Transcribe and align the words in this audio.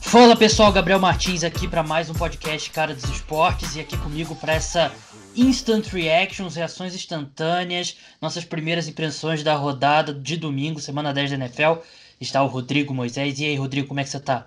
Fala 0.00 0.34
pessoal, 0.34 0.72
Gabriel 0.72 0.98
Martins 0.98 1.44
aqui 1.44 1.68
para 1.68 1.84
mais 1.84 2.10
um 2.10 2.14
podcast 2.14 2.68
Cara 2.72 2.92
dos 2.92 3.04
Esportes 3.04 3.76
e 3.76 3.80
aqui 3.80 3.96
comigo 3.98 4.34
para 4.34 4.54
essa 4.54 4.90
instant 5.36 5.86
reactions, 5.86 6.56
reações 6.56 6.96
instantâneas, 6.96 7.96
nossas 8.20 8.44
primeiras 8.44 8.88
impressões 8.88 9.44
da 9.44 9.54
rodada 9.54 10.12
de 10.12 10.36
domingo, 10.36 10.80
semana 10.80 11.14
10 11.14 11.30
da 11.30 11.36
NFL, 11.36 11.74
está 12.20 12.42
o 12.42 12.48
Rodrigo 12.48 12.92
Moisés. 12.92 13.38
E 13.38 13.44
aí, 13.44 13.54
Rodrigo, 13.54 13.86
como 13.86 14.00
é 14.00 14.02
que 14.02 14.10
você 14.10 14.18
tá? 14.18 14.46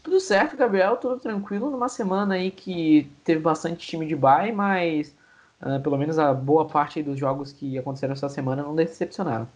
Tudo 0.00 0.20
certo, 0.20 0.56
Gabriel, 0.56 0.96
tudo 0.96 1.18
tranquilo 1.18 1.70
numa 1.70 1.88
semana 1.88 2.34
aí 2.34 2.52
que 2.52 3.10
teve 3.24 3.40
bastante 3.40 3.84
time 3.84 4.06
de 4.06 4.14
bye, 4.14 4.52
mas 4.52 5.12
uh, 5.60 5.80
pelo 5.80 5.98
menos 5.98 6.20
a 6.20 6.32
boa 6.32 6.66
parte 6.66 7.02
dos 7.02 7.18
jogos 7.18 7.52
que 7.52 7.76
aconteceram 7.76 8.12
essa 8.12 8.28
semana 8.28 8.62
não 8.62 8.76
decepcionaram. 8.76 9.48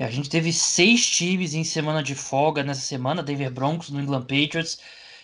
É, 0.00 0.04
a 0.06 0.10
gente 0.10 0.30
teve 0.30 0.50
seis 0.50 1.06
times 1.06 1.52
em 1.52 1.62
semana 1.62 2.02
de 2.02 2.14
folga 2.14 2.62
nessa 2.62 2.80
semana: 2.80 3.22
Denver 3.22 3.50
Broncos, 3.50 3.90
New 3.90 4.02
England 4.02 4.22
Patriots, 4.22 4.78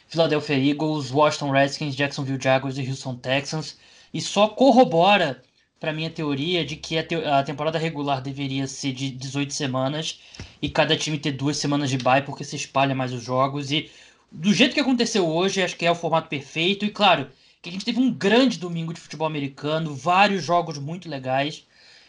Philadelphia 0.07 0.55
Eagles, 0.55 1.11
Washington 1.11 1.51
Redskins, 1.51 1.97
Jacksonville 1.97 2.39
Jaguars 2.39 2.77
e 2.77 2.87
Houston 2.87 3.17
Texans. 3.17 3.79
E 4.13 4.21
só 4.21 4.49
corrobora 4.49 5.43
para 5.81 5.95
minha 5.95 6.11
teoria 6.11 6.63
de 6.63 6.77
que 6.77 6.99
a, 6.99 7.03
te 7.03 7.15
a, 7.15 7.43
temporada 7.43 7.79
regular 7.79 8.21
deveria 8.21 8.67
ser 8.67 8.93
de 8.93 9.11
18 9.11 9.55
semanas 9.55 10.21
e 10.61 10.69
cada 10.69 10.95
time 10.95 11.19
ter 11.19 11.33
duas 11.33 11.57
semanas 11.57 11.89
de 11.89 11.97
bye 11.97 12.21
porque 12.21 12.45
se 12.45 12.57
espalha 12.57 12.95
mais 12.95 13.15
os 13.15 13.23
jogos. 13.23 13.73
E 13.73 13.91
do 14.31 14.53
jeito 14.53 14.75
que 14.75 14.81
aconteceu 14.81 15.27
hoje, 15.27 15.63
acho 15.63 15.77
que 15.77 15.87
é 15.87 15.91
o 15.91 15.95
formato 15.95 16.29
perfeito. 16.29 16.85
E 16.85 16.91
claro, 16.91 17.31
que 17.63 17.71
a 17.71 17.73
gente 17.73 17.85
teve 17.87 17.99
um 17.99 18.13
grande 18.13 18.59
domingo 18.59 18.93
de 18.93 19.01
futebol 19.01 19.27
americano, 19.27 19.95
vários 19.95 20.45
jogos 20.45 20.77
muito 20.77 21.09
legais. 21.09 21.65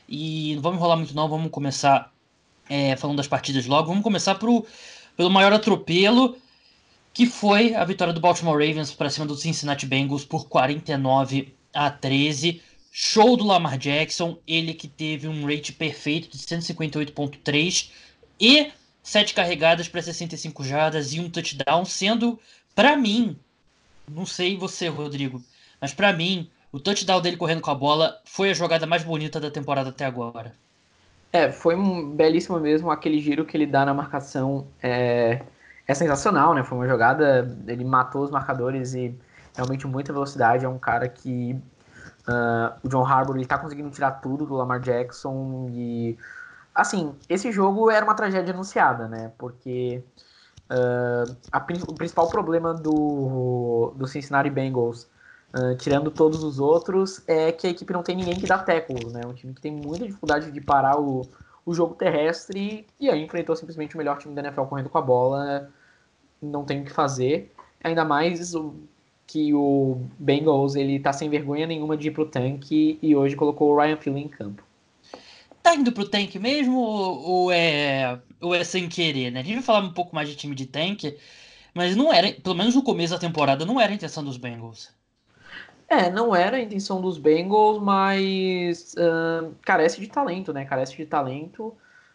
E 0.10 0.54
não 0.56 0.62
vamos 0.62 0.80
enrolar 0.80 0.98
muito, 0.98 1.16
não, 1.16 1.30
vamos 1.30 1.50
começar 1.50 2.12
é, 2.70 2.96
falando 2.96 3.18
das 3.18 3.28
partidas 3.28 3.66
logo. 3.66 3.88
Vamos 3.90 4.04
começar 4.04 4.36
pro, 4.36 4.66
pelo 5.16 5.30
maior 5.30 5.54
atropelo, 5.54 6.38
que 7.14 7.26
foi 7.26 7.74
a 7.74 7.84
vitória 7.84 8.14
do 8.14 8.20
Baltimore 8.20 8.54
Ravens 8.54 8.92
para 8.92 9.10
cima 9.10 9.26
do 9.26 9.36
Cincinnati 9.36 9.86
Bengals 9.86 10.26
por 10.26 10.48
49 10.48 11.54
a 11.74 11.90
13. 11.90 12.62
Show 12.92 13.38
do 13.38 13.46
Lamar 13.46 13.78
Jackson, 13.78 14.38
ele 14.48 14.74
que 14.74 14.88
teve 14.88 15.28
um 15.28 15.46
rate 15.46 15.72
perfeito 15.72 16.30
de 16.30 16.38
158.3 16.38 17.90
e 18.40 18.72
sete 19.04 19.34
carregadas 19.34 19.88
para 19.88 20.02
65 20.02 20.64
jardas 20.64 21.14
e 21.14 21.20
um 21.20 21.30
touchdown, 21.30 21.86
sendo 21.86 22.40
para 22.76 22.98
mim, 22.98 23.38
não 24.10 24.26
sei 24.26 24.58
você, 24.58 24.88
Rodrigo, 24.90 25.42
mas 25.80 25.94
para 25.94 26.12
mim, 26.12 26.50
o 26.72 26.80
touchdown 26.80 27.22
dele 27.22 27.38
correndo 27.38 27.62
com 27.62 27.72
a 27.72 27.76
bola 27.76 28.22
foi 28.26 28.50
a 28.50 28.54
jogada 28.54 28.86
mais 28.86 29.04
bonita 29.04 29.40
da 29.40 29.50
temporada 29.50 29.92
até 29.92 30.06
agora. 30.06 30.54
É, 31.32 31.52
foi 31.52 31.76
um 31.76 32.16
belíssimo 32.16 32.60
mesmo 32.60 32.90
aquele 32.90 33.20
giro 33.20 33.46
que 33.46 33.56
ele 33.56 33.66
dá 33.66 33.86
na 33.86 33.94
marcação. 33.94 34.68
É, 34.82 35.42
é 35.88 35.94
sensacional, 35.94 36.54
né? 36.54 36.64
Foi 36.64 36.78
uma 36.78 36.88
jogada, 36.88 37.58
ele 37.68 37.84
matou 37.86 38.24
os 38.24 38.32
marcadores 38.32 38.94
e 38.94 39.18
realmente 39.56 39.88
muita 39.88 40.14
velocidade. 40.14 40.66
É 40.66 40.70
um 40.70 40.80
cara 40.80 41.08
que 41.08 41.60
uh, 42.28 42.78
o 42.84 42.90
John 42.90 43.06
Harbour 43.06 43.38
ele 43.38 43.46
tá 43.46 43.58
conseguindo 43.58 43.90
tirar 43.90 44.12
tudo 44.12 44.46
do 44.46 44.54
Lamar 44.56 44.80
Jackson 44.80 45.70
e 45.72 46.18
assim 46.76 47.16
esse 47.28 47.52
jogo 47.52 47.90
era 47.90 48.06
uma 48.06 48.16
tragédia 48.16 48.54
anunciada, 48.54 49.08
né? 49.08 49.32
Porque 49.38 50.04
uh, 50.70 51.36
a, 51.52 51.66
o 51.88 51.94
principal 51.96 52.30
problema 52.30 52.74
do, 52.74 53.94
do 53.96 54.08
Cincinnati 54.08 54.50
Bengals 54.50 55.08
Uh, 55.54 55.78
tirando 55.78 56.12
todos 56.12 56.44
os 56.44 56.60
outros, 56.60 57.22
é 57.28 57.52
que 57.52 57.68
a 57.68 57.70
equipe 57.70 57.94
não 57.94 58.04
tem 58.04 58.16
ninguém 58.16 58.36
que 58.36 58.46
dá 58.46 58.58
tackles, 58.58 59.14
né? 59.14 59.22
Um 59.26 59.34
time 59.34 59.54
que 59.54 59.62
tem 59.62 59.72
muita 59.72 60.06
dificuldade 60.06 60.52
de 60.52 60.62
parar 60.62 61.00
o, 61.00 61.26
o 61.66 61.74
jogo 61.74 61.96
terrestre 61.96 62.86
e 63.00 63.10
aí 63.10 63.24
enfrentou 63.24 63.56
simplesmente 63.56 63.96
o 63.96 63.98
melhor 63.98 64.18
time 64.18 64.36
da 64.36 64.42
NFL 64.42 64.64
correndo 64.64 64.90
com 64.90 64.98
a 64.98 65.02
bola. 65.02 65.72
Não 66.42 66.66
tem 66.66 66.82
o 66.82 66.86
que 66.86 66.92
fazer. 66.92 67.52
Ainda 67.82 68.04
mais 68.04 68.54
o, 68.54 68.76
que 69.28 69.54
o 69.54 70.02
Bengals 70.18 70.76
ele 70.76 71.00
tá 71.00 71.12
sem 71.12 71.30
vergonha 71.30 71.68
nenhuma 71.68 71.98
de 71.98 72.08
ir 72.08 72.12
pro 72.12 72.26
tanque 72.26 72.98
e 73.02 73.16
hoje 73.16 73.36
colocou 73.36 73.72
o 73.72 73.78
Ryan 73.78 73.98
Philly 73.98 74.22
em 74.22 74.30
campo. 74.30 74.64
Tá 75.62 75.76
indo 75.76 75.92
pro 75.92 76.08
tanque 76.08 76.40
mesmo 76.40 76.80
ou, 76.80 77.22
ou, 77.22 77.52
é, 77.52 78.20
ou 78.40 78.56
é 78.56 78.64
sem 78.64 78.88
querer, 78.88 79.32
né? 79.32 79.42
A 79.42 79.44
gente 79.44 79.56
vai 79.56 79.64
falar 79.64 79.80
um 79.80 79.92
pouco 79.94 80.16
mais 80.16 80.30
de 80.30 80.36
time 80.36 80.56
de 80.56 80.66
tanque, 80.66 81.18
mas 81.74 81.96
não 81.96 82.12
era, 82.12 82.32
pelo 82.32 82.56
menos 82.56 82.74
no 82.74 82.82
começo 82.82 83.14
da 83.14 83.20
temporada, 83.20 83.66
não 83.66 83.80
era 83.80 83.92
a 83.92 83.96
intenção 83.96 84.24
dos 84.24 84.38
Bengals. 84.38 84.97
É, 85.90 86.10
não 86.10 86.36
era 86.36 86.58
a 86.58 86.62
intenção 86.62 87.00
dos 87.00 87.18
Bengals, 87.18 87.82
mas 87.82 88.94
uh, 88.96 89.56
carece 89.62 90.02
de 90.02 90.08
talento, 90.08 90.52
né? 90.52 90.66
Carece 90.66 90.96
de 90.98 91.06
talento. 91.06 91.74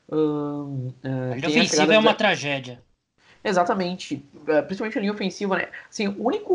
Uh, 0.09 0.93
uh, 1.03 1.33
a 1.33 1.37
linha 1.37 1.49
ofensiva 1.49 1.95
é 1.95 1.99
uma 1.99 2.15
tragédia. 2.15 2.83
Exatamente, 3.45 4.25
principalmente 4.69 4.99
a 4.99 5.01
linha 5.01 5.13
ofensiva, 5.13 5.57
né? 5.57 5.69
Assim, 5.91 6.07
o 6.07 6.27
único, 6.27 6.55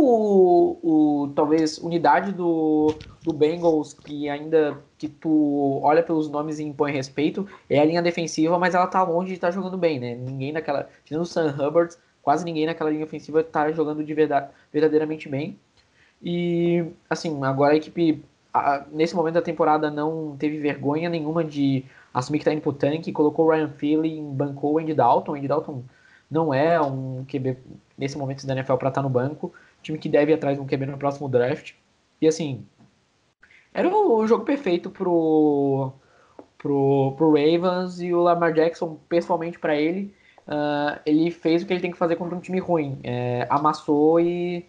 o, 0.81 1.33
talvez, 1.35 1.77
unidade 1.79 2.31
do, 2.31 2.95
do 3.21 3.33
Bengals 3.33 3.93
que 3.93 4.29
ainda 4.29 4.81
que 4.97 5.09
tu 5.09 5.81
olha 5.83 6.01
pelos 6.01 6.29
nomes 6.29 6.59
e 6.59 6.63
impõe 6.63 6.93
respeito 6.93 7.45
é 7.69 7.79
a 7.79 7.83
linha 7.83 8.01
defensiva, 8.01 8.57
mas 8.57 8.73
ela 8.73 8.87
tá 8.87 9.03
longe 9.03 9.27
de 9.27 9.33
estar 9.33 9.49
tá 9.49 9.51
jogando 9.51 9.77
bem, 9.77 9.99
né? 9.99 10.15
Ninguém 10.15 10.53
naquela, 10.53 10.87
tirando 11.03 11.23
o 11.23 11.25
Sam 11.25 11.53
Hubbard, 11.59 11.93
quase 12.21 12.45
ninguém 12.45 12.65
naquela 12.65 12.89
linha 12.89 13.03
ofensiva 13.03 13.43
tá 13.43 13.69
jogando 13.69 14.01
de 14.01 14.13
verdade, 14.13 14.49
verdadeiramente 14.71 15.27
bem. 15.27 15.59
E, 16.21 16.85
assim, 17.09 17.43
agora 17.43 17.73
a 17.73 17.77
equipe, 17.77 18.23
nesse 18.91 19.15
momento 19.15 19.35
da 19.35 19.41
temporada, 19.41 19.89
não 19.89 20.35
teve 20.37 20.57
vergonha 20.59 21.09
nenhuma 21.09 21.43
de 21.43 21.85
assumir 22.13 22.39
que 22.39 22.45
tá 22.45 22.53
indo 22.53 22.61
pro 22.61 22.73
tanque, 22.73 23.11
colocou 23.11 23.45
o 23.45 23.51
Ryan 23.51 23.69
Philly, 23.69 24.21
bancou 24.21 24.73
o 24.73 24.79
Andy 24.79 24.93
Dalton. 24.93 25.31
O 25.31 25.35
Andy 25.35 25.47
Dalton 25.47 25.83
não 26.29 26.53
é 26.53 26.79
um 26.81 27.25
QB 27.25 27.57
nesse 27.97 28.17
momento 28.17 28.45
da 28.45 28.53
NFL 28.53 28.75
para 28.75 28.89
estar 28.89 29.01
tá 29.01 29.07
no 29.07 29.09
banco. 29.09 29.53
Time 29.81 29.97
que 29.97 30.09
deve 30.09 30.31
ir 30.31 30.35
atrás 30.35 30.57
de 30.57 30.61
um 30.61 30.67
QB 30.67 30.87
no 30.87 30.97
próximo 30.97 31.29
draft. 31.29 31.73
E, 32.19 32.27
assim, 32.27 32.65
era 33.73 33.87
o, 33.87 34.17
o 34.17 34.27
jogo 34.27 34.43
perfeito 34.43 34.89
pro, 34.89 35.91
pro, 36.57 37.13
pro 37.15 37.31
Ravens 37.31 38.01
e 38.01 38.13
o 38.13 38.21
Lamar 38.21 38.53
Jackson, 38.53 38.97
pessoalmente 39.07 39.59
para 39.59 39.75
ele, 39.75 40.13
uh, 40.47 40.99
ele 41.05 41.29
fez 41.29 41.61
o 41.61 41.67
que 41.67 41.73
ele 41.73 41.81
tem 41.81 41.91
que 41.91 41.97
fazer 41.97 42.15
contra 42.15 42.35
um 42.35 42.39
time 42.39 42.59
ruim. 42.59 42.99
É, 43.03 43.45
amassou 43.49 44.19
e 44.19 44.65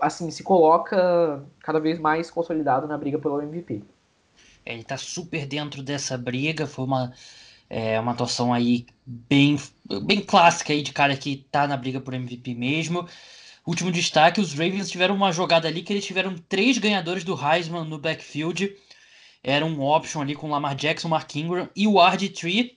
assim, 0.00 0.30
se 0.30 0.42
coloca 0.42 1.44
cada 1.60 1.80
vez 1.80 1.98
mais 1.98 2.30
consolidado 2.30 2.86
na 2.86 2.96
briga 2.96 3.18
pelo 3.18 3.40
MVP. 3.40 3.82
É, 4.64 4.72
ele 4.72 4.82
está 4.82 4.96
super 4.96 5.46
dentro 5.46 5.82
dessa 5.82 6.16
briga, 6.16 6.66
foi 6.66 6.84
uma, 6.84 7.12
é, 7.68 7.98
uma 8.00 8.12
atuação 8.12 8.52
aí 8.52 8.86
bem, 9.06 9.58
bem 10.02 10.20
clássica 10.20 10.72
aí 10.72 10.82
de 10.82 10.92
cara 10.92 11.16
que 11.16 11.44
está 11.46 11.66
na 11.66 11.76
briga 11.76 12.00
por 12.00 12.14
MVP 12.14 12.54
mesmo. 12.54 13.06
Último 13.66 13.92
destaque, 13.92 14.40
os 14.40 14.52
Ravens 14.52 14.90
tiveram 14.90 15.14
uma 15.14 15.32
jogada 15.32 15.68
ali 15.68 15.82
que 15.82 15.92
eles 15.92 16.04
tiveram 16.04 16.36
três 16.48 16.78
ganhadores 16.78 17.24
do 17.24 17.34
Heisman 17.34 17.84
no 17.84 17.98
backfield. 17.98 18.74
Era 19.42 19.64
um 19.64 19.82
option 19.82 20.22
ali 20.22 20.34
com 20.34 20.50
Lamar 20.50 20.74
Jackson, 20.74 21.08
Mark 21.08 21.34
Ingram 21.36 21.68
e 21.74 21.86
o 21.86 21.94
RG3, 21.94 22.72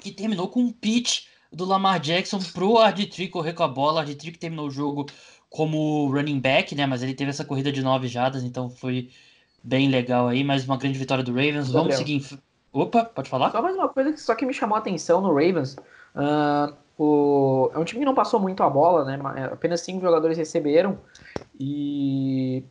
que 0.00 0.12
terminou 0.12 0.48
com 0.48 0.60
um 0.60 0.72
pitch 0.72 1.24
do 1.52 1.64
Lamar 1.64 2.00
Jackson 2.00 2.38
pro 2.52 2.74
RG3 2.74 3.30
correr 3.30 3.52
com 3.52 3.62
a 3.62 3.68
bola. 3.68 4.04
RG3 4.04 4.32
que 4.32 4.38
terminou 4.38 4.66
o 4.66 4.70
jogo 4.70 5.06
como 5.56 6.10
running 6.12 6.38
back, 6.38 6.74
né? 6.74 6.84
Mas 6.84 7.02
ele 7.02 7.14
teve 7.14 7.30
essa 7.30 7.44
corrida 7.44 7.72
de 7.72 7.82
nove 7.82 8.06
jadas, 8.08 8.44
então 8.44 8.68
foi 8.68 9.08
bem 9.64 9.88
legal 9.88 10.28
aí. 10.28 10.44
Mais 10.44 10.66
uma 10.66 10.76
grande 10.76 10.98
vitória 10.98 11.24
do 11.24 11.32
Ravens. 11.32 11.68
Gabriel. 11.68 11.82
Vamos 11.82 11.96
seguir. 11.96 12.38
Opa, 12.70 13.04
pode 13.04 13.30
falar? 13.30 13.50
Só 13.50 13.62
mais 13.62 13.74
uma 13.74 13.88
coisa 13.88 14.12
que 14.12 14.20
só 14.20 14.34
que 14.34 14.44
me 14.44 14.52
chamou 14.52 14.76
a 14.76 14.80
atenção 14.80 15.22
no 15.22 15.28
Ravens. 15.28 15.74
Uh, 16.14 16.76
o... 17.02 17.70
É 17.74 17.78
um 17.78 17.84
time 17.84 18.00
que 18.00 18.04
não 18.04 18.14
passou 18.14 18.38
muito 18.38 18.62
a 18.62 18.68
bola, 18.68 19.04
né? 19.06 19.18
É, 19.36 19.44
apenas 19.44 19.80
cinco 19.80 20.02
jogadores 20.02 20.36
receberam. 20.36 20.98
E. 21.58 22.62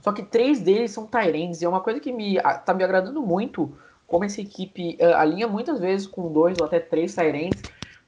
Só 0.00 0.12
que 0.12 0.22
três 0.22 0.60
deles 0.60 0.92
são 0.92 1.06
Tyrants. 1.06 1.60
E 1.60 1.66
é 1.66 1.68
uma 1.68 1.80
coisa 1.80 2.00
que 2.00 2.10
me 2.10 2.40
tá 2.64 2.72
me 2.72 2.82
agradando 2.82 3.20
muito. 3.20 3.70
Como 4.06 4.24
essa 4.24 4.40
equipe 4.40 4.96
uh, 4.98 5.16
alinha 5.16 5.46
muitas 5.46 5.78
vezes 5.78 6.06
com 6.06 6.32
dois 6.32 6.58
ou 6.58 6.66
até 6.66 6.80
três 6.80 7.14
Tyrants 7.14 7.62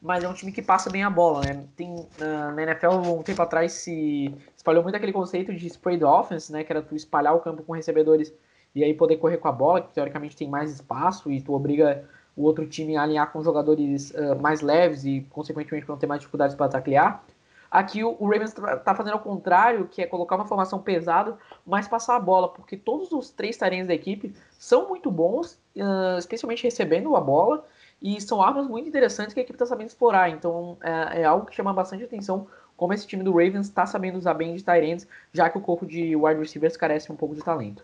mas 0.04 0.22
é 0.22 0.28
um 0.28 0.34
time 0.34 0.52
que 0.52 0.60
passa 0.60 0.90
bem 0.90 1.02
a 1.02 1.08
bola, 1.08 1.40
né? 1.40 1.64
Tem, 1.74 2.06
na, 2.18 2.62
NFL, 2.62 2.88
um 2.88 3.22
tempo 3.22 3.40
atrás, 3.40 3.72
se 3.72 4.30
espalhou 4.54 4.82
muito 4.82 4.94
aquele 4.94 5.14
conceito 5.14 5.54
de 5.54 5.66
spread 5.66 6.04
offense, 6.04 6.52
né? 6.52 6.62
Que 6.62 6.70
era 6.70 6.82
tu 6.82 6.94
espalhar 6.94 7.34
o 7.34 7.40
campo 7.40 7.62
com 7.62 7.72
recebedores 7.72 8.30
e 8.74 8.84
aí 8.84 8.92
poder 8.92 9.16
correr 9.16 9.38
com 9.38 9.48
a 9.48 9.52
bola, 9.52 9.80
que 9.80 9.94
teoricamente 9.94 10.36
tem 10.36 10.46
mais 10.46 10.70
espaço 10.70 11.32
e 11.32 11.40
tu 11.40 11.54
obriga 11.54 12.04
o 12.36 12.42
outro 12.42 12.66
time 12.66 12.98
a 12.98 13.02
alinhar 13.02 13.32
com 13.32 13.42
jogadores 13.42 14.10
uh, 14.10 14.38
mais 14.38 14.60
leves 14.60 15.06
e, 15.06 15.26
consequentemente, 15.30 15.88
não 15.88 15.96
ter 15.96 16.06
mais 16.06 16.20
dificuldades 16.20 16.54
para 16.54 16.68
taclear. 16.68 17.24
Aqui 17.70 18.04
o, 18.04 18.12
Ravens 18.26 18.52
tá, 18.52 18.76
tá 18.76 18.94
fazendo 18.94 19.14
ao 19.14 19.20
contrário, 19.20 19.88
que 19.90 20.02
é 20.02 20.06
colocar 20.06 20.36
uma 20.36 20.44
formação 20.44 20.80
pesada, 20.80 21.38
mas 21.64 21.88
passar 21.88 22.16
a 22.16 22.20
bola, 22.20 22.50
porque 22.50 22.76
todos 22.76 23.10
os 23.10 23.30
três 23.30 23.56
tarentos 23.56 23.88
da 23.88 23.94
equipe 23.94 24.34
são 24.58 24.86
muito 24.86 25.10
bons, 25.10 25.58
uh, 25.76 26.18
especialmente 26.18 26.62
recebendo 26.62 27.16
a 27.16 27.20
bola, 27.22 27.64
e 28.04 28.20
são 28.20 28.42
armas 28.42 28.68
muito 28.68 28.86
interessantes 28.86 29.32
que 29.32 29.40
a 29.40 29.42
equipe 29.42 29.56
está 29.56 29.64
sabendo 29.64 29.88
explorar. 29.88 30.28
Então 30.28 30.76
é, 30.82 31.22
é, 31.22 31.24
algo 31.24 31.46
que 31.46 31.56
chama 31.56 31.72
bastante 31.72 32.04
atenção 32.04 32.46
como 32.76 32.92
esse 32.92 33.06
time 33.06 33.22
do 33.22 33.32
Ravens 33.32 33.66
está 33.66 33.86
sabendo 33.86 34.18
usar 34.18 34.34
bem 34.34 34.54
de 34.54 34.62
Tyrants, 34.62 35.08
já 35.32 35.48
que 35.48 35.56
o 35.56 35.60
corpo 35.60 35.86
de 35.86 36.14
wide 36.14 36.38
receivers 36.38 36.76
carece 36.76 37.10
um 37.10 37.16
pouco 37.16 37.34
de 37.34 37.42
talento. 37.42 37.82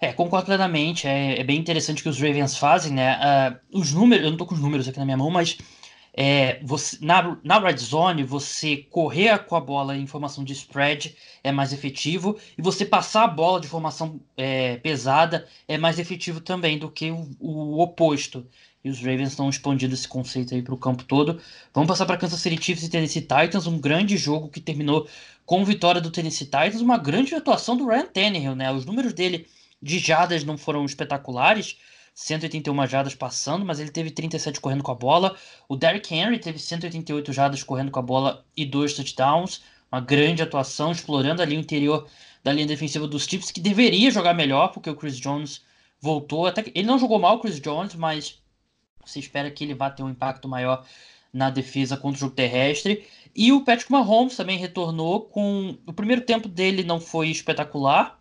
É, 0.00 0.12
concordo 0.12 0.46
plenamente. 0.46 1.08
É, 1.08 1.40
é, 1.40 1.42
bem 1.42 1.58
interessante 1.58 2.02
que 2.02 2.08
os 2.08 2.20
Ravens 2.20 2.56
fazem, 2.56 2.92
né? 2.92 3.18
Uh, 3.72 3.80
os 3.80 3.92
números, 3.92 4.24
eu 4.24 4.30
não 4.30 4.38
tô 4.38 4.46
com 4.46 4.54
os 4.54 4.60
números 4.60 4.86
aqui 4.86 4.98
na 4.98 5.04
minha 5.04 5.16
mão, 5.16 5.30
mas 5.30 5.58
é, 6.20 6.58
você, 6.64 6.98
na, 7.00 7.38
na 7.44 7.60
red 7.60 7.76
zone, 7.76 8.24
você 8.24 8.76
correr 8.76 9.38
com 9.44 9.54
a 9.54 9.60
bola 9.60 9.96
em 9.96 10.04
formação 10.04 10.42
de 10.42 10.52
spread 10.52 11.16
é 11.44 11.52
mais 11.52 11.72
efetivo, 11.72 12.36
e 12.58 12.60
você 12.60 12.84
passar 12.84 13.22
a 13.22 13.28
bola 13.28 13.60
de 13.60 13.68
formação 13.68 14.20
é, 14.36 14.78
pesada 14.78 15.46
é 15.68 15.78
mais 15.78 15.96
efetivo 15.98 16.40
também 16.40 16.76
do 16.76 16.90
que 16.90 17.12
o, 17.12 17.30
o 17.38 17.80
oposto. 17.80 18.44
E 18.84 18.90
os 18.90 18.98
Ravens 18.98 19.30
estão 19.30 19.48
expandindo 19.48 19.94
esse 19.94 20.06
conceito 20.06 20.54
aí 20.54 20.62
para 20.62 20.74
o 20.74 20.78
campo 20.78 21.04
todo. 21.04 21.40
Vamos 21.74 21.88
passar 21.88 22.06
para 22.06 22.16
Kansas 22.16 22.40
City 22.40 22.62
Chiefs 22.62 22.84
e 22.84 22.90
Tennessee 22.90 23.22
Titans, 23.22 23.66
um 23.66 23.78
grande 23.78 24.16
jogo 24.16 24.48
que 24.48 24.60
terminou 24.60 25.08
com 25.44 25.64
vitória 25.64 26.00
do 26.00 26.10
Tennessee 26.10 26.46
Titans, 26.46 26.80
uma 26.80 26.98
grande 26.98 27.34
atuação 27.34 27.76
do 27.76 27.86
Ryan 27.86 28.06
Tannehill, 28.06 28.54
né? 28.54 28.72
Os 28.72 28.84
números 28.84 29.12
dele 29.12 29.46
de 29.82 29.98
jadas 29.98 30.44
não 30.44 30.56
foram 30.58 30.84
espetaculares, 30.84 31.76
181 32.14 32.86
jadas 32.86 33.14
passando, 33.14 33.64
mas 33.64 33.78
ele 33.78 33.90
teve 33.90 34.10
37 34.10 34.60
correndo 34.60 34.82
com 34.82 34.90
a 34.90 34.94
bola. 34.94 35.36
O 35.68 35.76
Derrick 35.76 36.12
Henry 36.12 36.38
teve 36.38 36.58
188 36.58 37.32
jadas 37.32 37.62
correndo 37.62 37.90
com 37.90 37.98
a 38.00 38.02
bola 38.02 38.44
e 38.56 38.66
dois 38.66 38.94
touchdowns. 38.94 39.62
Uma 39.90 40.00
grande 40.00 40.42
atuação, 40.42 40.92
explorando 40.92 41.40
ali 41.40 41.56
o 41.56 41.60
interior 41.60 42.08
da 42.42 42.52
linha 42.52 42.66
defensiva 42.66 43.06
dos 43.06 43.24
Chiefs, 43.24 43.50
que 43.50 43.60
deveria 43.60 44.10
jogar 44.10 44.34
melhor, 44.34 44.68
porque 44.68 44.90
o 44.90 44.96
Chris 44.96 45.16
Jones 45.16 45.62
voltou. 46.00 46.46
Até 46.46 46.64
ele 46.74 46.86
não 46.86 46.98
jogou 46.98 47.18
mal, 47.18 47.36
o 47.36 47.40
Chris 47.40 47.60
Jones, 47.60 47.94
mas 47.94 48.40
você 49.10 49.18
espera 49.18 49.50
que 49.50 49.64
ele 49.64 49.74
vá 49.74 49.90
ter 49.90 50.02
um 50.02 50.10
impacto 50.10 50.48
maior 50.48 50.84
na 51.32 51.50
defesa 51.50 51.96
contra 51.96 52.16
o 52.16 52.20
jogo 52.20 52.34
terrestre. 52.34 53.06
E 53.34 53.52
o 53.52 53.64
Patrick 53.64 53.90
Mahomes 53.92 54.36
também 54.36 54.58
retornou 54.58 55.22
com. 55.22 55.76
O 55.86 55.92
primeiro 55.92 56.22
tempo 56.22 56.48
dele 56.48 56.82
não 56.82 57.00
foi 57.00 57.28
espetacular, 57.28 58.18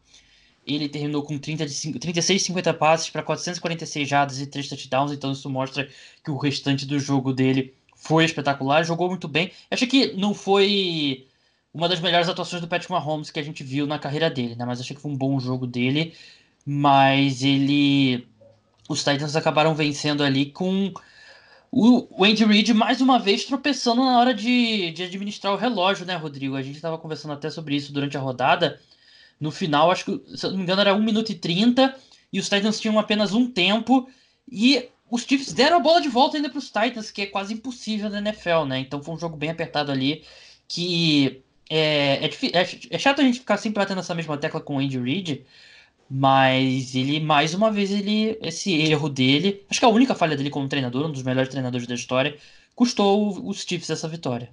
ele 0.65 0.89
terminou 0.89 1.23
com 1.23 1.37
30 1.37 1.65
de 1.65 1.73
5, 1.73 1.99
36 1.99 2.43
50 2.43 2.73
passes 2.73 3.09
para 3.09 3.23
446 3.23 4.07
jardas 4.07 4.41
e 4.41 4.45
3 4.45 4.67
touchdowns, 4.67 5.11
então 5.11 5.31
isso 5.31 5.49
mostra 5.49 5.89
que 6.23 6.29
o 6.29 6.37
restante 6.37 6.85
do 6.85 6.99
jogo 6.99 7.33
dele 7.33 7.73
foi 7.95 8.25
espetacular, 8.25 8.83
jogou 8.83 9.09
muito 9.09 9.27
bem. 9.27 9.51
Acho 9.71 9.87
que 9.87 10.13
não 10.13 10.33
foi 10.33 11.25
uma 11.73 11.87
das 11.87 11.99
melhores 11.99 12.27
atuações 12.27 12.61
do 12.61 12.67
Patrick 12.67 12.91
Mahomes 12.91 13.31
que 13.31 13.39
a 13.39 13.43
gente 13.43 13.63
viu 13.63 13.87
na 13.87 13.97
carreira 13.97 14.29
dele, 14.29 14.55
né? 14.55 14.65
Mas 14.65 14.79
achei 14.79 14.95
que 14.95 15.01
foi 15.01 15.11
um 15.11 15.17
bom 15.17 15.39
jogo 15.39 15.65
dele, 15.65 16.13
mas 16.65 17.43
ele 17.43 18.27
os 18.87 19.03
Titans 19.03 19.35
acabaram 19.35 19.75
vencendo 19.75 20.23
ali 20.23 20.47
com 20.47 20.93
o 21.71 22.23
Andy 22.23 22.45
Reid 22.45 22.73
mais 22.73 23.01
uma 23.01 23.19
vez 23.19 23.43
tropeçando 23.43 24.03
na 24.03 24.19
hora 24.19 24.33
de, 24.33 24.91
de 24.91 25.03
administrar 25.03 25.53
o 25.53 25.57
relógio, 25.57 26.05
né, 26.05 26.15
Rodrigo? 26.15 26.55
A 26.55 26.61
gente 26.61 26.75
estava 26.75 26.97
conversando 26.97 27.33
até 27.33 27.49
sobre 27.49 27.75
isso 27.75 27.91
durante 27.91 28.17
a 28.17 28.21
rodada. 28.21 28.79
No 29.39 29.51
final, 29.51 29.91
acho 29.91 30.05
que, 30.05 30.37
se 30.37 30.45
eu 30.45 30.51
não 30.51 30.57
me 30.57 30.63
engano, 30.63 30.81
era 30.81 30.95
1 30.95 31.03
minuto 31.03 31.31
e 31.31 31.35
30 31.35 31.93
e 32.31 32.39
os 32.39 32.49
Titans 32.49 32.79
tinham 32.79 32.97
apenas 32.97 33.33
um 33.33 33.49
tempo. 33.51 34.09
E 34.49 34.89
os 35.11 35.23
Chiefs 35.23 35.53
deram 35.53 35.77
a 35.77 35.79
bola 35.79 36.01
de 36.01 36.09
volta 36.09 36.37
ainda 36.37 36.49
para 36.49 36.59
os 36.59 36.71
Titans, 36.71 37.11
que 37.11 37.23
é 37.23 37.25
quase 37.27 37.53
impossível 37.53 38.09
na 38.09 38.19
NFL, 38.19 38.63
né? 38.65 38.79
Então 38.79 39.03
foi 39.03 39.13
um 39.15 39.19
jogo 39.19 39.37
bem 39.37 39.49
apertado 39.49 39.91
ali. 39.91 40.23
Que 40.67 41.43
é, 41.69 42.25
é, 42.25 42.27
é, 42.27 42.79
é 42.91 42.97
chato 42.97 43.21
a 43.21 43.23
gente 43.23 43.39
ficar 43.39 43.57
sempre 43.57 43.79
batendo 43.79 43.99
essa 43.99 44.15
mesma 44.15 44.37
tecla 44.37 44.61
com 44.61 44.77
o 44.77 44.79
Andy 44.79 44.99
Reid, 44.99 45.45
mas 46.09 46.95
ele, 46.95 47.19
mais 47.19 47.53
uma 47.53 47.69
vez, 47.69 47.91
ele 47.91 48.37
esse 48.41 48.73
erro 48.73 49.09
dele, 49.09 49.65
acho 49.69 49.79
que 49.79 49.85
a 49.85 49.89
única 49.89 50.15
falha 50.15 50.37
dele 50.37 50.49
como 50.49 50.67
treinador, 50.67 51.05
um 51.05 51.11
dos 51.11 51.23
melhores 51.23 51.49
treinadores 51.49 51.85
da 51.85 51.95
história, 51.95 52.35
custou 52.75 53.29
os 53.45 53.63
Chiefs 53.63 53.89
essa 53.89 54.07
vitória. 54.07 54.49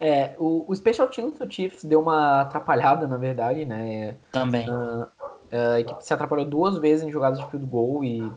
É, 0.00 0.34
o, 0.38 0.64
o 0.66 0.74
Special 0.74 1.08
Teams 1.08 1.38
do 1.38 1.50
Chiefs 1.50 1.84
deu 1.84 2.00
uma 2.00 2.42
atrapalhada, 2.42 3.06
na 3.06 3.16
verdade, 3.16 3.64
né? 3.64 4.16
Também. 4.32 4.68
Uh, 4.68 5.06
a 5.52 5.80
equipe 5.80 6.04
se 6.04 6.12
atrapalhou 6.12 6.44
duas 6.44 6.78
vezes 6.78 7.04
em 7.04 7.10
jogadas 7.10 7.38
de 7.38 7.46
field 7.50 7.66
goal 7.66 8.04
e, 8.04 8.30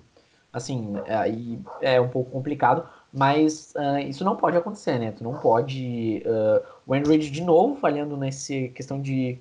assim, 0.54 0.94
aí 1.08 1.60
é 1.82 2.00
um 2.00 2.10
pouco 2.10 2.32
complicado, 2.32 2.88
mas 3.12 3.74
uh, 3.76 4.00
isso 4.00 4.24
não 4.24 4.36
pode 4.36 4.56
acontecer, 4.58 5.00
né? 5.00 5.12
Tu 5.12 5.24
não 5.24 5.34
pode... 5.36 6.24
Uh, 6.26 6.66
o 6.86 6.94
Android 6.94 7.30
de 7.30 7.42
novo 7.42 7.76
falhando 7.76 8.16
nessa 8.16 8.54
questão 8.70 9.02
de 9.02 9.40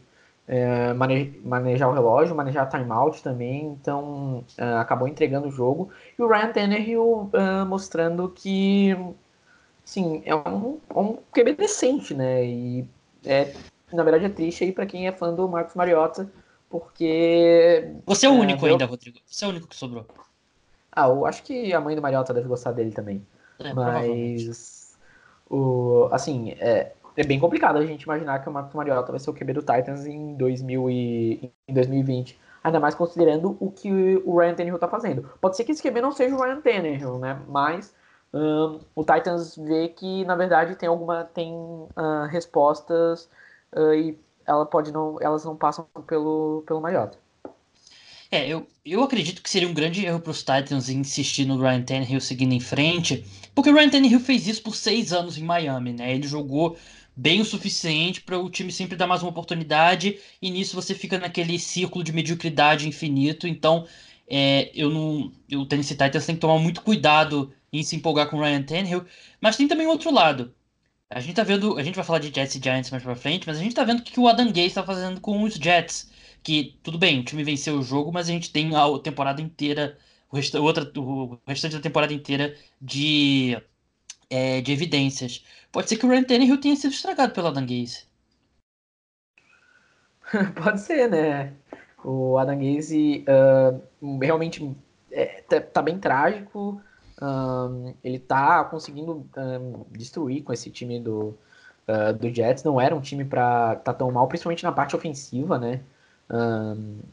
é, 0.48 0.92
manejar 0.92 1.88
o 1.88 1.92
relógio, 1.92 2.34
manejar 2.34 2.68
timeout 2.68 3.22
também, 3.22 3.66
então 3.66 4.44
uh, 4.58 4.76
acabou 4.78 5.08
entregando 5.08 5.48
o 5.48 5.50
jogo. 5.50 5.90
E 6.18 6.22
o 6.22 6.28
Ryan 6.28 6.52
Tannehill 6.52 7.02
uh, 7.02 7.66
mostrando 7.66 8.28
que, 8.28 8.96
sim, 9.84 10.22
é 10.24 10.34
um, 10.34 10.78
é 10.88 10.98
um 10.98 11.18
QB 11.32 11.54
decente, 11.54 12.14
né? 12.14 12.44
E 12.44 12.88
é, 13.24 13.52
na 13.92 14.04
verdade 14.04 14.26
é 14.26 14.28
triste 14.28 14.64
aí 14.64 14.72
para 14.72 14.86
quem 14.86 15.08
é 15.08 15.12
fã 15.12 15.34
do 15.34 15.48
Marcos 15.48 15.74
Mariota, 15.74 16.30
porque... 16.70 17.92
Você 18.06 18.26
é 18.26 18.30
o 18.30 18.34
é, 18.34 18.38
único 18.38 18.66
ainda, 18.66 18.84
Rodrigo. 18.84 19.18
Você 19.26 19.44
é 19.44 19.48
o 19.48 19.50
único 19.50 19.66
que 19.66 19.76
sobrou. 19.76 20.06
Ah, 20.92 21.08
eu 21.08 21.26
acho 21.26 21.42
que 21.42 21.74
a 21.74 21.80
mãe 21.80 21.94
do 21.94 22.00
Mariota 22.00 22.32
deve 22.32 22.48
gostar 22.48 22.72
dele 22.72 22.92
também. 22.92 23.26
É, 23.58 23.72
Mas, 23.72 24.96
o, 25.50 26.08
assim, 26.10 26.52
é, 26.58 26.92
é 27.16 27.24
bem 27.24 27.40
complicado 27.40 27.78
a 27.78 27.86
gente 27.86 28.02
imaginar 28.02 28.40
que 28.40 28.48
o 28.48 28.52
Marcos 28.52 28.74
Mariota 28.74 29.10
vai 29.10 29.18
ser 29.18 29.30
o 29.30 29.34
QB 29.34 29.54
do 29.54 29.60
Titans 29.60 30.06
em, 30.06 30.34
2000 30.36 30.90
e, 30.90 31.52
em 31.66 31.74
2020. 31.74 32.38
Ainda 32.62 32.80
mais 32.80 32.94
considerando 32.94 33.56
o 33.60 33.70
que 33.70 33.90
o 34.24 34.38
Ryan 34.38 34.54
Tannehill 34.54 34.78
tá 34.78 34.88
fazendo. 34.88 35.30
Pode 35.40 35.56
ser 35.56 35.64
que 35.64 35.72
esse 35.72 35.82
QB 35.82 36.00
não 36.00 36.12
seja 36.12 36.34
o 36.34 36.42
Ryan 36.42 36.60
Tannehill, 36.60 37.18
né? 37.18 37.40
Mas 37.48 37.94
um, 38.32 38.80
o 38.94 39.04
Titans 39.04 39.56
vê 39.56 39.88
que, 39.88 40.24
na 40.24 40.34
verdade, 40.34 40.74
tem 40.76 40.88
alguma 40.88 41.24
tem 41.24 41.52
uh, 41.54 42.26
respostas 42.28 43.30
uh, 43.74 43.94
e 43.94 44.18
ela 44.44 44.66
pode 44.66 44.92
não, 44.92 45.16
elas 45.20 45.44
não 45.44 45.56
passam 45.56 45.86
pelo, 46.06 46.62
pelo 46.66 46.80
Mariota. 46.80 47.18
É, 48.30 48.46
eu, 48.48 48.66
eu 48.84 49.02
acredito 49.02 49.42
que 49.42 49.48
seria 49.48 49.68
um 49.68 49.74
grande 49.74 50.04
erro 50.04 50.20
para 50.20 50.32
os 50.32 50.42
Titans 50.42 50.88
insistir 50.88 51.46
no 51.46 51.58
Ryan 51.58 51.82
Tannehill 51.82 52.20
seguindo 52.20 52.52
em 52.52 52.60
frente, 52.60 53.24
porque 53.54 53.70
o 53.70 53.74
Ryan 53.74 53.88
Tannehill 53.88 54.20
fez 54.20 54.46
isso 54.46 54.62
por 54.62 54.74
seis 54.74 55.12
anos 55.12 55.38
em 55.38 55.44
Miami, 55.44 55.92
né? 55.92 56.12
Ele 56.12 56.26
jogou 56.26 56.76
bem 57.16 57.40
o 57.40 57.44
suficiente 57.44 58.20
para 58.20 58.38
o 58.38 58.50
time 58.50 58.70
sempre 58.70 58.96
dar 58.96 59.06
mais 59.06 59.22
uma 59.22 59.30
oportunidade, 59.30 60.18
e 60.40 60.50
nisso 60.50 60.74
você 60.76 60.94
fica 60.94 61.18
naquele 61.18 61.58
círculo 61.58 62.04
de 62.04 62.12
mediocridade 62.12 62.88
infinito. 62.88 63.48
Então, 63.48 63.86
é, 64.28 64.70
eu 64.74 64.90
não. 64.90 65.32
O 65.54 65.66
Tennessee 65.66 65.96
Titans 65.96 66.26
tem 66.26 66.34
que 66.34 66.40
tomar 66.40 66.58
muito 66.58 66.82
cuidado 66.82 67.52
em 67.72 67.82
se 67.82 67.96
empolgar 67.96 68.28
com 68.28 68.36
o 68.36 68.40
Ryan 68.42 68.62
Tannehill, 68.62 69.04
mas 69.40 69.56
tem 69.56 69.68
também 69.68 69.86
outro 69.86 70.12
lado. 70.12 70.54
A 71.10 71.20
gente 71.20 71.34
tá 71.34 71.42
vendo. 71.44 71.78
A 71.78 71.82
gente 71.82 71.94
vai 71.94 72.04
falar 72.04 72.18
de 72.18 72.34
Jets 72.34 72.56
e 72.56 72.60
Giants 72.62 72.90
mais 72.90 73.02
pra 73.02 73.14
frente, 73.16 73.46
mas 73.46 73.58
a 73.58 73.62
gente 73.62 73.74
tá 73.74 73.84
vendo 73.84 74.00
o 74.00 74.02
que 74.02 74.18
o 74.20 74.28
Adam 74.28 74.50
Gay 74.52 74.66
está 74.66 74.82
fazendo 74.82 75.20
com 75.20 75.42
os 75.42 75.54
Jets. 75.54 76.10
Que, 76.42 76.78
tudo 76.82 76.98
bem, 76.98 77.20
o 77.20 77.24
time 77.24 77.42
venceu 77.44 77.78
o 77.78 77.82
jogo, 77.82 78.12
mas 78.12 78.28
a 78.28 78.32
gente 78.32 78.50
tem 78.50 78.74
a 78.76 78.98
temporada 79.00 79.42
inteira, 79.42 79.98
o, 80.30 80.36
resta, 80.36 80.60
outra, 80.60 80.90
o 80.96 81.38
restante 81.46 81.74
da 81.76 81.82
temporada 81.82 82.12
inteira 82.14 82.56
de, 82.80 83.56
é, 84.30 84.60
de 84.60 84.72
evidências. 84.72 85.44
Pode 85.70 85.88
ser 85.88 85.96
que 85.96 86.06
o 86.06 86.08
Ryan 86.08 86.24
Tannehill 86.24 86.60
tenha 86.60 86.76
sido 86.76 86.92
estragado 86.92 87.32
pela 87.32 87.50
Adam 87.50 87.66
Gaze. 87.66 88.04
Pode 90.62 90.80
ser, 90.80 91.08
né? 91.08 91.52
O 92.04 92.38
Adam 92.38 92.58
Gaze 92.58 93.24
uh, 93.28 94.18
realmente 94.18 94.76
é, 95.10 95.42
tá, 95.42 95.60
tá, 95.60 95.82
bem 95.82 95.98
trágico. 95.98 96.80
Um, 97.20 97.94
ele 98.04 98.18
tá 98.18 98.64
conseguindo 98.64 99.26
um, 99.36 99.84
destruir 99.90 100.42
com 100.42 100.52
esse 100.52 100.70
time 100.70 101.00
do, 101.00 101.36
uh, 101.88 102.12
do 102.18 102.32
Jets. 102.32 102.64
Não 102.64 102.80
era 102.80 102.94
um 102.94 103.00
time 103.00 103.24
para 103.24 103.76
tá 103.76 103.92
tão 103.92 104.10
mal, 104.10 104.28
principalmente 104.28 104.64
na 104.64 104.72
parte 104.72 104.94
ofensiva, 104.94 105.58
né? 105.58 105.80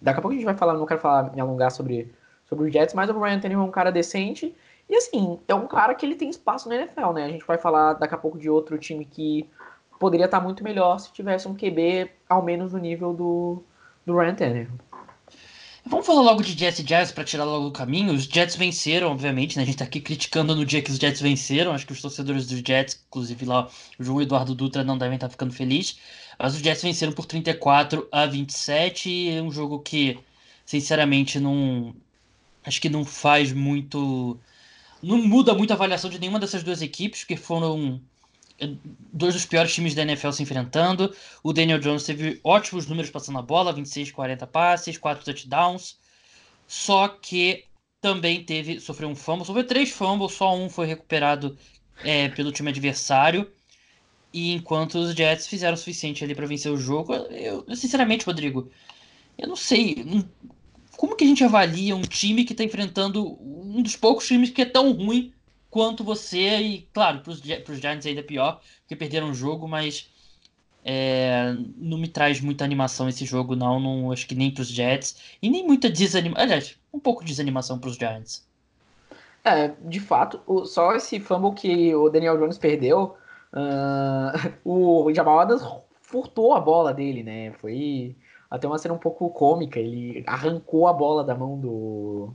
Daqui 0.01 0.17
a 0.17 0.22
pouco 0.22 0.34
a 0.34 0.36
gente 0.36 0.46
vai 0.46 0.58
falar, 0.58 0.74
não 0.74 0.88
quero 0.88 1.00
falar, 1.00 1.32
me 1.36 1.39
alongar 1.39 1.72
sobre, 1.72 2.12
sobre 2.46 2.67
o 2.67 2.72
Jets, 2.72 2.96
mas 2.96 3.12
o 3.12 3.20
Ryan 3.20 3.39
Tannehill 3.39 3.62
é 3.62 3.63
um 3.63 3.70
cara 3.70 3.91
decente 3.91 4.55
e 4.90 4.96
assim, 4.96 5.40
é 5.48 5.56
um 5.56 5.68
cara 5.68 5.96
que 5.96 6.06
ele 6.06 6.16
tem 6.16 6.30
espaço 6.30 6.68
na 6.70 6.75
NFL, 6.75 7.12
né? 7.13 7.25
A 7.25 7.30
gente 7.30 7.46
vai 7.46 7.58
falar 7.58 7.94
daqui 7.94 8.13
a 8.13 8.18
pouco 8.18 8.38
de 8.38 8.50
outro 8.50 8.78
time 8.78 9.06
que 9.06 9.50
poderia 10.00 10.25
estar 10.25 10.42
muito 10.42 10.63
melhor 10.63 11.00
se 11.00 11.12
tivesse 11.13 11.48
um 11.48 11.56
QB 11.56 12.12
ao 12.28 12.44
menos 12.44 12.74
no 12.74 12.80
nível 12.80 13.13
do, 13.13 13.63
do 14.06 14.18
Ryan 14.18 14.36
Tannehill. 14.36 14.72
Vamos 15.86 16.06
falar 16.06 16.22
logo 16.22 16.42
de 16.42 16.58
Jets 16.58 16.80
e 16.80 17.13
para 17.13 17.25
tirar 17.25 17.44
logo 17.44 17.66
do 17.66 17.72
caminho. 17.72 18.13
Os 18.13 18.24
Jets 18.24 18.56
venceram, 18.56 19.12
obviamente, 19.12 19.58
né? 19.58 19.63
A 19.63 19.66
gente 19.66 19.78
tá 19.78 19.84
aqui 19.84 20.00
criticando 20.00 20.56
no 20.56 20.66
dia 20.66 20.82
que 20.82 20.90
os 20.90 20.98
Jets 20.98 21.20
venceram. 21.20 21.74
Acho 21.74 21.86
que 21.86 21.92
os 21.92 22.02
torcedores 22.02 22.48
dos 22.48 22.60
Jets, 22.60 23.04
inclusive 23.08 23.46
lá 23.46 23.68
o 24.00 24.04
João 24.04 24.22
Eduardo 24.22 24.56
Dutra, 24.56 24.84
não 24.84 24.98
devem 24.98 25.16
estar 25.16 25.30
ficando 25.30 25.52
felizes. 25.54 26.00
Mas 26.40 26.56
os 26.56 26.62
Jets 26.62 26.82
venceram 26.82 27.12
por 27.12 27.25
34 27.25 28.08
a 28.12 28.25
27. 28.25 29.30
É 29.32 29.42
um 29.42 29.52
jogo 29.52 29.80
que, 29.80 30.20
sinceramente, 30.66 31.38
não. 31.40 31.94
Acho 32.66 32.80
que 32.80 32.88
não 32.88 33.04
faz 33.04 33.52
muito 33.52 34.40
não 35.04 35.18
muda 35.18 35.54
muito 35.54 35.72
a 35.72 35.74
avaliação 35.76 36.10
de 36.10 36.18
nenhuma 36.18 36.40
dessas 36.40 36.64
duas 36.64 36.82
equipes, 36.82 37.22
porque 37.22 37.36
foram 37.36 38.02
eh, 38.60 38.74
dois 39.12 39.34
dos 39.34 39.46
piores 39.46 39.74
times 39.74 39.94
da 39.94 40.04
NFL 40.04 40.32
se 40.32 40.42
enfrentando. 40.42 41.14
O 41.44 41.52
Daniel 41.52 41.80
Jones 41.80 42.04
teve 42.04 42.40
ótimos 42.44 42.88
números 42.88 43.12
passando 43.12 43.38
a 43.38 43.42
bola, 43.42 43.74
26, 43.74 44.12
40 44.12 44.48
passes, 44.48 44.98
4 44.98 45.26
touchdowns. 45.26 45.98
Só 46.66 47.10
que 47.10 47.66
também 48.02 48.44
teve, 48.44 48.80
sofreu 48.80 49.10
um 49.10 49.16
fumble, 49.16 49.46
sofreu 49.46 49.68
três 49.68 49.92
fumbles, 49.92 50.34
só 50.34 50.56
um 50.56 50.70
foi 50.70 50.88
recuperado 50.88 51.58
é, 52.04 52.30
pelo 52.30 52.52
time 52.52 52.70
adversário. 52.70 53.52
E 54.34 54.54
enquanto 54.54 54.96
os 54.96 55.14
Jets 55.14 55.48
fizeram 55.48 55.76
o 55.76 55.78
suficiente 55.78 56.24
ali 56.24 56.34
para 56.34 56.48
vencer 56.48 56.72
o 56.72 56.78
jogo, 56.78 57.14
eu, 57.14 57.66
sinceramente, 57.76 58.26
Rodrigo, 58.26 58.72
eu 59.38 59.48
não 59.48 59.56
sei. 59.56 60.04
Como 60.98 61.16
que 61.16 61.24
a 61.24 61.28
gente 61.28 61.44
avalia 61.44 61.96
um 61.96 62.02
time 62.02 62.44
que 62.44 62.54
está 62.54 62.64
enfrentando 62.64 63.38
um 63.42 63.82
dos 63.82 63.96
poucos 63.96 64.28
times 64.28 64.50
que 64.50 64.62
é 64.62 64.66
tão 64.66 64.92
ruim 64.92 65.34
quanto 65.70 66.04
você? 66.04 66.60
E, 66.60 66.88
claro, 66.94 67.22
para 67.22 67.32
os 67.32 67.40
Giants 67.80 68.06
ainda 68.06 68.20
é 68.20 68.24
pior, 68.24 68.62
porque 68.82 68.96
perderam 68.96 69.32
o 69.32 69.34
jogo, 69.34 69.68
mas 69.68 70.10
é, 70.86 71.56
não 71.78 71.98
me 71.98 72.08
traz 72.08 72.42
muita 72.42 72.64
animação 72.64 73.08
esse 73.08 73.26
jogo, 73.26 73.56
não. 73.56 73.80
não 73.80 74.12
acho 74.12 74.28
que 74.28 74.36
nem 74.36 74.52
para 74.52 74.62
os 74.62 74.68
Jets. 74.68 75.18
E 75.42 75.50
nem 75.50 75.66
muita 75.66 75.90
desanimação. 75.90 76.44
Aliás, 76.44 76.78
um 76.94 77.00
pouco 77.00 77.22
de 77.24 77.30
desanimação 77.30 77.80
para 77.80 77.90
os 77.90 77.96
Giants. 77.96 78.46
É, 79.44 79.74
de 79.82 80.00
fato, 80.00 80.42
o, 80.46 80.66
só 80.66 80.94
esse 80.94 81.20
fumble 81.20 81.54
que 81.54 81.94
o 81.94 82.10
Daniel 82.10 82.38
Jones 82.38 82.58
perdeu, 82.58 83.16
uh, 83.54 84.54
o 84.64 85.14
Jamal 85.14 85.40
Adams 85.40 85.64
furtou 86.02 86.54
a 86.54 86.60
bola 86.60 86.94
dele, 86.94 87.24
né? 87.24 87.52
Foi 87.54 88.16
até 88.54 88.68
uma 88.68 88.78
cena 88.78 88.94
um 88.94 89.00
pouco 89.00 89.28
cômica. 89.32 89.80
Ele 89.80 90.24
arrancou 90.28 90.88
a 90.88 90.94
bola 90.94 91.24
da 91.24 91.34
mão 91.34 91.60
do, 91.60 92.30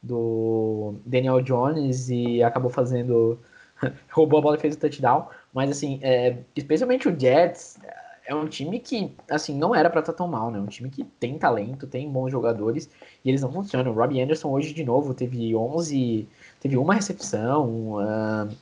do 0.00 0.94
Daniel 1.04 1.42
Jones 1.42 2.08
e 2.08 2.40
acabou 2.40 2.70
fazendo. 2.70 3.40
roubou 4.12 4.38
a 4.38 4.42
bola 4.42 4.56
e 4.56 4.60
fez 4.60 4.76
o 4.76 4.78
touchdown. 4.78 5.26
Mas, 5.52 5.68
assim, 5.72 5.98
é, 6.02 6.38
especialmente 6.54 7.08
o 7.08 7.18
Jets 7.18 7.80
é 8.24 8.32
um 8.32 8.46
time 8.46 8.78
que, 8.78 9.12
assim, 9.28 9.58
não 9.58 9.74
era 9.74 9.90
para 9.90 9.98
estar 9.98 10.12
tão 10.12 10.28
mal, 10.28 10.52
né? 10.52 10.60
Um 10.60 10.66
time 10.66 10.88
que 10.88 11.02
tem 11.02 11.36
talento, 11.36 11.88
tem 11.88 12.08
bons 12.08 12.30
jogadores 12.30 12.88
e 13.24 13.28
eles 13.28 13.42
não 13.42 13.50
funcionam. 13.50 13.90
O 13.90 13.94
Robbie 13.96 14.20
Anderson 14.20 14.48
hoje, 14.50 14.72
de 14.72 14.84
novo, 14.84 15.14
teve 15.14 15.52
11, 15.56 16.28
teve 16.60 16.76
uma 16.76 16.94
recepção. 16.94 17.94
Uh, 17.96 18.56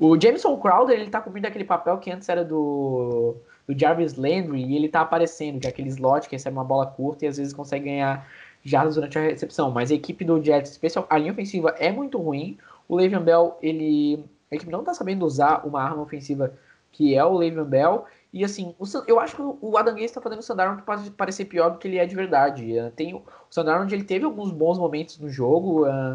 o 0.00 0.20
Jameson 0.20 0.56
Crowder, 0.56 0.98
ele 0.98 1.10
tá 1.10 1.20
cumprindo 1.20 1.46
aquele 1.46 1.64
papel 1.64 1.96
que 1.98 2.10
antes 2.10 2.28
era 2.28 2.44
do 2.44 3.36
do 3.72 3.78
Jarvis 3.78 4.16
Landry 4.16 4.64
e 4.64 4.76
ele 4.76 4.88
tá 4.88 5.02
aparecendo, 5.02 5.60
que 5.60 5.66
é 5.66 5.70
aquele 5.70 5.88
slot 5.88 6.28
que 6.28 6.34
recebe 6.34 6.56
uma 6.56 6.64
bola 6.64 6.86
curta 6.86 7.24
e 7.24 7.28
às 7.28 7.36
vezes 7.36 7.52
consegue 7.52 7.84
ganhar 7.84 8.26
jardas 8.64 8.96
durante 8.96 9.18
a 9.18 9.22
recepção. 9.22 9.70
Mas 9.70 9.90
a 9.90 9.94
equipe 9.94 10.24
do 10.24 10.42
Jets, 10.42 10.72
especial, 10.72 11.06
a 11.08 11.16
linha 11.16 11.32
ofensiva 11.32 11.74
é 11.78 11.90
muito 11.92 12.18
ruim. 12.18 12.58
O 12.88 12.96
Le'Veon 12.96 13.22
Bell, 13.22 13.58
ele, 13.62 14.24
a 14.50 14.56
equipe 14.56 14.70
não 14.70 14.82
tá 14.82 14.92
sabendo 14.92 15.24
usar 15.24 15.66
uma 15.66 15.82
arma 15.82 16.02
ofensiva 16.02 16.52
que 16.92 17.14
é 17.14 17.24
o 17.24 17.36
Le'Veon 17.36 17.64
Bell. 17.64 18.04
E 18.32 18.44
assim, 18.44 18.74
o, 18.78 18.84
eu 19.06 19.20
acho 19.20 19.36
que 19.36 19.42
o 19.42 19.76
Adam 19.76 19.94
Gaze 19.94 20.06
está 20.06 20.20
fazendo 20.20 20.40
o 20.40 20.42
Sandarno 20.42 20.82
parecer 21.16 21.44
pior 21.44 21.70
do 21.70 21.78
que 21.78 21.86
ele 21.86 21.98
é 21.98 22.06
de 22.06 22.14
verdade. 22.14 22.74
Tem 22.96 23.14
o 23.14 23.22
Sandarno 23.48 23.92
ele 23.92 24.04
teve 24.04 24.24
alguns 24.24 24.50
bons 24.52 24.78
momentos 24.78 25.18
no 25.18 25.28
jogo 25.28 25.86
uh, 25.86 26.14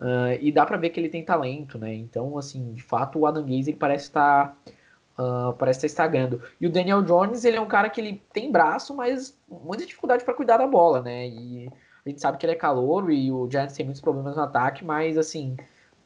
uh, 0.00 0.38
e 0.40 0.52
dá 0.52 0.64
para 0.66 0.76
ver 0.76 0.90
que 0.90 1.00
ele 1.00 1.08
tem 1.08 1.24
talento, 1.24 1.78
né? 1.78 1.92
Então, 1.94 2.36
assim, 2.38 2.72
de 2.72 2.82
fato, 2.82 3.18
o 3.18 3.26
Adam 3.26 3.42
Gaze 3.42 3.70
ele 3.70 3.76
parece 3.76 4.04
estar 4.04 4.48
tá 4.48 4.72
Uh, 5.18 5.52
parece 5.54 5.86
estar 5.86 6.04
estagando. 6.04 6.42
E 6.60 6.66
o 6.66 6.70
Daniel 6.70 7.02
Jones, 7.02 7.44
ele 7.44 7.56
é 7.56 7.60
um 7.60 7.66
cara 7.66 7.88
que 7.88 8.00
ele 8.00 8.22
tem 8.34 8.52
braço, 8.52 8.94
mas 8.94 9.34
muita 9.48 9.86
dificuldade 9.86 10.24
para 10.24 10.34
cuidar 10.34 10.58
da 10.58 10.66
bola, 10.66 11.00
né? 11.00 11.26
E 11.26 11.70
a 12.04 12.08
gente 12.08 12.20
sabe 12.20 12.36
que 12.36 12.44
ele 12.44 12.52
é 12.52 12.56
calor 12.56 13.10
e 13.10 13.32
o 13.32 13.50
Giants 13.50 13.74
tem 13.74 13.86
muitos 13.86 14.02
problemas 14.02 14.36
no 14.36 14.42
ataque, 14.42 14.84
mas 14.84 15.16
assim, 15.16 15.56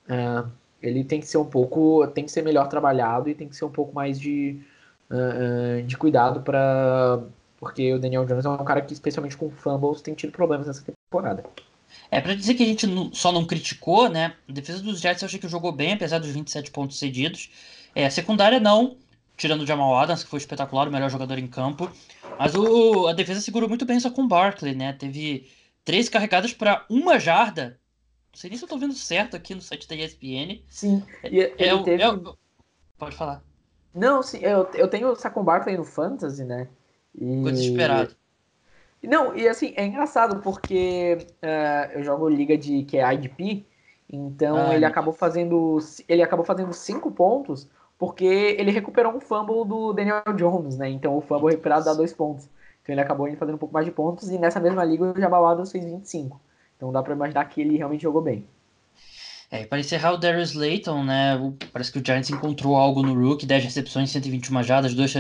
uh, 0.09 0.49
ele 0.81 1.03
tem 1.03 1.19
que 1.19 1.27
ser 1.27 1.39
um 1.39 1.45
pouco, 1.45 2.07
tem 2.09 2.25
que 2.25 2.31
ser 2.31 2.43
melhor 2.43 2.69
trabalhado 2.69 3.29
e 3.29 3.35
tem 3.35 3.49
que 3.49 3.57
ser 3.57 3.65
um 3.65 3.71
pouco 3.71 3.93
mais 3.93 4.19
de, 4.19 4.63
uh, 5.11 5.83
de 5.83 5.97
cuidado 5.97 6.43
para 6.43 7.21
porque 7.61 7.93
o 7.93 7.99
Daniel 7.99 8.25
Jones 8.25 8.47
é 8.47 8.49
um 8.49 8.65
cara 8.65 8.81
que, 8.81 8.95
especialmente 8.95 9.37
com 9.37 9.51
fumbles, 9.51 10.01
tem 10.01 10.15
tido 10.15 10.33
problemas 10.33 10.67
nessa 10.67 10.83
temporada. 10.83 11.45
É, 12.11 12.21
para 12.21 12.35
dizer 12.35 12.55
que 12.55 12.63
a 12.63 12.67
gente 12.67 12.87
só 13.13 13.31
não 13.33 13.45
criticou, 13.45 14.09
né? 14.09 14.35
A 14.49 14.53
defesa 14.53 14.83
dos 14.83 15.01
Jets 15.01 15.23
eu 15.23 15.27
achei 15.27 15.39
que 15.39 15.49
jogou 15.49 15.73
bem, 15.73 15.93
apesar 15.93 16.19
dos 16.19 16.31
27 16.31 16.71
pontos 16.71 16.99
cedidos. 16.99 17.51
É, 17.95 18.07
a 18.07 18.11
secundária 18.11 18.61
não, 18.61 18.97
tirando 19.37 19.63
o 19.63 19.67
Jamal 19.67 19.97
Adams, 19.97 20.25
que 20.25 20.31
foi 20.31 20.39
espetacular, 20.39 20.89
o 20.89 20.93
melhor 20.93 21.11
jogador 21.11 21.39
em 21.39 21.47
campo. 21.47 21.91
Mas 22.39 22.55
o, 22.55 23.07
a 23.07 23.13
defesa 23.13 23.41
segurou 23.41 23.69
muito 23.69 23.85
bem 23.85 23.99
só 24.01 24.11
com 24.11 24.23
o 24.23 24.29
Barkley, 24.29 24.75
né? 24.75 24.93
Teve 24.93 25.49
três 25.85 26.09
carregadas 26.09 26.53
para 26.53 26.85
uma 26.89 27.19
jarda. 27.19 27.79
Não 28.33 28.39
sei 28.39 28.51
nem 28.51 28.59
se 28.59 28.65
eu 28.65 28.69
tô 28.69 28.79
vendo 28.79 28.95
certo 28.95 29.37
aqui 29.37 29.55
no 29.55 29.61
site 29.61 29.89
da 29.89 29.97
ESPN. 29.97 30.63
Sim. 30.69 31.03
E 31.25 31.41
é, 31.41 31.55
é, 31.59 31.83
teve... 31.83 32.03
é, 32.03 32.19
pode 32.97 33.17
falar. 33.17 33.43
Não, 33.95 34.23
sim, 34.23 34.39
eu, 34.39 34.69
eu 34.75 34.89
tenho 34.89 35.09
o 35.09 35.17
Saquon 35.17 35.43
Barkley 35.43 35.77
no 35.77 35.85
Fantasy, 35.85 36.45
né? 36.45 36.69
E... 37.15 37.37
Ficou 37.37 37.51
desesperado. 37.51 38.17
Não, 39.03 39.35
e 39.35 39.49
assim, 39.49 39.73
é 39.77 39.85
engraçado 39.85 40.41
porque 40.43 41.19
uh, 41.43 41.93
eu 41.93 42.05
jogo 42.05 42.29
liga 42.29 42.57
de 42.57 42.83
que 42.85 42.99
é 42.99 43.15
IDP, 43.15 43.65
então 44.13 44.57
ah, 44.57 44.75
ele 44.75 44.85
acabou 44.85 45.15
fazendo 45.15 45.79
ele 46.07 46.23
acabou 46.23 46.45
fazendo 46.45 46.73
cinco 46.73 47.11
pontos 47.11 47.69
porque 47.99 48.25
ele 48.25 48.71
recuperou 48.71 49.15
um 49.15 49.21
fumble 49.21 49.67
do 49.67 49.93
Daniel 49.93 50.23
Jones, 50.37 50.77
né? 50.77 50.89
Então 50.89 51.17
o 51.17 51.21
fumble 51.21 51.51
recuperado 51.51 51.85
dá 51.85 51.95
dois 51.95 52.13
pontos. 52.13 52.49
Então 52.83 52.95
ele 52.95 53.01
acabou 53.01 53.27
fazendo 53.37 53.55
um 53.55 53.59
pouco 53.59 53.73
mais 53.73 53.87
de 53.87 53.93
pontos 53.93 54.31
e 54.31 54.39
nessa 54.39 54.59
mesma 54.59 54.85
liga 54.85 55.05
o 55.05 55.21
Jabal 55.21 55.47
Adams 55.47 55.71
fez 55.71 55.85
25. 55.85 56.41
Então 56.77 56.91
dá 56.91 57.03
para 57.03 57.15
imaginar 57.15 57.45
que 57.47 57.61
ele 57.61 57.77
realmente 57.77 58.03
jogou 58.03 58.23
bem. 58.23 58.47
É, 59.51 59.67
para 59.67 59.81
encerrar 59.81 60.13
o 60.13 60.17
Darius 60.17 60.55
Layton, 60.55 61.03
né? 61.05 61.53
Parece 61.73 61.91
que 61.91 61.99
o 61.99 62.03
Giants 62.05 62.31
encontrou 62.31 62.77
algo 62.77 63.03
no 63.03 63.15
Rook, 63.15 63.45
10 63.45 63.65
recepções, 63.65 64.11
121 64.11 64.63
jardas, 64.63 64.95
2 64.95 65.13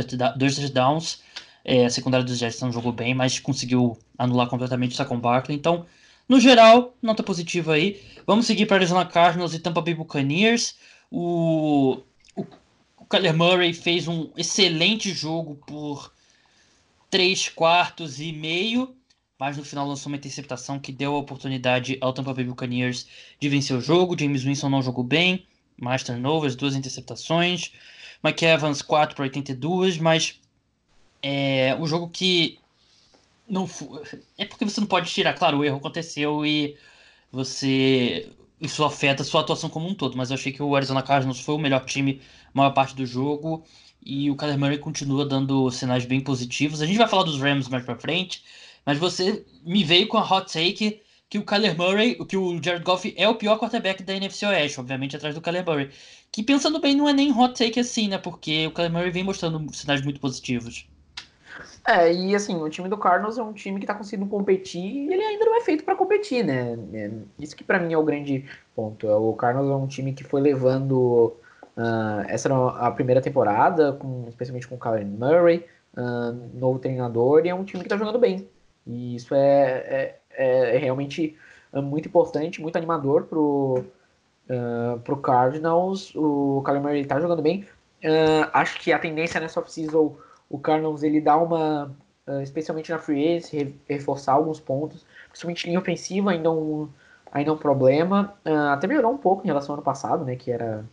touchdowns. 0.54 1.22
É, 1.64 1.84
a 1.84 1.90
secundária 1.90 2.24
dos 2.24 2.38
Jets 2.38 2.60
não 2.60 2.72
jogou 2.72 2.92
bem, 2.92 3.14
mas 3.14 3.38
conseguiu 3.38 3.98
anular 4.18 4.48
completamente 4.48 4.92
o 4.92 4.96
Saquon 4.96 5.18
Barkley. 5.18 5.56
Então, 5.56 5.86
no 6.28 6.40
geral, 6.40 6.94
nota 7.02 7.22
positiva 7.22 7.74
aí. 7.74 8.00
Vamos 8.26 8.46
seguir 8.46 8.66
para 8.66 8.76
Arizona 8.76 9.04
Cardinals 9.04 9.54
e 9.54 9.58
Tampa 9.58 9.80
Bay 9.80 9.94
Buccaneers. 9.94 10.76
O 11.10 12.02
Kyler 13.10 13.36
Murray 13.36 13.74
fez 13.74 14.06
um 14.06 14.30
excelente 14.36 15.12
jogo 15.12 15.56
por 15.66 16.12
três 17.10 17.48
quartos 17.48 18.20
e 18.20 18.32
meio, 18.32 18.94
mas 19.36 19.56
no 19.56 19.64
final 19.64 19.88
lançou 19.88 20.12
uma 20.12 20.16
interceptação 20.16 20.78
que 20.78 20.92
deu 20.92 21.16
a 21.16 21.18
oportunidade 21.18 21.98
ao 22.00 22.12
Tampa 22.12 22.32
Bay 22.32 22.44
Buccaneers 22.44 23.08
de 23.40 23.48
vencer 23.48 23.76
o 23.76 23.80
jogo. 23.80 24.16
James 24.16 24.44
Winston 24.44 24.68
não 24.68 24.80
jogou 24.80 25.02
bem, 25.02 25.44
mais 25.76 26.04
turnovers, 26.04 26.54
duas 26.54 26.76
interceptações. 26.76 27.72
Mike 28.22 28.44
Evans 28.44 28.80
4 28.80 29.16
para 29.16 29.24
82, 29.24 29.98
mas 29.98 30.39
é 31.22 31.76
o 31.78 31.86
jogo 31.86 32.08
que 32.08 32.58
não 33.48 33.68
é 34.38 34.44
porque 34.44 34.64
você 34.64 34.80
não 34.80 34.86
pode 34.86 35.10
tirar, 35.10 35.34
claro, 35.34 35.58
o 35.58 35.64
erro 35.64 35.78
aconteceu 35.78 36.46
e 36.46 36.76
você 37.32 38.28
isso 38.60 38.84
afeta 38.84 39.22
a 39.22 39.24
sua 39.24 39.40
atuação 39.40 39.70
como 39.70 39.88
um 39.88 39.94
todo, 39.94 40.16
mas 40.16 40.30
eu 40.30 40.34
achei 40.34 40.52
que 40.52 40.62
o 40.62 40.76
Arizona 40.76 41.02
Cardinals 41.02 41.40
foi 41.40 41.54
o 41.54 41.58
melhor 41.58 41.84
time 41.84 42.20
maior 42.52 42.70
parte 42.72 42.94
do 42.94 43.06
jogo 43.06 43.64
e 44.04 44.30
o 44.30 44.36
Kyler 44.36 44.58
Murray 44.58 44.78
continua 44.78 45.24
dando 45.26 45.70
sinais 45.70 46.04
bem 46.04 46.20
positivos. 46.20 46.80
A 46.80 46.86
gente 46.86 46.98
vai 46.98 47.08
falar 47.08 47.24
dos 47.24 47.40
Rams 47.40 47.68
mais 47.68 47.84
pra 47.84 47.96
frente, 47.96 48.42
mas 48.84 48.98
você 48.98 49.44
me 49.64 49.84
veio 49.84 50.08
com 50.08 50.18
a 50.18 50.22
hot 50.22 50.52
take 50.52 51.00
que 51.28 51.38
o 51.38 51.44
Kyler 51.44 51.76
Murray, 51.76 52.16
que 52.26 52.36
o 52.36 52.60
Jared 52.62 52.84
Goff 52.84 53.14
é 53.16 53.28
o 53.28 53.36
pior 53.36 53.58
quarterback 53.58 54.02
da 54.02 54.14
NFC 54.14 54.44
Oeste, 54.46 54.80
obviamente 54.80 55.16
atrás 55.16 55.34
do 55.34 55.40
Kyler 55.40 55.64
Murray. 55.64 55.90
Que 56.32 56.42
pensando 56.42 56.80
bem, 56.80 56.94
não 56.94 57.08
é 57.08 57.12
nem 57.12 57.32
hot 57.32 57.54
take 57.54 57.78
assim, 57.78 58.08
né? 58.08 58.18
Porque 58.18 58.66
o 58.66 58.72
Kyler 58.72 58.92
Murray 58.92 59.10
vem 59.10 59.24
mostrando 59.24 59.72
sinais 59.72 60.02
muito 60.02 60.20
positivos. 60.20 60.86
É, 61.86 62.12
e 62.12 62.34
assim, 62.34 62.56
o 62.56 62.68
time 62.68 62.88
do 62.88 62.98
Cardinals 62.98 63.38
é 63.38 63.42
um 63.42 63.52
time 63.52 63.80
que 63.80 63.86
tá 63.86 63.94
conseguindo 63.94 64.28
competir 64.28 64.84
e 64.84 65.12
ele 65.12 65.22
ainda 65.22 65.44
não 65.44 65.56
é 65.56 65.60
feito 65.62 65.82
para 65.82 65.96
competir, 65.96 66.44
né? 66.44 66.78
É, 66.92 67.10
isso 67.38 67.56
que 67.56 67.64
para 67.64 67.78
mim 67.78 67.92
é 67.92 67.98
o 67.98 68.04
grande 68.04 68.44
ponto. 68.74 69.08
É, 69.08 69.14
o 69.14 69.32
Cardinals 69.32 69.70
é 69.70 69.74
um 69.74 69.86
time 69.86 70.12
que 70.12 70.24
foi 70.24 70.40
levando. 70.40 71.34
Uh, 71.76 72.20
essa 72.28 72.48
era 72.48 72.68
a 72.86 72.90
primeira 72.90 73.22
temporada, 73.22 73.94
com, 73.94 74.26
especialmente 74.28 74.68
com 74.68 74.74
o 74.74 74.78
Kyler 74.78 75.06
Murray, 75.06 75.64
uh, 75.96 76.32
novo 76.52 76.78
treinador, 76.78 77.46
e 77.46 77.48
é 77.48 77.54
um 77.54 77.64
time 77.64 77.82
que 77.82 77.88
tá 77.88 77.96
jogando 77.96 78.18
bem. 78.18 78.48
E 78.86 79.16
isso 79.16 79.34
é, 79.34 80.18
é, 80.32 80.74
é 80.74 80.78
realmente 80.78 81.36
muito 81.72 82.08
importante, 82.08 82.60
muito 82.60 82.76
animador 82.76 83.24
pro, 83.24 83.84
uh, 84.50 85.00
pro 85.00 85.16
Cardinals. 85.16 86.14
O 86.14 86.62
Kyler 86.66 86.82
Murray 86.82 87.06
tá 87.06 87.18
jogando 87.18 87.40
bem. 87.40 87.66
acho 88.52 88.78
que 88.80 88.92
a 88.92 88.98
tendência 88.98 89.40
nessa 89.40 89.60
off-season 89.60 90.16
o 90.50 90.58
Cardinals 90.58 91.04
ele 91.04 91.20
dá 91.20 91.36
uma, 91.38 91.96
uh, 92.26 92.42
especialmente 92.42 92.90
na 92.90 92.98
free 92.98 93.36
agency, 93.36 93.74
reforçar 93.88 94.32
alguns 94.32 94.58
pontos, 94.60 95.06
principalmente 95.28 95.66
linha 95.66 95.78
ofensiva 95.78 96.32
ainda 96.32 96.50
um, 96.50 96.88
ainda 97.32 97.52
um 97.52 97.56
problema, 97.56 98.34
uh, 98.44 98.72
até 98.72 98.88
melhorou 98.88 99.12
um 99.12 99.16
pouco 99.16 99.44
em 99.44 99.46
relação 99.46 99.72
ao 99.72 99.76
ano 99.78 99.84
passado, 99.84 100.24
né, 100.24 100.34
que 100.36 100.50
era 100.50 100.84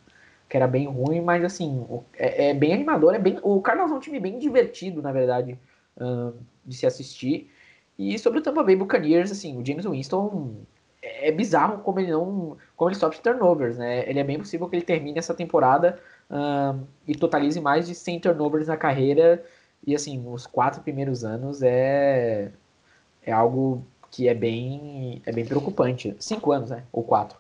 que 0.50 0.56
era 0.56 0.66
bem 0.66 0.88
ruim, 0.88 1.20
mas 1.20 1.44
assim, 1.44 1.86
é, 2.18 2.52
é 2.52 2.54
bem 2.54 2.74
animador, 2.74 3.14
é 3.14 3.20
bem, 3.20 3.38
o 3.44 3.62
Cardinals 3.62 3.92
é 3.92 3.96
um 3.96 4.00
time 4.00 4.18
bem 4.18 4.40
divertido, 4.40 5.02
na 5.02 5.12
verdade, 5.12 5.60
uh, 5.98 6.34
de 6.66 6.74
se 6.74 6.86
assistir. 6.86 7.52
E 8.00 8.18
sobre 8.18 8.40
o 8.40 8.42
Tampa 8.42 8.64
Bay 8.64 8.76
Buccaneers, 8.78 9.30
assim, 9.30 9.58
o 9.58 9.66
James 9.66 9.86
Winston 9.86 10.56
é 11.02 11.32
bizarro 11.32 11.80
como 11.80 12.00
ele 12.00 12.12
não, 12.12 12.58
como 12.76 12.90
ele 12.90 12.98
sofre 12.98 13.20
turnovers, 13.20 13.78
né? 13.78 14.10
Ele 14.10 14.20
é 14.20 14.24
bem 14.24 14.38
possível 14.38 14.70
que 14.70 14.76
ele 14.76 14.86
termine 14.86 15.20
essa 15.20 15.34
temporada 15.34 16.00
e 17.08 17.16
totalize 17.16 17.60
mais 17.60 17.88
de 17.88 17.96
100 17.96 18.20
turnovers 18.20 18.68
na 18.68 18.78
carreira. 18.78 19.44
E 19.86 19.96
assim, 19.96 20.24
os 20.28 20.46
quatro 20.46 20.82
primeiros 20.82 21.24
anos 21.24 21.62
é, 21.62 22.52
é 23.22 23.32
algo 23.32 23.86
que 24.12 24.28
é 24.28 24.34
bem, 24.34 25.22
é 25.26 25.32
bem 25.32 25.46
preocupante. 25.46 26.16
Cinco 26.20 26.52
anos, 26.52 26.70
né? 26.70 26.84
Ou 26.92 27.04
quatro. 27.04 27.38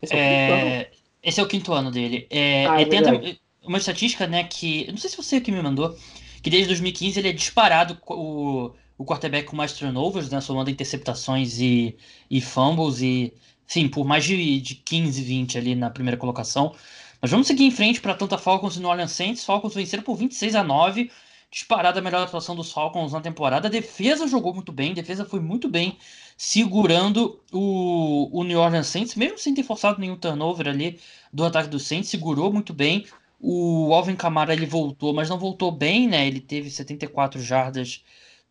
Esse 0.00 0.14
é, 0.14 0.18
é 0.18 0.90
esse 1.22 1.40
é 1.40 1.42
o 1.42 1.46
quinto 1.48 1.72
ano 1.72 1.90
dele. 1.90 2.26
É, 2.30 2.66
ah, 2.66 2.80
é 2.80 2.84
tem 2.84 3.38
uma 3.62 3.78
estatística, 3.78 4.26
né, 4.26 4.44
que. 4.44 4.86
Eu 4.86 4.92
não 4.92 4.98
sei 4.98 5.10
se 5.10 5.16
você 5.16 5.40
que 5.40 5.52
me 5.52 5.62
mandou, 5.62 5.96
que 6.42 6.48
desde 6.48 6.68
2015 6.68 7.18
ele 7.18 7.28
é 7.28 7.32
disparado 7.32 7.98
o, 8.06 8.72
o 8.96 9.04
quarterback 9.04 9.46
com 9.46 9.56
mais 9.56 9.72
turnovers, 9.72 10.30
né, 10.30 10.40
somando 10.40 10.70
interceptações 10.70 11.58
e, 11.60 11.96
e 12.30 12.40
fumbles, 12.40 13.02
e 13.02 13.34
sim, 13.66 13.88
por 13.88 14.06
mais 14.06 14.24
de, 14.24 14.60
de 14.60 14.74
15, 14.76 15.22
20 15.22 15.58
ali 15.58 15.74
na 15.74 15.90
primeira 15.90 16.16
colocação. 16.16 16.74
Mas 17.20 17.30
vamos 17.30 17.46
seguir 17.46 17.64
em 17.64 17.70
frente 17.70 18.00
para 18.00 18.12
Atlanta 18.12 18.38
Falcons 18.38 18.76
e 18.76 18.80
New 18.80 18.88
Orleans 18.88 19.12
Saints. 19.12 19.44
Falcons 19.44 19.74
venceram 19.74 20.02
por 20.02 20.16
26 20.16 20.54
a 20.54 20.64
9 20.64 21.10
disparada 21.50 21.98
a 21.98 22.02
melhor 22.02 22.22
atuação 22.22 22.54
dos 22.54 22.70
Falcons 22.70 23.12
na 23.12 23.20
temporada. 23.20 23.66
A 23.66 23.70
defesa 23.70 24.28
jogou 24.28 24.54
muito 24.54 24.70
bem, 24.70 24.92
a 24.92 24.94
defesa 24.94 25.24
foi 25.24 25.40
muito 25.40 25.68
bem 25.68 25.98
segurando 26.36 27.40
o, 27.52 28.30
o 28.32 28.44
New 28.44 28.58
Orleans 28.58 28.86
Saints, 28.86 29.16
mesmo 29.16 29.36
sem 29.36 29.52
ter 29.52 29.64
forçado 29.64 30.00
nenhum 30.00 30.16
turnover 30.16 30.68
ali 30.68 31.00
do 31.32 31.44
ataque 31.44 31.68
do 31.68 31.78
Saints, 31.80 32.08
segurou 32.08 32.52
muito 32.52 32.72
bem. 32.72 33.04
O 33.40 33.92
Alvin 33.92 34.14
Kamara 34.16 34.52
ele 34.52 34.66
voltou, 34.66 35.12
mas 35.12 35.28
não 35.28 35.38
voltou 35.38 35.72
bem, 35.72 36.06
né? 36.06 36.26
Ele 36.26 36.40
teve 36.40 36.70
74 36.70 37.40
jardas 37.42 38.04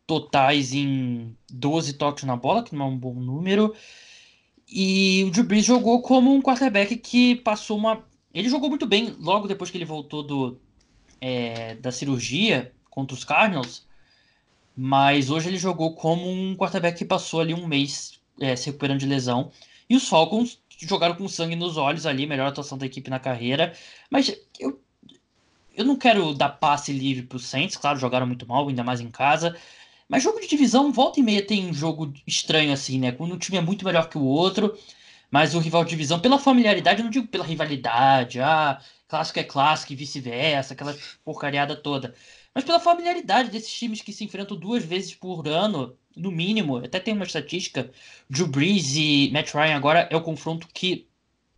totais 0.06 0.74
em 0.74 1.36
12 1.52 1.94
toques 1.94 2.24
na 2.24 2.36
bola, 2.36 2.64
que 2.64 2.76
não 2.76 2.86
é 2.86 2.90
um 2.90 2.98
bom 2.98 3.14
número. 3.14 3.74
E 4.68 5.24
o 5.26 5.32
Drew 5.32 5.44
Brees 5.44 5.66
jogou 5.66 6.02
como 6.02 6.34
um 6.34 6.42
quarterback 6.42 6.96
que 6.98 7.36
passou 7.38 7.78
uma. 7.78 8.04
Ele 8.34 8.50
jogou 8.50 8.70
muito 8.70 8.86
bem 8.86 9.16
logo 9.20 9.48
depois 9.48 9.70
que 9.70 9.78
ele 9.78 9.86
voltou 9.86 10.24
do, 10.24 10.60
é, 11.20 11.76
da 11.76 11.92
cirurgia 11.92 12.72
contra 12.90 13.16
os 13.16 13.24
Cardinals, 13.24 13.88
mas 14.76 15.30
hoje 15.30 15.50
ele 15.50 15.58
jogou 15.58 15.94
como 15.94 16.30
um 16.30 16.56
quarterback 16.56 16.98
que 16.98 17.06
passou 17.06 17.42
ali 17.42 17.54
um 17.54 17.68
mês 17.68 18.20
é, 18.40 18.56
se 18.56 18.68
recuperando 18.68 19.00
de 19.00 19.06
lesão. 19.06 19.52
E 19.90 19.96
os 19.96 20.08
Falcons 20.08 20.60
jogaram 20.78 21.16
com 21.16 21.28
sangue 21.28 21.56
nos 21.56 21.76
olhos 21.76 22.06
ali, 22.06 22.26
melhor 22.26 22.48
atuação 22.48 22.78
da 22.78 22.86
equipe 22.86 23.10
na 23.10 23.20
carreira. 23.20 23.74
Mas 24.10 24.34
eu, 24.60 24.80
eu 25.76 25.84
não 25.84 25.96
quero 25.96 26.34
dar 26.34 26.50
passe 26.50 26.94
livre 26.94 27.24
para 27.24 27.36
os 27.36 27.46
Saints, 27.46 27.76
claro, 27.76 28.00
jogaram 28.00 28.28
muito 28.28 28.48
mal, 28.48 28.68
ainda 28.68 28.84
mais 28.84 29.02
em 29.02 29.10
casa. 29.10 29.56
Mas 30.08 30.24
jogo 30.24 30.40
de 30.40 30.48
divisão, 30.48 30.92
volta 30.92 31.20
e 31.20 31.24
meia 31.24 31.46
tem 31.46 31.70
um 31.70 31.74
jogo 31.74 32.14
estranho 32.26 32.72
assim, 32.72 33.00
né? 33.00 33.12
Quando 33.12 33.36
um 33.36 33.38
time 33.38 33.58
é 33.58 33.62
muito 33.62 33.86
melhor 33.86 34.10
que 34.10 34.18
o 34.18 34.24
outro, 34.24 34.78
mas 35.32 35.56
o 35.56 35.60
rival 35.60 35.84
de 35.84 35.92
divisão, 35.92 36.20
pela 36.20 36.40
familiaridade, 36.40 37.00
eu 37.00 37.04
não 37.04 37.12
digo 37.12 37.28
pela 37.28 37.46
rivalidade, 37.46 38.40
ah, 38.42 38.82
clássico 39.08 39.40
é 39.40 39.44
clássico 39.44 39.94
e 39.94 39.96
vice-versa, 39.96 40.74
aquela 40.74 40.96
porcariada 41.24 41.76
toda 41.76 42.14
mas 42.54 42.64
pela 42.64 42.80
familiaridade 42.80 43.50
desses 43.50 43.72
times 43.72 44.02
que 44.02 44.12
se 44.12 44.24
enfrentam 44.24 44.58
duas 44.58 44.84
vezes 44.84 45.14
por 45.16 45.48
ano, 45.48 45.98
no 46.16 46.32
mínimo. 46.32 46.78
Até 46.78 47.00
tem 47.00 47.14
uma 47.14 47.26
estatística: 47.26 47.92
Drew 48.30 48.48
Brees 48.48 48.96
e 48.96 49.30
Matt 49.32 49.54
Ryan 49.54 49.76
agora 49.76 50.08
é 50.12 50.16
o 50.16 50.22
confronto 50.22 50.68
que, 50.74 51.08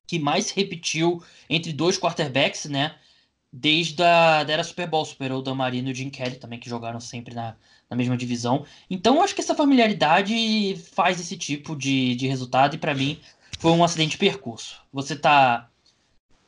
que 0.06 0.20
mais 0.20 0.46
se 0.48 0.56
repetiu 0.56 1.24
entre 1.50 1.74
dois 1.74 1.98
quarterbacks, 1.98 2.66
né? 2.66 2.96
Desde 3.54 4.02
a 4.04 4.44
da 4.44 4.54
era 4.54 4.64
Super 4.64 4.88
Bowl, 4.88 5.04
superou 5.06 5.40
o 5.40 5.42
Dan 5.42 5.56
Marino 5.56 5.90
e 5.90 5.92
o 5.92 5.96
Jim 5.96 6.10
Kelly 6.10 6.38
também, 6.38 6.60
que 6.60 6.70
jogaram 6.70 7.00
sempre 7.00 7.34
na, 7.36 7.56
na 7.90 7.98
mesma 7.98 8.16
divisão. 8.16 8.66
Então 8.90 9.16
eu 9.16 9.22
acho 9.24 9.36
que 9.36 9.42
essa 9.42 9.56
familiaridade 9.56 10.78
faz 10.94 11.20
esse 11.20 11.38
tipo 11.38 11.76
de, 11.76 12.16
de 12.16 12.28
resultado, 12.28 12.76
e 12.76 12.78
para 12.78 12.94
mim 12.94 13.20
foi 13.62 13.72
um 13.72 13.84
acidente 13.84 14.12
de 14.12 14.18
percurso. 14.18 14.82
Você 14.92 15.16
tá. 15.16 15.70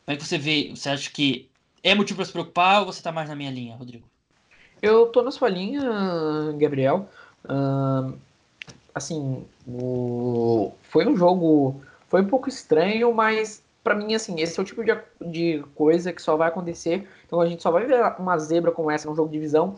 Como 0.03 0.15
é 0.15 0.17
que 0.17 0.25
você 0.25 0.37
vê? 0.37 0.71
Você 0.75 0.89
acha 0.89 1.11
que 1.11 1.47
é 1.83 1.93
motivo 1.93 2.17
para 2.17 2.25
se 2.25 2.31
preocupar 2.31 2.79
ou 2.79 2.87
você 2.87 3.03
tá 3.03 3.11
mais 3.11 3.29
na 3.29 3.35
minha 3.35 3.51
linha, 3.51 3.75
Rodrigo? 3.75 4.05
Eu 4.81 5.05
tô 5.05 5.21
na 5.21 5.29
sua 5.29 5.47
linha, 5.47 5.81
Gabriel. 6.57 7.07
Uh, 7.45 8.17
assim, 8.95 9.45
o... 9.67 10.73
foi 10.81 11.05
um 11.05 11.15
jogo. 11.15 11.79
Foi 12.09 12.21
um 12.21 12.27
pouco 12.27 12.49
estranho, 12.49 13.13
mas 13.13 13.63
para 13.83 13.93
mim, 13.93 14.15
assim, 14.15 14.41
esse 14.41 14.59
é 14.59 14.63
o 14.63 14.65
tipo 14.65 14.83
de, 14.83 14.97
de 15.21 15.63
coisa 15.75 16.11
que 16.11 16.21
só 16.21 16.35
vai 16.35 16.47
acontecer. 16.47 17.07
Então 17.27 17.39
a 17.39 17.47
gente 17.47 17.61
só 17.61 17.69
vai 17.69 17.85
ver 17.85 18.03
uma 18.17 18.39
zebra 18.39 18.71
como 18.71 18.89
essa 18.89 19.07
num 19.07 19.15
jogo 19.15 19.29
de 19.29 19.33
divisão 19.33 19.75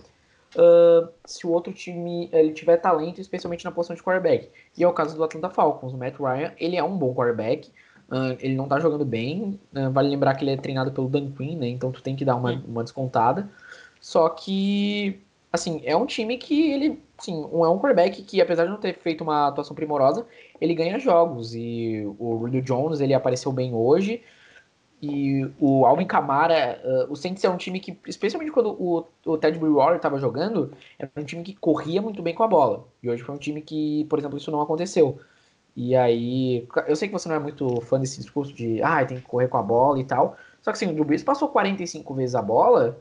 uh, 0.56 1.10
se 1.26 1.46
o 1.46 1.52
outro 1.52 1.72
time 1.74 2.30
ele 2.32 2.52
tiver 2.52 2.78
talento, 2.78 3.22
especialmente 3.22 3.66
na 3.66 3.72
posição 3.72 3.96
de 3.96 4.02
quarterback. 4.02 4.50
E 4.78 4.84
é 4.84 4.88
o 4.88 4.94
caso 4.94 5.16
do 5.16 5.24
Atlanta 5.24 5.50
Falcons. 5.50 5.94
O 5.94 5.98
Matt 5.98 6.16
Ryan, 6.20 6.52
ele 6.58 6.76
é 6.76 6.84
um 6.84 6.98
bom 6.98 7.14
quarterback. 7.14 7.70
Uh, 8.10 8.38
ele 8.40 8.56
não 8.56 8.68
tá 8.68 8.80
jogando 8.80 9.06
bem. 9.06 9.60
Uh, 9.76 9.92
vale 9.92 10.10
lembrar 10.10 10.36
que 10.36 10.44
ele 10.44 10.52
é 10.52 10.58
treinado 10.58 10.92
pelo 10.92 11.10
Dan 11.10 11.32
Quinn, 11.32 11.58
né? 11.58 11.68
Então 11.68 11.92
tu 11.92 12.02
tem 12.02 12.16
que 12.16 12.26
dar 12.26 12.36
uma, 12.36 12.54
uma 12.68 12.84
descontada. 12.84 13.50
Só 14.00 14.30
que, 14.30 15.20
assim, 15.52 15.82
é 15.84 15.96
um 15.96 16.06
time 16.06 16.38
que 16.38 16.72
ele, 16.72 17.02
sim, 17.18 17.48
um, 17.52 17.66
é 17.66 17.70
um 17.70 17.80
quarterback 17.80 18.22
que, 18.22 18.40
apesar 18.40 18.66
de 18.66 18.70
não 18.70 18.78
ter 18.78 18.94
feito 18.94 19.24
uma 19.24 19.48
atuação 19.48 19.76
primorosa, 19.76 20.26
ele 20.62 20.76
ganha 20.76 21.00
jogos. 21.00 21.56
E 21.56 22.04
o 22.20 22.36
Rudy 22.36 22.62
Jones, 22.62 23.02
ele 23.02 23.14
apareceu 23.14 23.52
bem 23.52 23.74
hoje. 23.74 24.22
E 25.08 25.52
o 25.60 25.86
Alvin 25.86 26.06
Kamara, 26.06 26.82
uh, 26.84 27.12
o 27.12 27.16
Saints 27.16 27.44
é 27.44 27.50
um 27.50 27.58
time 27.58 27.80
que, 27.80 27.98
especialmente 28.08 28.52
quando 28.52 28.72
o, 28.72 29.06
o 29.26 29.38
Ted 29.38 29.60
Bridgewater 29.60 29.98
estava 29.98 30.18
jogando, 30.18 30.72
era 30.98 31.12
um 31.16 31.24
time 31.24 31.44
que 31.44 31.54
corria 31.54 32.02
muito 32.02 32.24
bem 32.24 32.34
com 32.34 32.44
a 32.44 32.48
bola. 32.48 32.88
E 33.04 33.10
hoje 33.10 33.22
foi 33.22 33.36
um 33.36 33.38
time 33.38 33.62
que, 33.62 34.06
por 34.06 34.18
exemplo, 34.18 34.38
isso 34.38 34.50
não 34.50 34.62
aconteceu. 34.62 35.20
E 35.76 35.96
aí, 35.96 36.68
eu 36.88 36.96
sei 36.96 37.08
que 37.08 37.14
você 37.14 37.30
não 37.30 37.36
é 37.36 37.40
muito 37.40 37.82
fã 37.82 38.00
desse 38.00 38.20
discurso 38.20 38.54
de, 38.54 38.82
ah, 38.82 39.06
tem 39.06 39.18
que 39.20 39.28
correr 39.28 39.48
com 39.48 39.58
a 39.58 39.64
bola 39.64 40.00
e 40.00 40.06
tal. 40.06 40.38
Só 40.62 40.72
que 40.72 40.78
assim, 40.78 40.88
o 40.88 40.94
Drew 40.94 41.06
Brees 41.06 41.24
passou 41.24 41.50
45 41.50 42.14
vezes 42.16 42.34
a 42.34 42.42
bola 42.42 42.98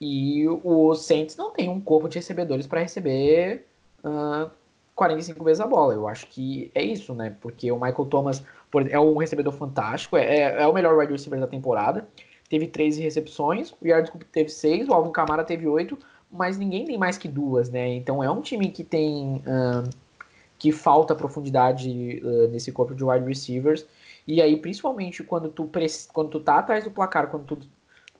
e 0.00 0.48
o 0.48 0.94
Saints 0.94 1.36
não 1.36 1.52
tem 1.52 1.68
um 1.68 1.80
corpo 1.80 2.08
de 2.08 2.18
recebedores 2.18 2.66
para 2.66 2.80
receber 2.80 3.66
uh, 4.02 4.50
45 4.96 5.44
vezes 5.44 5.60
a 5.60 5.66
bola. 5.66 5.94
Eu 5.94 6.08
acho 6.08 6.26
que 6.26 6.70
é 6.74 6.82
isso, 6.82 7.14
né? 7.14 7.36
Porque 7.40 7.70
o 7.70 7.76
Michael 7.76 8.06
Thomas 8.06 8.42
é 8.90 8.98
um 9.00 9.16
recebedor 9.16 9.52
fantástico, 9.52 10.16
é, 10.16 10.62
é 10.62 10.66
o 10.66 10.72
melhor 10.72 10.96
wide 10.96 11.12
receiver 11.12 11.40
da 11.40 11.46
temporada. 11.46 12.06
Teve 12.48 12.66
13 12.66 13.02
recepções, 13.02 13.72
o 13.80 13.86
Yard 13.86 14.10
teve 14.32 14.48
6, 14.48 14.88
o 14.88 14.92
Alvin 14.92 15.12
Kamara 15.12 15.44
teve 15.44 15.68
8, 15.68 15.96
mas 16.30 16.58
ninguém 16.58 16.84
tem 16.84 16.98
mais 16.98 17.16
que 17.16 17.28
duas, 17.28 17.70
né? 17.70 17.88
Então 17.94 18.22
é 18.22 18.30
um 18.30 18.40
time 18.40 18.70
que 18.70 18.84
tem. 18.84 19.36
Uh, 19.46 19.88
que 20.58 20.70
falta 20.70 21.14
profundidade 21.14 22.20
uh, 22.22 22.48
nesse 22.48 22.70
corpo 22.70 22.94
de 22.94 23.02
wide 23.02 23.24
receivers. 23.24 23.86
E 24.26 24.42
aí, 24.42 24.58
principalmente 24.58 25.24
quando 25.24 25.48
tu, 25.48 25.68
quando 26.12 26.28
tu 26.28 26.38
tá 26.38 26.58
atrás 26.58 26.84
do 26.84 26.90
placar, 26.90 27.28
quando 27.28 27.44
tu 27.44 27.58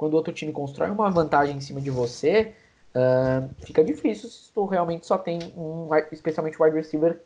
quando 0.01 0.15
o 0.15 0.17
outro 0.17 0.33
time 0.33 0.51
constrói 0.51 0.89
uma 0.89 1.11
vantagem 1.11 1.59
em 1.59 1.61
cima 1.61 1.79
de 1.79 1.91
você, 1.91 2.55
uh, 2.95 3.51
fica 3.67 3.85
difícil 3.85 4.31
se 4.31 4.51
tu 4.51 4.65
realmente 4.65 5.07
só 5.07 5.19
tem 5.19 5.39
um, 5.55 5.91
especialmente 6.11 6.61
wide 6.61 6.75
receiver, 6.75 7.21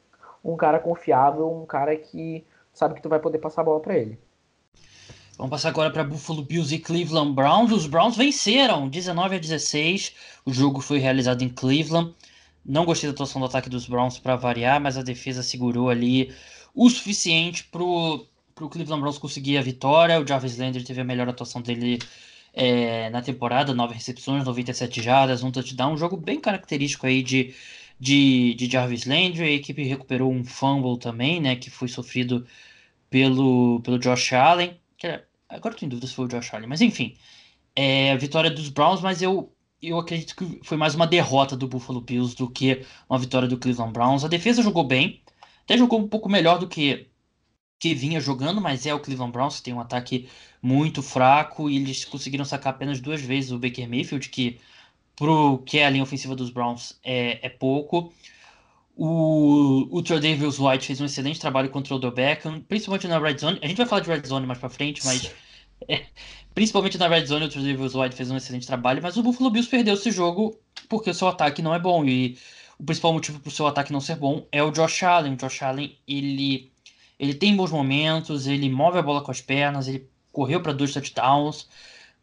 um 0.45 0.57
cara 0.57 0.81
confiável, 0.81 1.49
um 1.49 1.65
cara 1.65 1.95
que 1.95 2.45
sabe 2.75 2.95
que 2.95 3.03
tu 3.03 3.09
vai 3.09 3.21
poder 3.21 3.39
passar 3.39 3.63
a 3.63 3.65
bola 3.65 3.81
para 3.81 3.97
ele. 3.97 4.19
Vamos 5.39 5.51
passar 5.51 5.71
agora 5.71 5.91
para 5.91 6.05
Buffalo 6.05 6.43
Bills 6.43 6.75
e 6.75 6.79
Cleveland 6.79 7.33
Browns. 7.33 7.73
Os 7.73 7.87
Browns 7.87 8.17
venceram 8.17 8.89
19 8.89 9.37
a 9.37 9.39
16. 9.39 10.15
O 10.45 10.53
jogo 10.53 10.81
foi 10.81 10.99
realizado 10.99 11.43
em 11.43 11.49
Cleveland. 11.49 12.15
Não 12.65 12.85
gostei 12.85 13.09
da 13.09 13.15
atuação 13.15 13.41
do 13.41 13.47
ataque 13.47 13.69
dos 13.69 13.87
Browns 13.87 14.19
para 14.19 14.37
variar, 14.37 14.81
mas 14.81 14.97
a 14.97 15.03
defesa 15.03 15.43
segurou 15.43 15.91
ali 15.91 16.33
o 16.75 16.89
suficiente 16.89 17.65
para 17.65 17.83
o 17.83 18.27
Cleveland 18.71 19.01
Browns 19.01 19.19
conseguir 19.19 19.59
a 19.59 19.63
vitória. 19.63 20.21
O 20.21 20.27
Jarvis 20.27 20.57
Landry 20.57 20.85
teve 20.85 21.01
a 21.01 21.05
melhor 21.05 21.29
atuação 21.29 21.61
dele 21.61 21.99
é, 22.53 23.11
na 23.11 23.21
temporada, 23.21 23.75
9 23.75 23.93
recepções, 23.93 24.45
97 24.45 25.03
jardas, 25.03 25.43
um 25.43 25.51
touchdown, 25.51 25.95
um 25.95 25.97
jogo 25.97 26.17
bem 26.17 26.41
característico 26.41 27.07
aí 27.07 27.23
de, 27.23 27.55
de, 27.99 28.55
de 28.55 28.71
Jarvis 28.71 29.05
Landry, 29.07 29.43
a 29.45 29.51
equipe 29.51 29.83
recuperou 29.85 30.33
um 30.33 30.45
fumble 30.45 30.99
também, 30.99 31.41
né, 31.41 31.57
que 31.57 31.71
foi 31.71 31.89
sofrido 31.89 32.47
pelo, 33.09 33.81
pelo 33.83 33.99
Josh 33.99 34.33
Allen, 34.33 34.79
que 34.97 35.07
agora 35.49 35.77
em 35.83 35.89
dúvida 35.89 36.07
se 36.07 36.15
foi 36.15 36.27
o 36.27 36.29
Josh 36.29 36.53
Allen, 36.53 36.69
mas 36.69 36.81
enfim, 36.81 37.17
é 37.77 38.13
a 38.13 38.17
vitória 38.17 38.51
dos 38.51 38.69
Browns, 38.69 39.01
mas 39.01 39.23
eu, 39.23 39.53
eu 39.83 39.99
acredito 39.99 40.37
que 40.37 40.61
foi 40.65 40.77
mais 40.77 40.95
uma 40.95 41.07
derrota 41.07 41.57
do 41.57 41.69
Buffalo 41.69 42.01
Bills 42.01 42.37
do 42.37 42.51
que 42.51 42.85
uma 43.09 43.19
vitória 43.19 43.49
do 43.49 43.59
Cleveland 43.59 43.93
Browns, 43.93 44.25
a 44.25 44.29
defesa 44.29 44.63
jogou 44.63 44.85
bem, 44.85 45.23
até 45.65 45.79
jogou 45.79 46.01
um 46.01 46.09
pouco 46.09 46.29
melhor 46.29 46.59
do 46.59 46.69
que 46.69 47.09
que 47.79 47.95
vinha 47.95 48.19
jogando, 48.19 48.63
mas 48.63 48.87
é 48.87 48.95
o 48.95 49.01
Cleveland 49.01 49.33
Browns, 49.33 49.61
tem 49.61 49.75
um 49.75 49.81
ataque 49.81 50.27
muito 50.63 51.03
fraco, 51.03 51.69
e 51.69 51.77
eles 51.77 52.05
conseguiram 52.05 52.45
sacar 52.45 52.73
apenas 52.73 52.99
duas 52.99 53.21
vezes 53.21 53.51
o 53.51 53.59
Baker 53.59 53.87
Mayfield, 53.87 54.31
que 54.31 54.59
pro 55.17 55.59
que 55.59 55.79
é 55.79 55.87
a 55.87 55.91
linha 55.91 56.03
ofensiva 56.03 56.35
dos 56.35 56.51
Browns 56.51 56.99
é, 57.05 57.47
é 57.47 57.49
pouco. 57.49 58.13
O, 58.97 59.89
o 59.91 60.03
Davis 60.03 60.59
White 60.59 60.87
fez 60.87 61.01
um 61.01 61.05
excelente 61.05 61.41
trabalho 61.41 61.69
contra 61.69 61.95
o 61.95 61.97
Odell 61.97 62.13
Beckham, 62.13 62.61
principalmente 62.61 63.09
na 63.09 63.19
Red 63.19 63.39
Zone. 63.39 63.59
A 63.61 63.67
gente 63.67 63.77
vai 63.77 63.87
falar 63.87 64.01
de 64.03 64.11
Red 64.11 64.23
Zone 64.25 64.47
mais 64.47 64.59
pra 64.59 64.69
frente, 64.69 65.05
mas 65.05 65.33
é, 65.89 66.05
principalmente 66.55 66.97
na 66.97 67.09
Red 67.09 67.27
Zone 67.27 67.47
o 67.47 67.49
Davis 67.49 67.95
White 67.95 68.15
fez 68.15 68.31
um 68.31 68.37
excelente 68.37 68.67
trabalho, 68.67 69.03
mas 69.03 69.17
o 69.17 69.23
Buffalo 69.23 69.51
Bills 69.51 69.69
perdeu 69.69 69.95
esse 69.95 70.11
jogo 70.13 70.57
porque 70.89 71.11
o 71.11 71.15
seu 71.15 71.29
ataque 71.29 71.61
não 71.61 71.75
é 71.75 71.79
bom, 71.79 72.05
e 72.05 72.39
o 72.79 72.85
principal 72.85 73.13
motivo 73.13 73.41
pro 73.41 73.51
seu 73.51 73.67
ataque 73.67 73.93
não 73.93 74.01
ser 74.01 74.17
bom 74.17 74.47
é 74.53 74.63
o 74.63 74.71
Josh 74.71 75.03
Allen. 75.03 75.35
O 75.35 75.37
Josh 75.37 75.63
Allen, 75.63 75.97
ele 76.07 76.71
ele 77.19 77.35
tem 77.35 77.57
bons 77.57 77.71
momentos, 77.71 78.47
ele 78.47 78.69
move 78.69 78.99
a 78.99 79.03
bola 79.03 79.23
com 79.23 79.31
as 79.31 79.41
pernas, 79.41 79.87
ele 79.87 80.09
correu 80.33 80.61
para 80.61 80.73
dois 80.73 80.93
touchdowns, 80.93 81.69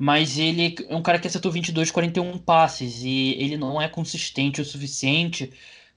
mas 0.01 0.39
ele 0.39 0.75
é 0.89 0.95
um 0.95 1.01
cara 1.03 1.19
que 1.19 1.27
acertou 1.27 1.51
22, 1.51 1.91
41 1.91 2.35
passes 2.39 3.03
e 3.03 3.35
ele 3.37 3.55
não 3.55 3.79
é 3.79 3.87
consistente 3.87 4.59
o 4.59 4.65
suficiente 4.65 5.53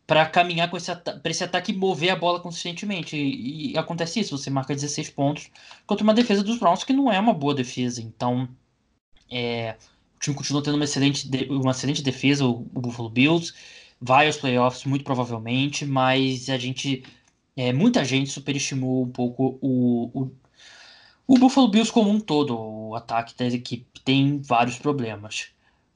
para 0.06 0.26
caminhar 0.26 0.70
com 0.70 0.76
esse, 0.76 0.94
para 0.94 1.30
esse 1.30 1.42
ataque 1.42 1.72
e 1.72 1.74
mover 1.74 2.10
a 2.10 2.16
bola 2.16 2.38
consistentemente. 2.38 3.16
E, 3.16 3.72
e, 3.72 3.78
acontece 3.78 4.20
isso, 4.20 4.36
você 4.36 4.50
marca 4.50 4.74
16 4.74 5.08
pontos 5.08 5.50
contra 5.86 6.04
uma 6.04 6.12
defesa 6.12 6.44
dos 6.44 6.58
Browns 6.58 6.84
que 6.84 6.92
não 6.92 7.10
é 7.10 7.18
uma 7.18 7.32
boa 7.32 7.54
defesa. 7.54 8.02
Então, 8.02 8.46
é, 9.30 9.74
o 10.16 10.20
time 10.20 10.36
continua 10.36 10.62
tendo 10.62 10.74
uma 10.74 10.84
excelente, 10.84 11.26
uma 11.48 11.70
excelente 11.70 12.02
defesa, 12.02 12.44
o, 12.44 12.68
o 12.74 12.80
Buffalo 12.82 13.08
Bills 13.08 13.54
vai 13.98 14.26
aos 14.26 14.36
playoffs, 14.36 14.84
muito 14.84 15.04
provavelmente, 15.04 15.86
mas 15.86 16.50
a 16.50 16.58
gente. 16.58 17.04
É, 17.56 17.72
muita 17.72 18.04
gente 18.04 18.30
superestimou 18.30 19.04
um 19.04 19.10
pouco 19.10 19.58
o, 19.62 20.10
o, 20.12 20.30
o 21.26 21.38
Buffalo 21.38 21.68
Bills 21.68 21.92
como 21.92 22.10
um 22.10 22.20
todo. 22.20 22.58
O 22.58 22.94
ataque 22.94 23.36
da 23.36 23.46
equipe 23.46 24.00
tem 24.04 24.40
vários 24.40 24.78
problemas. 24.78 25.48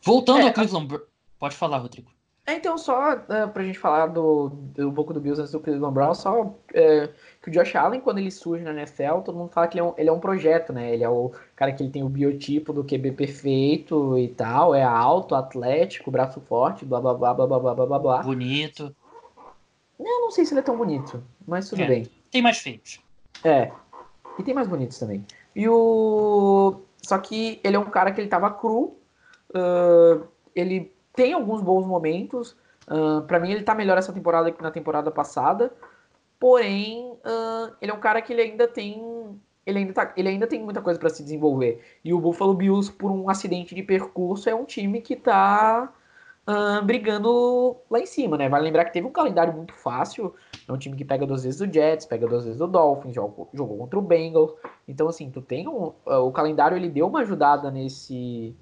Voltando 0.02 0.40
É, 0.40 0.48
ao 0.48 0.52
Cleveland. 0.52 1.00
Pode 1.38 1.54
falar, 1.54 1.78
Rodrigo. 1.78 2.10
É, 2.46 2.54
então, 2.54 2.78
só 2.78 3.12
uh, 3.12 3.48
pra 3.52 3.62
gente 3.62 3.78
falar 3.78 4.06
do, 4.06 4.48
do, 4.48 4.88
um 4.88 4.94
pouco 4.94 5.12
do 5.12 5.20
Bills 5.20 5.38
antes 5.38 5.52
do 5.52 5.60
Cleveland 5.60 5.92
Brown, 5.92 6.14
só 6.14 6.54
é, 6.72 7.10
que 7.42 7.50
o 7.50 7.52
Josh 7.52 7.76
Allen, 7.76 8.00
quando 8.00 8.16
ele 8.16 8.30
surge 8.30 8.64
na 8.64 8.70
NFL, 8.70 9.18
todo 9.22 9.36
mundo 9.36 9.50
fala 9.50 9.68
que 9.68 9.78
ele 9.78 9.86
é, 9.86 9.90
um, 9.90 9.94
ele 9.98 10.08
é 10.08 10.12
um 10.12 10.18
projeto, 10.18 10.72
né? 10.72 10.94
Ele 10.94 11.04
é 11.04 11.08
o 11.10 11.30
cara 11.54 11.72
que 11.72 11.82
ele 11.82 11.90
tem 11.90 12.02
o 12.02 12.08
biotipo 12.08 12.72
do 12.72 12.82
QB 12.82 13.12
perfeito 13.12 14.16
e 14.16 14.28
tal, 14.28 14.74
é 14.74 14.82
alto, 14.82 15.34
atlético, 15.34 16.10
braço 16.10 16.40
forte, 16.40 16.86
blá 16.86 16.98
blá 17.02 17.12
blá 17.12 17.34
blá 17.34 17.46
blá 17.46 17.58
blá 17.74 17.86
blá 17.86 17.98
blá. 17.98 18.22
Bonito. 18.22 18.96
Eu 19.98 20.20
não 20.22 20.30
sei 20.30 20.46
se 20.46 20.54
ele 20.54 20.60
é 20.60 20.62
tão 20.62 20.76
bonito, 20.78 21.22
mas 21.46 21.68
tudo 21.68 21.82
É. 21.82 21.86
bem. 21.86 22.06
Tem 22.30 22.40
mais 22.40 22.58
feios. 22.58 22.98
É. 23.44 23.70
E 24.38 24.42
tem 24.42 24.55
mais 24.55 24.68
bonitos 24.68 24.98
também. 24.98 25.24
E 25.55 25.68
o. 25.68 26.81
Só 27.03 27.18
que 27.18 27.61
ele 27.64 27.77
é 27.77 27.79
um 27.79 27.90
cara 27.90 28.12
que 28.12 28.20
ele 28.20 28.29
tava 28.29 28.51
cru. 28.51 28.96
ah, 29.55 30.20
ele 30.55 30.92
tem 31.14 31.33
alguns 31.33 31.61
bons 31.61 31.87
momentos. 31.87 32.57
Uh, 32.87 33.22
para 33.27 33.38
mim, 33.40 33.51
ele 33.51 33.62
tá 33.62 33.74
melhor 33.74 33.98
essa 33.98 34.12
temporada 34.12 34.51
que 34.51 34.62
na 34.62 34.70
temporada 34.70 35.11
passada. 35.11 35.72
Porém, 36.38 37.16
ah, 37.24 37.72
ele 37.81 37.90
é 37.90 37.94
um 37.94 38.01
cara 38.01 38.22
que 38.22 38.33
ele 38.33 38.42
ainda 38.42 38.68
tem. 38.68 39.40
Ele 39.66 39.81
ainda, 39.81 39.92
tá, 39.92 40.12
ele 40.16 40.29
ainda 40.29 40.46
tem 40.46 40.62
muita 40.62 40.81
coisa 40.81 40.98
para 40.98 41.11
se 41.11 41.22
desenvolver. 41.22 41.85
E 42.05 42.14
o 42.14 42.20
Buffalo 42.20 42.55
Bills, 42.55 42.90
por 42.90 43.11
um 43.11 43.29
acidente 43.29 43.74
de 43.74 43.83
percurso, 43.83 44.48
é 44.48 44.55
um 44.55 44.64
time 44.64 45.01
que 45.03 45.14
tá 45.14 45.92
ah, 46.46 46.81
brigando 46.83 47.77
lá 47.90 48.01
em 48.01 48.07
cima, 48.07 48.38
né? 48.38 48.48
Vale 48.48 48.64
lembrar 48.64 48.87
que 48.87 48.92
teve 48.92 49.07
um 49.07 49.12
calendário 49.12 49.53
muito 49.53 49.74
fácil. 49.74 50.35
É 50.68 50.72
um 50.72 50.76
time 50.76 50.94
que 50.94 51.04
pega 51.04 51.26
duas 51.26 51.44
vezes 51.44 51.59
do 51.59 51.72
Jets, 51.72 52.04
pega 52.04 52.26
duas 52.26 52.44
vezes 52.44 52.59
do 52.59 52.66
Dolphins, 52.66 53.14
jogou, 53.14 53.48
jogou 53.54 53.78
contra 53.78 53.98
o 53.98 54.02
Bengals. 54.02 54.52
Então, 54.87 55.09
assim, 55.09 55.31
tu 55.31 55.40
tem 55.40 55.66
um, 55.66 55.92
uh, 56.07 56.26
o 56.26 56.31
calendário 56.31 56.76
ele 56.76 56.90
deu 56.90 57.07
uma 57.07 57.20
ajudada 57.20 57.70
nesse 57.70 58.54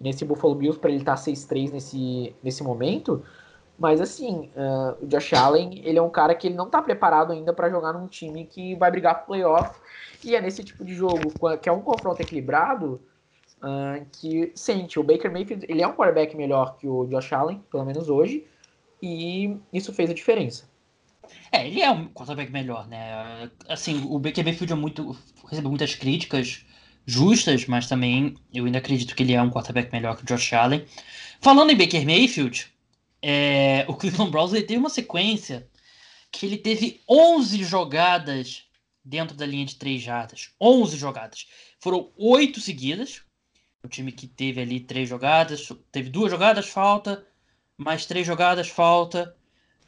nesse 0.00 0.24
Buffalo 0.24 0.54
Bills 0.54 0.78
para 0.80 0.90
ele 0.90 1.00
estar 1.00 1.16
tá 1.16 1.20
6-3 1.20 1.72
nesse, 1.72 2.34
nesse 2.42 2.62
momento. 2.62 3.22
Mas 3.78 4.00
assim, 4.00 4.50
uh, 4.56 5.04
o 5.04 5.06
Josh 5.06 5.32
Allen, 5.34 5.82
ele 5.84 5.98
é 5.98 6.02
um 6.02 6.08
cara 6.08 6.34
que 6.34 6.46
ele 6.46 6.54
não 6.54 6.70
tá 6.70 6.80
preparado 6.80 7.32
ainda 7.32 7.52
para 7.52 7.68
jogar 7.68 7.92
num 7.92 8.06
time 8.06 8.46
que 8.46 8.74
vai 8.76 8.90
brigar 8.90 9.16
pro 9.16 9.26
playoff. 9.26 9.78
E 10.24 10.34
é 10.34 10.40
nesse 10.40 10.62
tipo 10.64 10.84
de 10.84 10.94
jogo, 10.94 11.32
que 11.60 11.68
é 11.68 11.72
um 11.72 11.80
confronto 11.80 12.22
equilibrado, 12.22 13.00
uh, 13.62 14.04
que 14.12 14.52
sente. 14.54 14.98
O 14.98 15.02
Baker 15.02 15.30
Mayfield, 15.30 15.66
ele 15.68 15.82
é 15.82 15.86
um 15.86 15.92
quarterback 15.92 16.36
melhor 16.36 16.76
que 16.76 16.86
o 16.86 17.06
Josh 17.06 17.32
Allen, 17.32 17.62
pelo 17.70 17.84
menos 17.84 18.08
hoje. 18.08 18.46
E 19.02 19.56
isso 19.72 19.92
fez 19.92 20.10
a 20.10 20.14
diferença. 20.14 20.69
É, 21.52 21.66
ele 21.66 21.80
é 21.80 21.90
um 21.90 22.08
quarterback 22.08 22.50
melhor, 22.52 22.86
né? 22.88 23.50
Assim, 23.68 24.02
o 24.08 24.18
Baker 24.18 24.44
Mayfield 24.44 24.72
é 24.72 24.76
muito, 24.76 25.16
recebeu 25.48 25.70
muitas 25.70 25.94
críticas 25.94 26.64
justas, 27.06 27.66
mas 27.66 27.88
também 27.88 28.36
eu 28.52 28.64
ainda 28.64 28.78
acredito 28.78 29.14
que 29.14 29.22
ele 29.22 29.34
é 29.34 29.42
um 29.42 29.50
quarterback 29.50 29.92
melhor 29.92 30.16
que 30.16 30.22
o 30.22 30.26
Josh 30.26 30.52
Allen. 30.52 30.84
Falando 31.40 31.70
em 31.70 31.76
Baker 31.76 32.04
Mayfield, 32.04 32.70
é, 33.22 33.84
o 33.88 33.94
Cleveland 33.94 34.30
Browns 34.30 34.52
ele 34.52 34.62
teve 34.62 34.78
uma 34.78 34.90
sequência 34.90 35.68
que 36.30 36.46
ele 36.46 36.56
teve 36.56 37.00
11 37.08 37.64
jogadas 37.64 38.64
dentro 39.04 39.36
da 39.36 39.46
linha 39.46 39.66
de 39.66 39.76
3 39.76 40.00
jardas. 40.00 40.50
11 40.60 40.96
jogadas. 40.96 41.48
Foram 41.80 42.10
8 42.16 42.60
seguidas. 42.60 43.22
O 43.82 43.88
time 43.88 44.12
que 44.12 44.26
teve 44.26 44.60
ali 44.60 44.78
3 44.78 45.08
jogadas, 45.08 45.66
teve 45.90 46.10
duas 46.10 46.30
jogadas, 46.30 46.68
falta, 46.68 47.26
mais 47.78 48.04
3 48.04 48.26
jogadas, 48.26 48.68
falta, 48.68 49.34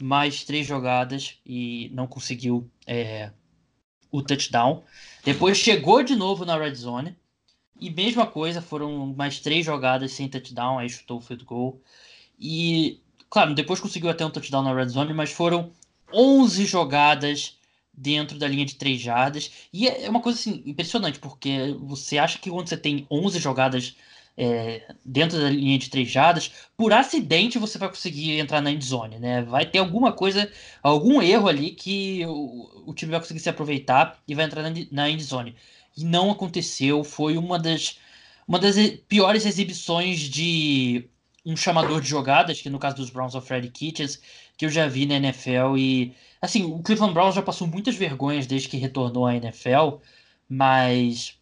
mais 0.02 0.42
3 0.42 0.66
jogadas 0.66 1.36
e 1.46 1.88
não 1.94 2.08
conseguiu 2.08 2.68
é, 2.86 3.30
o 4.10 4.20
touchdown. 4.20 4.82
Depois 5.24 5.56
chegou 5.56 6.02
de 6.02 6.16
novo 6.16 6.44
na 6.44 6.58
red 6.58 6.74
zone. 6.74 7.16
E 7.80 7.88
mesma 7.90 8.26
coisa, 8.26 8.60
foram 8.60 9.12
mais 9.16 9.40
três 9.40 9.64
jogadas 9.64 10.12
sem 10.12 10.28
touchdown, 10.28 10.78
aí 10.78 10.88
chutou 10.88 11.18
o 11.18 11.20
field 11.20 11.44
goal. 11.44 11.80
E, 12.38 13.00
claro, 13.30 13.54
depois 13.54 13.80
conseguiu 13.80 14.10
até 14.10 14.24
um 14.24 14.30
touchdown 14.30 14.62
na 14.62 14.74
red 14.74 14.88
zone, 14.88 15.12
mas 15.12 15.32
foram 15.32 15.72
11 16.12 16.64
jogadas 16.66 17.58
dentro 17.92 18.38
da 18.38 18.48
linha 18.48 18.66
de 18.66 18.74
três 18.74 19.00
jardas. 19.00 19.68
E 19.72 19.88
é 19.88 20.08
uma 20.08 20.20
coisa 20.20 20.38
assim, 20.38 20.62
impressionante, 20.66 21.18
porque 21.18 21.76
você 21.80 22.18
acha 22.18 22.38
que 22.38 22.50
quando 22.50 22.68
você 22.68 22.76
tem 22.76 23.06
11 23.10 23.38
jogadas 23.38 23.96
é, 24.36 24.94
dentro 25.04 25.38
da 25.38 25.50
linha 25.50 25.78
de 25.78 25.90
três 25.90 26.12
por 26.76 26.92
acidente 26.92 27.58
você 27.58 27.78
vai 27.78 27.88
conseguir 27.88 28.38
entrar 28.38 28.60
na 28.60 28.70
endzone, 28.70 29.18
né? 29.18 29.42
Vai 29.42 29.66
ter 29.66 29.78
alguma 29.78 30.12
coisa, 30.12 30.50
algum 30.82 31.20
erro 31.20 31.48
ali 31.48 31.70
que 31.72 32.24
o, 32.26 32.84
o 32.86 32.94
time 32.94 33.10
vai 33.10 33.20
conseguir 33.20 33.40
se 33.40 33.48
aproveitar 33.48 34.20
e 34.26 34.34
vai 34.34 34.46
entrar 34.46 34.62
na, 34.62 34.70
na 34.90 35.10
endzone. 35.10 35.54
E 35.96 36.04
não 36.04 36.30
aconteceu, 36.30 37.04
foi 37.04 37.36
uma 37.36 37.58
das, 37.58 37.98
uma 38.48 38.58
das 38.58 38.76
piores 39.08 39.44
exibições 39.46 40.20
de 40.20 41.08
um 41.44 41.56
chamador 41.56 42.00
de 42.00 42.08
jogadas, 42.08 42.60
que 42.62 42.70
no 42.70 42.78
caso 42.78 42.96
dos 42.96 43.10
Browns 43.10 43.34
é 43.34 43.38
o 43.38 43.40
Freddy 43.40 43.68
Kitchens, 43.70 44.20
que 44.56 44.64
eu 44.64 44.70
já 44.70 44.86
vi 44.86 45.06
na 45.06 45.16
NFL 45.16 45.76
e 45.76 46.14
assim, 46.40 46.64
o 46.64 46.82
Cleveland 46.82 47.14
Browns 47.14 47.34
já 47.34 47.42
passou 47.42 47.66
muitas 47.66 47.94
vergonhas 47.96 48.46
desde 48.46 48.68
que 48.68 48.76
retornou 48.76 49.26
à 49.26 49.34
NFL, 49.36 49.98
mas 50.48 51.38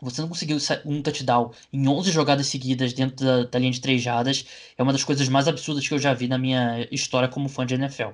você 0.00 0.20
não 0.20 0.28
conseguiu 0.28 0.56
um 0.84 1.02
touchdown 1.02 1.50
em 1.72 1.88
11 1.88 2.10
jogadas 2.10 2.46
seguidas 2.46 2.92
dentro 2.92 3.24
da, 3.24 3.44
da, 3.44 3.58
linha 3.58 3.72
de 3.72 3.80
três. 3.80 4.04
É 4.76 4.82
uma 4.82 4.92
das 4.92 5.04
coisas 5.04 5.28
mais 5.28 5.48
absurdas 5.48 5.86
que 5.86 5.94
eu 5.94 5.98
já 5.98 6.14
vi 6.14 6.28
na 6.28 6.38
minha 6.38 6.86
história 6.90 7.28
como 7.28 7.48
fã 7.48 7.66
de 7.66 7.74
NFL. 7.74 8.10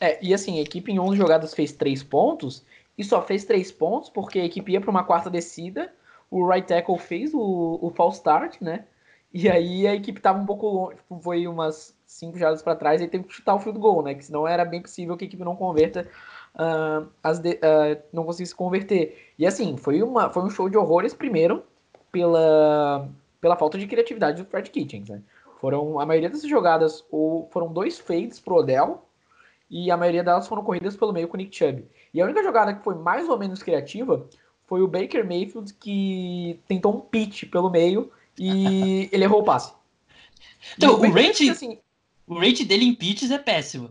É, 0.00 0.18
e 0.24 0.32
assim, 0.32 0.58
a 0.58 0.62
equipe 0.62 0.90
em 0.90 0.98
11 0.98 1.16
jogadas 1.16 1.54
fez 1.54 1.72
3 1.72 2.02
pontos 2.02 2.64
e 2.96 3.04
só 3.04 3.20
fez 3.20 3.44
3 3.44 3.70
pontos 3.72 4.08
porque 4.08 4.40
a 4.40 4.44
equipe 4.44 4.72
ia 4.72 4.80
para 4.80 4.90
uma 4.90 5.04
quarta 5.04 5.28
descida, 5.28 5.92
o 6.30 6.48
right 6.48 6.66
tackle 6.66 6.98
fez 6.98 7.34
o, 7.34 7.78
o 7.82 7.90
false 7.90 8.18
start, 8.18 8.60
né? 8.60 8.84
E 9.32 9.48
aí 9.48 9.86
a 9.86 9.94
equipe 9.94 10.20
tava 10.20 10.40
um 10.40 10.46
pouco 10.46 10.66
longe, 10.66 10.96
foi 11.22 11.46
umas 11.46 11.94
5 12.06 12.38
jardas 12.38 12.62
para 12.62 12.74
trás 12.74 13.00
e 13.00 13.06
teve 13.06 13.24
que 13.24 13.34
chutar 13.34 13.54
o 13.54 13.60
field 13.60 13.78
goal, 13.78 14.02
né? 14.02 14.14
Que 14.14 14.24
senão 14.24 14.48
era 14.48 14.64
bem 14.64 14.80
possível 14.80 15.16
que 15.16 15.24
a 15.24 15.28
equipe 15.28 15.44
não 15.44 15.54
converta 15.54 16.08
Uh, 16.54 17.08
as 17.22 17.38
de, 17.38 17.52
uh, 17.52 18.02
não 18.12 18.24
conseguisse 18.24 18.54
converter. 18.54 19.32
E 19.38 19.46
assim, 19.46 19.76
foi, 19.76 20.02
uma, 20.02 20.30
foi 20.30 20.42
um 20.42 20.50
show 20.50 20.68
de 20.68 20.76
horrores, 20.76 21.14
primeiro, 21.14 21.62
pela, 22.10 23.08
pela 23.40 23.56
falta 23.56 23.78
de 23.78 23.86
criatividade 23.86 24.42
do 24.42 24.48
Fred 24.48 24.70
Kitchens. 24.70 25.08
Né? 25.08 25.22
Foram, 25.60 26.00
a 26.00 26.06
maioria 26.06 26.28
dessas 26.28 26.48
jogadas 26.48 27.04
ou 27.10 27.48
foram 27.52 27.72
dois 27.72 27.98
fades 27.98 28.40
pro 28.40 28.56
Odell, 28.56 29.04
e 29.70 29.90
a 29.90 29.96
maioria 29.96 30.24
delas 30.24 30.48
foram 30.48 30.64
corridas 30.64 30.96
pelo 30.96 31.12
meio 31.12 31.28
com 31.28 31.34
o 31.34 31.38
Nick 31.38 31.56
Chubb. 31.56 31.84
E 32.12 32.20
a 32.20 32.24
única 32.24 32.42
jogada 32.42 32.74
que 32.74 32.82
foi 32.82 32.96
mais 32.96 33.28
ou 33.28 33.38
menos 33.38 33.62
criativa 33.62 34.26
foi 34.66 34.82
o 34.82 34.88
Baker 34.88 35.24
Mayfield, 35.24 35.72
que 35.74 36.58
tentou 36.66 36.96
um 36.96 37.00
pitch 37.00 37.44
pelo 37.48 37.70
meio 37.70 38.10
e 38.36 39.08
ele 39.12 39.24
errou 39.24 39.42
o 39.42 39.44
passe. 39.44 39.72
Então, 40.76 40.94
o, 40.94 41.06
o 41.06 41.10
rate, 41.10 41.48
assim, 41.48 41.78
o 42.26 42.34
rate 42.34 42.64
dele 42.64 42.84
em 42.84 42.94
pitches 42.94 43.30
é 43.30 43.38
péssimo. 43.38 43.90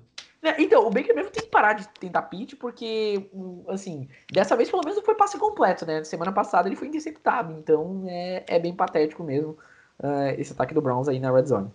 Então, 0.57 0.87
o 0.87 0.89
Baker 0.89 1.13
mesmo 1.13 1.31
tem 1.31 1.43
que 1.43 1.49
parar 1.49 1.73
de 1.73 1.87
tentar 1.89 2.21
pitch, 2.23 2.55
porque, 2.55 3.29
assim, 3.67 4.07
dessa 4.31 4.55
vez 4.55 4.69
pelo 4.69 4.83
menos 4.85 5.03
foi 5.03 5.15
passe 5.15 5.37
completo, 5.37 5.85
né? 5.85 6.03
Semana 6.03 6.31
passada 6.31 6.69
ele 6.69 6.77
foi 6.77 6.87
interceptado, 6.87 7.53
então 7.53 8.05
é, 8.07 8.45
é 8.47 8.59
bem 8.59 8.73
patético 8.73 9.23
mesmo 9.23 9.57
uh, 9.99 10.29
esse 10.37 10.53
ataque 10.53 10.73
do 10.73 10.81
Browns 10.81 11.09
aí 11.09 11.19
na 11.19 11.31
red 11.31 11.45
zone. 11.45 11.69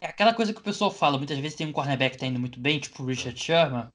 É 0.00 0.06
aquela 0.06 0.32
coisa 0.32 0.52
que 0.52 0.60
o 0.60 0.64
pessoal 0.64 0.90
fala, 0.90 1.18
muitas 1.18 1.38
vezes 1.38 1.56
tem 1.56 1.66
um 1.66 1.72
cornerback 1.72 2.12
que 2.12 2.20
tá 2.20 2.26
indo 2.26 2.38
muito 2.38 2.60
bem, 2.60 2.78
tipo 2.78 3.02
o 3.02 3.06
Richard 3.06 3.38
Sherman. 3.38 3.88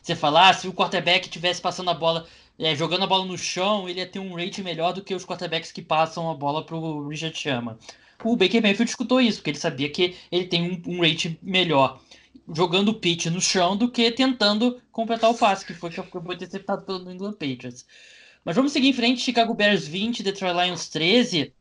Você 0.00 0.14
fala, 0.14 0.50
ah, 0.50 0.52
se 0.52 0.68
o 0.68 0.72
quarterback 0.72 1.28
tivesse 1.28 1.60
passando 1.60 1.90
a 1.90 1.94
bola, 1.94 2.26
é, 2.58 2.76
jogando 2.76 3.04
a 3.04 3.06
bola 3.06 3.24
no 3.24 3.38
chão, 3.38 3.88
ele 3.88 4.00
ia 4.00 4.06
ter 4.06 4.18
um 4.18 4.34
rate 4.34 4.62
melhor 4.62 4.92
do 4.92 5.02
que 5.02 5.14
os 5.14 5.24
quarterbacks 5.24 5.72
que 5.72 5.82
passam 5.82 6.30
a 6.30 6.34
bola 6.34 6.64
pro 6.64 7.08
Richard 7.08 7.36
Sherman. 7.36 7.76
O 8.22 8.36
Baker 8.36 8.62
Mayfield 8.62 8.90
escutou 8.90 9.20
isso, 9.20 9.38
porque 9.38 9.50
ele 9.50 9.58
sabia 9.58 9.90
que 9.90 10.16
ele 10.30 10.46
tem 10.46 10.70
um, 10.86 10.94
um 10.94 11.00
rate 11.00 11.38
melhor 11.42 12.00
jogando 12.52 12.90
o 12.90 12.94
pitch 12.94 13.26
no 13.26 13.40
chão 13.40 13.76
do 13.76 13.90
que 13.90 14.10
tentando 14.10 14.80
completar 14.92 15.30
o 15.30 15.34
passe, 15.34 15.64
que 15.64 15.74
foi 15.74 15.90
que 15.90 16.02
foi 16.02 16.34
interceptado 16.34 16.82
pelo 16.82 16.98
New 17.00 17.12
England 17.12 17.32
Patriots. 17.32 17.86
Mas 18.44 18.56
vamos 18.56 18.72
seguir 18.72 18.88
em 18.88 18.92
frente, 18.92 19.22
Chicago 19.22 19.54
Bears 19.54 19.86
20, 19.86 20.22
Detroit 20.22 20.54
Lions 20.54 20.88
13. 20.88 21.54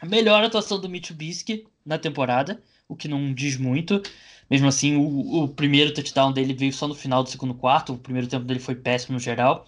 A 0.00 0.06
melhor 0.06 0.42
atuação 0.42 0.80
do 0.80 0.88
Mitch 0.88 1.06
Trubisky 1.06 1.66
na 1.84 1.98
temporada, 1.98 2.60
o 2.88 2.96
que 2.96 3.08
não 3.08 3.32
diz 3.32 3.56
muito. 3.56 4.02
Mesmo 4.50 4.68
assim, 4.68 4.96
o, 4.96 5.44
o, 5.44 5.48
primeiro 5.48 5.94
touchdown 5.94 6.32
dele 6.32 6.52
veio 6.52 6.72
só 6.72 6.86
no 6.86 6.94
final 6.94 7.22
do 7.22 7.30
segundo 7.30 7.54
quarto, 7.54 7.92
o 7.92 7.98
primeiro 7.98 8.28
tempo 8.28 8.44
dele 8.44 8.60
foi 8.60 8.74
péssimo 8.74 9.14
no 9.14 9.20
geral. 9.20 9.66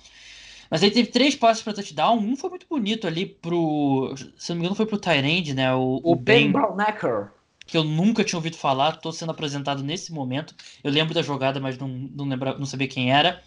Mas 0.71 0.83
ele 0.83 0.91
teve 0.91 1.09
três 1.11 1.35
passes 1.35 1.63
para 1.63 1.73
touchdown, 1.73 2.19
um 2.19 2.37
foi 2.37 2.51
muito 2.51 2.67
bonito 2.69 3.07
ali 3.07 3.25
pro, 3.25 4.15
se 4.37 4.51
não 4.51 4.57
me 4.57 4.63
engano 4.63 4.75
foi 4.75 4.85
pro 4.85 4.99
Tyrande, 4.99 5.55
né, 5.55 5.73
o, 5.75 6.01
o, 6.05 6.13
o 6.13 6.15
Ben, 6.15 6.45
ben 6.45 6.53
Brownacker 6.53 7.31
que 7.69 7.77
eu 7.77 7.85
nunca 7.85 8.25
tinha 8.25 8.39
ouvido 8.39 8.57
falar, 8.57 8.95
estou 8.95 9.13
sendo 9.13 9.31
apresentado 9.31 9.83
nesse 9.85 10.11
momento. 10.11 10.55
Eu 10.83 10.91
lembro 10.91 11.13
da 11.13 11.21
jogada, 11.23 11.61
mas 11.61 11.77
não, 11.79 11.87
não, 11.87 12.25
lembra, 12.25 12.57
não 12.59 12.65
sabia 12.65 12.89
quem 12.89 13.13
era. 13.13 13.43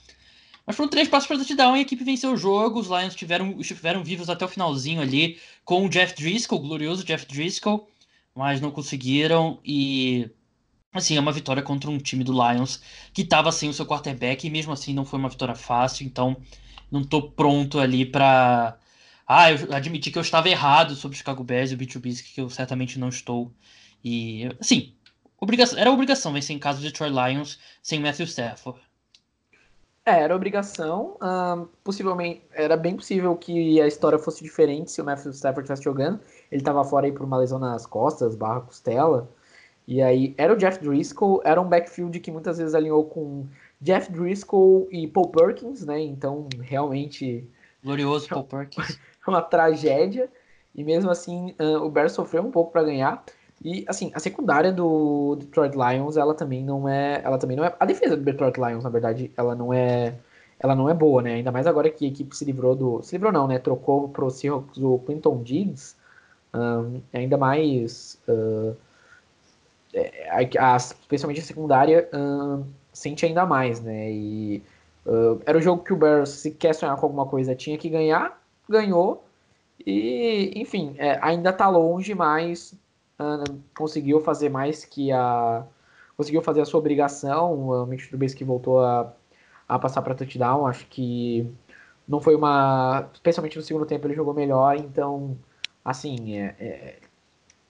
Mas 0.66 0.76
foram 0.76 0.90
três 0.90 1.10
passos 1.10 1.28
para 1.28 1.38
touchdown 1.38 1.76
e 1.76 1.80
a 1.80 1.82
equipe 1.82 2.04
venceu 2.04 2.32
o 2.32 2.38
jogo. 2.38 2.80
Os 2.80 2.88
Lions 2.88 3.16
tiveram, 3.16 3.60
estiveram 3.60 4.04
vivos 4.04 4.30
até 4.30 4.46
o 4.46 4.48
finalzinho 4.48 5.02
ali 5.02 5.40
com 5.66 5.86
o 5.86 5.90
Jeff 5.90 6.14
Driscoll, 6.16 6.60
o 6.60 6.62
glorioso 6.62 7.04
Jeff 7.04 7.26
Driscoll, 7.26 7.90
mas 8.36 8.62
não 8.62 8.70
conseguiram. 8.70 9.60
E 9.66 10.30
assim, 10.94 11.18
é 11.18 11.20
uma 11.20 11.32
vitória 11.32 11.64
contra 11.64 11.90
um 11.90 11.98
time 11.98 12.24
do 12.24 12.32
Lions 12.34 12.80
que 13.12 13.24
estava 13.24 13.52
sem 13.52 13.70
o 13.70 13.74
seu 13.74 13.88
quarterback 13.88 14.46
e 14.46 14.52
mesmo 14.52 14.72
assim 14.72 14.94
não 14.94 15.04
foi 15.04 15.18
uma 15.18 15.30
vitória 15.30 15.56
fácil, 15.56 16.06
então 16.06 16.38
não 16.92 17.04
tô 17.04 17.24
pronto 17.24 17.80
ali 17.80 18.06
para 18.06 18.78
ah, 19.34 19.50
eu 19.50 19.74
admiti 19.74 20.12
que 20.12 20.18
eu 20.18 20.22
estava 20.22 20.50
errado 20.50 20.94
sobre 20.94 21.16
o 21.16 21.18
Chicago 21.18 21.44
Bears 21.44 21.72
e 21.72 21.74
o 21.74 21.78
Bill 21.78 21.88
Trubisky, 21.88 22.34
que 22.34 22.42
eu 22.42 22.50
certamente 22.50 23.00
não 23.00 23.08
estou. 23.08 23.50
E, 24.04 24.50
assim, 24.60 24.94
obrigação, 25.40 25.80
era 25.80 25.92
obrigação 25.92 26.34
vencer 26.34 26.56
em 26.56 26.60
casa 26.60 26.80
do 26.80 26.84
Detroit 26.84 27.14
Lions 27.14 27.60
sem 27.82 28.00
Matthew 28.00 28.26
Stafford. 28.26 28.80
É, 30.06 30.22
era 30.22 30.36
obrigação. 30.36 31.18
possivelmente, 31.84 32.42
era 32.54 32.76
bem 32.76 32.96
possível 32.96 33.36
que 33.36 33.80
a 33.80 33.88
história 33.88 34.18
fosse 34.18 34.44
diferente 34.44 34.92
se 34.92 35.02
o 35.02 35.06
Matthew 35.06 35.32
Stafford 35.32 35.62
estivesse 35.62 35.84
jogando. 35.84 36.20
Ele 36.52 36.62
estava 36.62 36.84
fora 36.84 37.06
aí 37.06 37.12
por 37.12 37.24
uma 37.24 37.38
lesão 37.38 37.60
nas 37.60 37.86
costas, 37.86 38.36
barra 38.36 38.62
costela. 38.62 39.30
E 39.88 40.02
aí, 40.02 40.34
era 40.38 40.54
o 40.54 40.58
Jeff 40.58 40.80
Driscoll, 40.80 41.42
era 41.44 41.62
um 41.62 41.68
backfield 41.68 42.20
que 42.20 42.32
muitas 42.32 42.58
vezes 42.58 42.74
alinhou 42.74 43.06
com 43.06 43.48
Jeff 43.80 44.12
Driscoll 44.12 44.88
e 44.92 45.08
Paul 45.08 45.30
Perkins, 45.30 45.86
né? 45.86 46.00
Então, 46.00 46.48
realmente. 46.62 47.48
Glorioso 47.84 48.28
Paul 48.30 48.44
Perkins. 48.44 49.00
uma 49.28 49.42
tragédia. 49.42 50.30
E 50.74 50.84
mesmo 50.84 51.12
assim, 51.12 51.54
uh, 51.60 51.84
o 51.84 51.90
Bears 51.90 52.14
sofreu 52.14 52.44
um 52.44 52.52
pouco 52.52 52.72
para 52.72 52.84
ganhar. 52.84 53.24
E 53.64 53.86
assim, 53.88 54.12
a 54.16 54.20
secundária 54.20 54.72
do 54.72 55.36
Detroit 55.36 55.76
Lions, 55.76 56.18
ela 56.18 56.34
também 56.34 56.64
não 56.64 56.90
é, 56.90 57.22
ela 57.24 57.38
também 57.38 57.56
não 57.56 57.64
é, 57.64 57.76
a 57.80 57.86
defesa 57.86 58.18
do 58.18 58.24
Detroit 58.24 58.58
Lions, 58.58 58.84
na 58.84 58.90
verdade, 58.90 59.32
ela 59.38 59.54
não 59.54 59.72
é, 59.72 60.16
ela 60.60 60.76
não 60.76 60.90
é 60.90 60.94
boa, 60.94 61.22
né? 61.22 61.36
Ainda 61.36 61.52
mais 61.52 61.68
agora 61.68 61.90
que 61.90 62.06
a 62.06 62.08
equipe 62.08 62.36
se 62.36 62.44
livrou 62.44 62.76
do, 62.76 63.02
se 63.04 63.16
livrou 63.16 63.32
não, 63.32 63.48
né? 63.48 63.60
Trocou 63.60 64.10
pro 64.10 64.32
Seahawks 64.32 64.78
o 64.80 65.00
Clinton 65.00 65.44
Diggs, 65.44 65.96
um, 66.54 67.02
ainda 67.14 67.38
mais, 67.38 68.20
uh, 68.28 68.76
a, 70.30 70.74
a, 70.74 70.78
especialmente 70.78 71.42
a 71.42 71.44
secundária 71.44 72.10
um, 72.14 72.64
sente 72.92 73.26
ainda 73.26 73.46
mais, 73.46 73.80
né? 73.80 74.12
E 74.12 74.64
uh, 75.06 75.40
era 75.46 75.58
o 75.58 75.62
jogo 75.62 75.84
que 75.84 75.94
o 75.94 75.98
Bears, 75.98 76.30
se 76.30 76.52
quer 76.52 76.74
sonhar 76.74 76.96
com 76.98 77.06
alguma 77.06 77.28
coisa, 77.28 77.56
tinha 77.56 77.78
que 77.78 77.90
ganhar, 77.90 78.42
ganhou. 78.68 79.24
E, 79.86 80.52
enfim, 80.56 80.96
é, 80.98 81.20
ainda 81.22 81.50
está 81.50 81.68
longe, 81.70 82.14
mas 82.14 82.74
conseguiu 83.76 84.22
fazer 84.22 84.50
mais 84.50 84.86
que 84.86 85.12
a. 85.12 85.66
Conseguiu 86.18 86.42
fazer 86.42 86.62
a 86.62 86.66
sua 86.66 86.80
obrigação. 86.80 87.70
O 87.70 87.86
Mitch 87.86 88.08
Trubisky 88.08 88.44
voltou 88.44 88.80
a, 88.80 89.14
a 89.68 89.80
passar 89.80 90.02
para 90.02 90.16
touchdown. 90.16 90.68
Acho 90.68 90.86
que 90.88 91.50
não 92.08 92.20
foi 92.20 92.36
uma. 92.36 93.10
Especialmente 93.14 93.58
no 93.58 93.64
segundo 93.64 93.86
tempo 93.86 94.08
ele 94.08 94.16
jogou 94.16 94.34
melhor. 94.34 94.76
Então, 94.76 95.38
assim, 95.84 96.38
é, 96.38 96.56
é, 96.60 97.00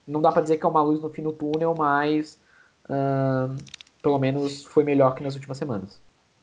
não 0.06 0.20
dá 0.20 0.32
para 0.32 0.42
dizer 0.42 0.58
que 0.58 0.66
é 0.66 0.68
uma 0.68 0.82
luz 0.82 1.00
no 1.00 1.10
fim 1.10 1.22
do 1.22 1.32
túnel, 1.32 1.74
mas 1.76 2.38
uh, 2.84 3.56
pelo 4.02 4.18
menos 4.18 4.64
foi 4.64 4.84
melhor 4.84 5.14
que 5.14 5.22
nas 5.22 5.34
últimas 5.34 5.56
semanas. 5.56 6.00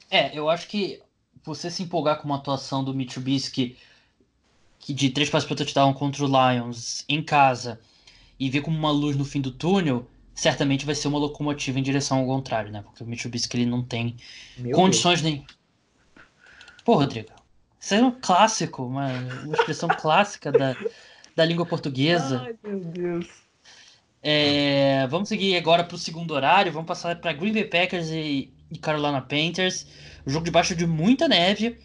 É, 0.09 0.35
eu 0.37 0.49
acho 0.49 0.67
que 0.67 1.01
você 1.43 1.69
se 1.69 1.83
empolgar 1.83 2.19
com 2.19 2.25
uma 2.25 2.37
atuação 2.37 2.83
do 2.83 2.93
Mitch 2.93 3.13
Trubisky 3.13 3.77
que 4.79 4.93
de 4.93 5.09
três 5.09 5.29
passos 5.29 5.47
para 5.47 5.57
touchdown 5.57 5.93
contra 5.93 6.23
o 6.23 6.27
Lions 6.27 7.03
em 7.07 7.21
casa 7.21 7.79
e 8.39 8.49
ver 8.49 8.61
como 8.61 8.77
uma 8.77 8.91
luz 8.91 9.17
no 9.17 9.25
fim 9.25 9.41
do 9.41 9.51
túnel, 9.51 10.07
certamente 10.33 10.85
vai 10.85 10.95
ser 10.95 11.09
uma 11.09 11.19
locomotiva 11.19 11.77
em 11.77 11.83
direção 11.83 12.19
ao 12.19 12.25
contrário, 12.25 12.71
né? 12.71 12.81
Porque 12.81 13.03
o 13.03 13.07
Mitsubishi 13.07 13.49
ele 13.53 13.65
não 13.65 13.83
tem 13.83 14.15
Meu 14.57 14.75
condições 14.75 15.21
Deus. 15.21 15.33
nem. 15.33 15.45
Pô, 16.85 16.95
Rodrigo, 16.95 17.29
isso 17.79 17.93
é 17.93 18.01
um 18.01 18.11
clássico, 18.11 18.83
uma, 18.85 19.07
uma 19.43 19.55
expressão 19.55 19.89
clássica 19.89 20.51
da, 20.51 20.75
da 21.35 21.45
língua 21.45 21.65
portuguesa. 21.65 22.41
Ai, 22.45 22.55
meu 22.63 22.79
Deus. 22.79 23.27
É, 24.21 25.07
vamos 25.07 25.29
seguir 25.29 25.55
agora 25.55 25.83
para 25.83 25.95
o 25.95 25.99
segundo 25.99 26.31
horário. 26.31 26.71
Vamos 26.71 26.87
passar 26.87 27.19
para 27.19 27.33
Green 27.33 27.53
Bay 27.53 27.65
Packers 27.65 28.09
e, 28.09 28.53
e 28.69 28.77
Carolina 28.77 29.21
Panthers. 29.21 29.87
O 30.25 30.29
jogo 30.29 30.45
debaixo 30.45 30.75
de 30.75 30.85
muita 30.85 31.27
neve. 31.27 31.77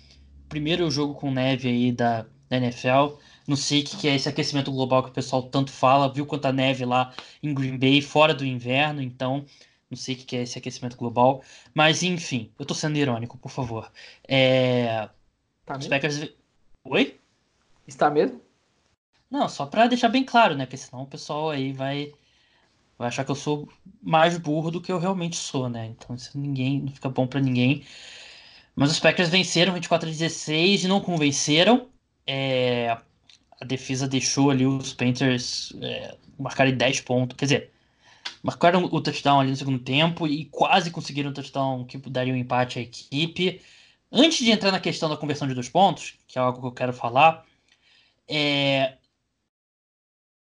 Primeiro 0.49 0.91
jogo 0.91 1.15
com 1.15 1.31
neve 1.31 1.69
aí 1.69 1.93
da, 1.93 2.27
da 2.49 2.57
NFL. 2.57 3.17
Não 3.47 3.57
sei 3.57 3.83
o 3.83 3.85
que 3.85 4.09
é 4.09 4.15
esse 4.15 4.29
aquecimento 4.29 4.71
global 4.73 5.03
que 5.03 5.11
o 5.11 5.13
pessoal 5.13 5.43
tanto 5.43 5.71
fala. 5.71 6.13
Viu 6.13 6.27
quanta 6.27 6.53
neve 6.53 6.85
lá 6.85 7.13
em 7.43 7.53
Green 7.53 7.79
Bay, 7.79 8.01
fora 8.01 8.35
do 8.35 8.45
inverno, 8.45 9.03
então 9.03 9.45
não 9.91 9.97
sei 9.97 10.15
o 10.15 10.19
que 10.19 10.37
é 10.37 10.43
esse 10.43 10.59
aquecimento 10.59 10.97
global. 10.97 11.43
Mas 11.75 12.03
enfim, 12.03 12.51
eu 12.59 12.65
tô 12.67 12.75
sendo 12.75 12.99
irônico, 12.99 13.39
por 13.39 13.51
favor. 13.51 13.91
É... 14.27 15.09
Tá 15.65 15.77
Os 15.79 15.87
Packers. 15.87 16.29
Oi? 16.85 17.19
Está 17.87 18.11
mesmo? 18.11 18.41
Não, 19.31 19.49
só 19.49 19.67
pra 19.67 19.87
deixar 19.87 20.09
bem 20.09 20.25
claro, 20.25 20.55
né? 20.55 20.67
Porque 20.67 20.77
senão 20.77 21.03
o 21.03 21.07
pessoal 21.07 21.51
aí 21.51 21.73
vai, 21.73 22.13
vai 22.99 23.09
achar 23.09 23.25
que 23.25 23.31
eu 23.31 23.35
sou 23.35 23.69
mais 24.03 24.39
burro 24.39 24.71
do 24.71 24.81
que 24.81 24.93
eu 24.93 24.99
realmente 24.99 25.37
sou, 25.37 25.69
né? 25.69 25.87
Então 25.87 26.15
isso 26.15 26.39
ninguém, 26.39 26.81
não 26.81 26.93
fica 26.93 27.09
bom 27.09 27.27
para 27.27 27.41
ninguém. 27.41 27.85
Mas 28.77 28.91
os 28.91 29.01
Packers 29.01 29.29
venceram 29.29 29.75
24 29.75 30.09
a 30.09 30.13
16 30.13 30.85
e 30.85 30.89
não 30.89 31.01
convenceram. 31.01 31.89
É, 32.27 32.97
a 33.65 33.67
defesa 33.67 34.07
deixou 34.07 34.51
ali 34.51 34.67
os 34.67 34.93
Panthers 34.93 35.73
é, 35.81 36.17
marcarem 36.39 36.77
10 36.77 37.01
pontos. 37.01 37.37
Quer 37.37 37.47
dizer, 37.47 37.71
marcaram 38.43 38.85
o 38.85 39.01
touchdown 39.01 39.41
ali 39.41 39.51
no 39.51 39.57
segundo 39.57 39.79
tempo 39.79 40.27
e 40.27 40.45
quase 40.47 40.91
conseguiram 40.91 41.31
o 41.31 41.35
touchdown 41.35 41.85
que 41.85 41.99
daria 41.99 42.33
um 42.33 42.37
empate 42.37 42.79
à 42.79 42.83
equipe. 42.83 43.61
Antes 44.13 44.45
de 44.45 44.51
entrar 44.51 44.71
na 44.71 44.79
questão 44.79 45.09
da 45.09 45.17
conversão 45.17 45.49
de 45.49 45.55
dois 45.55 45.69
pontos, 45.69 46.15
que 46.29 46.39
é 46.39 46.43
algo 46.43 46.61
que 46.61 46.67
eu 46.67 46.73
quero 46.73 46.93
falar, 46.93 47.45
é... 48.29 48.97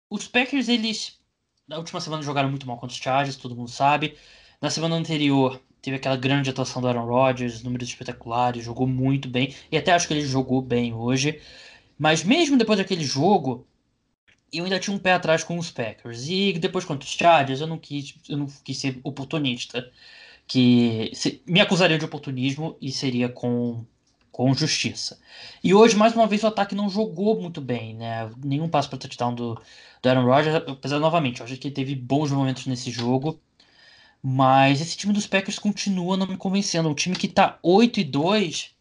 os 0.08 0.26
Packers, 0.28 0.68
eles 0.68 1.18
na 1.66 1.76
última 1.76 2.00
semana 2.00 2.22
jogaram 2.22 2.48
muito 2.48 2.66
mal 2.66 2.78
contra 2.78 2.94
os 2.94 3.02
Chargers, 3.02 3.36
todo 3.36 3.54
mundo 3.54 3.68
sabe. 3.68 4.16
Na 4.60 4.70
semana 4.70 4.96
anterior, 4.96 5.60
teve 5.82 5.96
aquela 5.96 6.16
grande 6.16 6.50
atuação 6.50 6.80
do 6.80 6.88
Aaron 6.88 7.04
Rodgers, 7.04 7.62
números 7.62 7.88
espetaculares, 7.88 8.64
jogou 8.64 8.86
muito 8.86 9.28
bem, 9.28 9.54
e 9.70 9.76
até 9.76 9.92
acho 9.92 10.08
que 10.08 10.14
ele 10.14 10.26
jogou 10.26 10.62
bem 10.62 10.94
hoje. 10.94 11.40
Mas 11.98 12.22
mesmo 12.22 12.56
depois 12.56 12.78
daquele 12.78 13.04
jogo, 13.04 13.66
eu 14.52 14.64
ainda 14.64 14.78
tinha 14.78 14.94
um 14.94 14.98
pé 14.98 15.12
atrás 15.12 15.44
com 15.44 15.58
os 15.58 15.70
Packers. 15.70 16.28
E 16.28 16.52
depois 16.54 16.84
contra 16.84 17.06
os 17.06 17.12
Chargers, 17.14 17.60
eu 17.60 17.66
não 17.66 17.78
quis, 17.78 18.14
eu 18.28 18.36
não 18.38 18.46
quis 18.64 18.78
ser 18.78 19.00
oportunista. 19.02 19.90
Que 20.46 21.10
se, 21.14 21.42
me 21.46 21.60
acusaria 21.60 21.98
de 21.98 22.04
oportunismo 22.04 22.76
e 22.80 22.90
seria 22.90 23.28
com, 23.28 23.84
com 24.32 24.54
justiça. 24.54 25.20
E 25.62 25.74
hoje, 25.74 25.96
mais 25.96 26.14
uma 26.14 26.26
vez, 26.26 26.42
o 26.42 26.46
ataque 26.46 26.74
não 26.74 26.88
jogou 26.88 27.40
muito 27.40 27.60
bem, 27.60 27.94
né? 27.94 28.30
Nenhum 28.42 28.68
passo 28.68 28.88
para 28.88 28.98
touchdown 28.98 29.34
do, 29.34 29.60
do 30.02 30.08
Aaron 30.08 30.24
Rodgers, 30.24 30.56
apesar 30.66 30.98
novamente, 31.00 31.40
eu 31.40 31.46
acho 31.46 31.56
que 31.58 31.70
teve 31.70 31.94
bons 31.94 32.30
momentos 32.30 32.66
nesse 32.66 32.90
jogo. 32.90 33.38
Mas 34.22 34.80
esse 34.80 34.96
time 34.96 35.12
dos 35.12 35.26
Packers 35.26 35.58
continua 35.58 36.16
não 36.16 36.26
me 36.26 36.36
convencendo. 36.36 36.88
Um 36.88 36.94
time 36.94 37.16
que 37.16 37.28
tá 37.28 37.58
8 37.62 38.00
e 38.00 38.04
2 38.04 38.77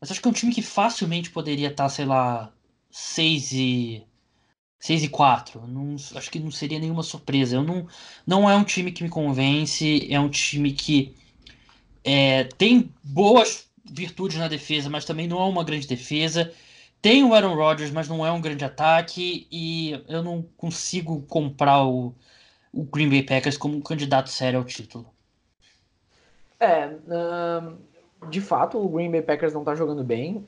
mas 0.00 0.10
acho 0.10 0.20
que 0.20 0.28
é 0.28 0.30
um 0.30 0.34
time 0.34 0.54
que 0.54 0.62
facilmente 0.62 1.30
poderia 1.30 1.68
estar, 1.68 1.84
tá, 1.84 1.88
sei 1.88 2.04
lá, 2.04 2.52
6 2.90 3.52
e 3.52 4.06
6 4.80 5.04
e 5.04 5.08
4. 5.08 5.66
Não, 5.66 5.96
acho 6.14 6.30
que 6.30 6.38
não 6.38 6.50
seria 6.50 6.78
nenhuma 6.78 7.02
surpresa. 7.02 7.56
Eu 7.56 7.64
não, 7.64 7.86
não 8.26 8.48
é 8.48 8.56
um 8.56 8.64
time 8.64 8.92
que 8.92 9.02
me 9.02 9.08
convence, 9.08 10.06
é 10.10 10.20
um 10.20 10.28
time 10.28 10.72
que 10.72 11.14
é, 12.04 12.44
tem 12.44 12.92
boas 13.02 13.68
virtudes 13.84 14.38
na 14.38 14.48
defesa, 14.48 14.88
mas 14.88 15.04
também 15.04 15.26
não 15.26 15.40
é 15.40 15.44
uma 15.44 15.64
grande 15.64 15.86
defesa. 15.86 16.52
Tem 17.00 17.24
o 17.24 17.34
Aaron 17.34 17.54
Rodgers, 17.54 17.90
mas 17.90 18.08
não 18.08 18.26
é 18.26 18.32
um 18.32 18.40
grande 18.40 18.64
ataque 18.64 19.46
e 19.50 19.92
eu 20.08 20.22
não 20.22 20.42
consigo 20.56 21.22
comprar 21.22 21.84
o, 21.84 22.14
o 22.72 22.84
Green 22.84 23.08
Bay 23.08 23.22
Packers 23.22 23.56
como 23.56 23.76
um 23.76 23.80
candidato 23.80 24.30
sério 24.30 24.58
ao 24.58 24.64
título. 24.64 25.12
É, 26.60 26.90
de 28.26 28.40
fato, 28.40 28.78
o 28.78 28.88
Green 28.88 29.10
Bay 29.10 29.22
Packers 29.22 29.54
não 29.54 29.64
tá 29.64 29.74
jogando 29.74 30.02
bem. 30.02 30.44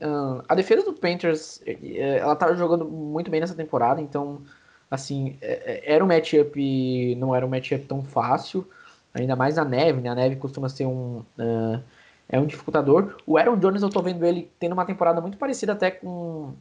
A 0.47 0.53
defesa 0.55 0.83
do 0.83 0.93
Panthers, 0.93 1.61
eh, 1.65 2.17
ela 2.17 2.35
tá 2.35 2.53
jogando 2.53 2.85
muito 2.85 3.31
bem 3.31 3.39
nessa 3.39 3.55
temporada, 3.55 4.01
então, 4.01 4.41
assim, 4.89 5.37
é, 5.41 5.85
é, 5.87 5.93
era 5.95 6.03
um 6.03 6.07
matchup, 6.07 7.15
não 7.15 7.33
era 7.33 7.45
um 7.45 7.49
matchup 7.49 7.85
tão 7.85 8.03
fácil, 8.03 8.67
ainda 9.13 9.35
mais 9.35 9.55
na 9.55 9.65
neve, 9.65 10.01
né? 10.01 10.09
A 10.09 10.15
neve 10.15 10.35
costuma 10.35 10.69
ser 10.69 10.85
um. 10.85 11.23
Uh, 11.37 11.81
é 12.27 12.39
um 12.39 12.45
dificultador. 12.45 13.17
O 13.25 13.37
Aaron 13.37 13.57
Jones, 13.57 13.81
eu 13.81 13.89
tô 13.89 14.01
vendo 14.01 14.25
ele 14.25 14.49
tendo 14.57 14.71
uma 14.73 14.85
temporada 14.85 15.19
muito 15.21 15.37
parecida 15.37 15.73
até 15.73 15.91
com. 15.91 16.53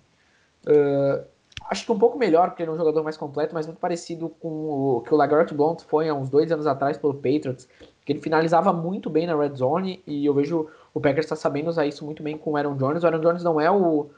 Uh, 0.67 1.25
acho 1.69 1.85
que 1.85 1.93
um 1.93 1.99
pouco 1.99 2.19
melhor, 2.19 2.51
porque 2.51 2.63
ele 2.63 2.71
é 2.71 2.75
um 2.75 2.77
jogador 2.77 3.03
mais 3.05 3.17
completo, 3.17 3.55
mas 3.55 3.67
muito 3.67 3.79
parecido 3.79 4.29
com 4.41 4.49
o 4.49 5.01
que 5.03 5.15
o 5.15 5.17
Lagarto 5.17 5.55
Blount 5.55 5.83
foi 5.83 6.09
há 6.09 6.15
uns 6.15 6.29
dois 6.29 6.51
anos 6.51 6.67
atrás 6.67 6.99
pelo 6.99 7.15
Patriots, 7.15 7.69
que 8.05 8.13
ele 8.13 8.21
finalizava 8.21 8.73
muito 8.73 9.09
bem 9.09 9.27
na 9.27 9.37
red 9.37 9.55
zone, 9.55 10.03
e 10.07 10.27
eu 10.27 10.35
vejo 10.35 10.69
o 10.93 11.01
Packers 11.01 11.27
está 11.27 11.37
sabendo 11.37 11.69
usar 11.69 11.87
isso 11.87 12.05
muito 12.05 12.23
bem 12.23 12.37
com 12.37 12.53
o 12.53 12.57
Aaron 12.57 12.77
Jones. 12.77 13.03
O 13.03 13.07
Aaron 13.07 13.21
Jones 13.21 13.43
não 13.43 13.61
é 13.61 13.71
o 13.71 14.11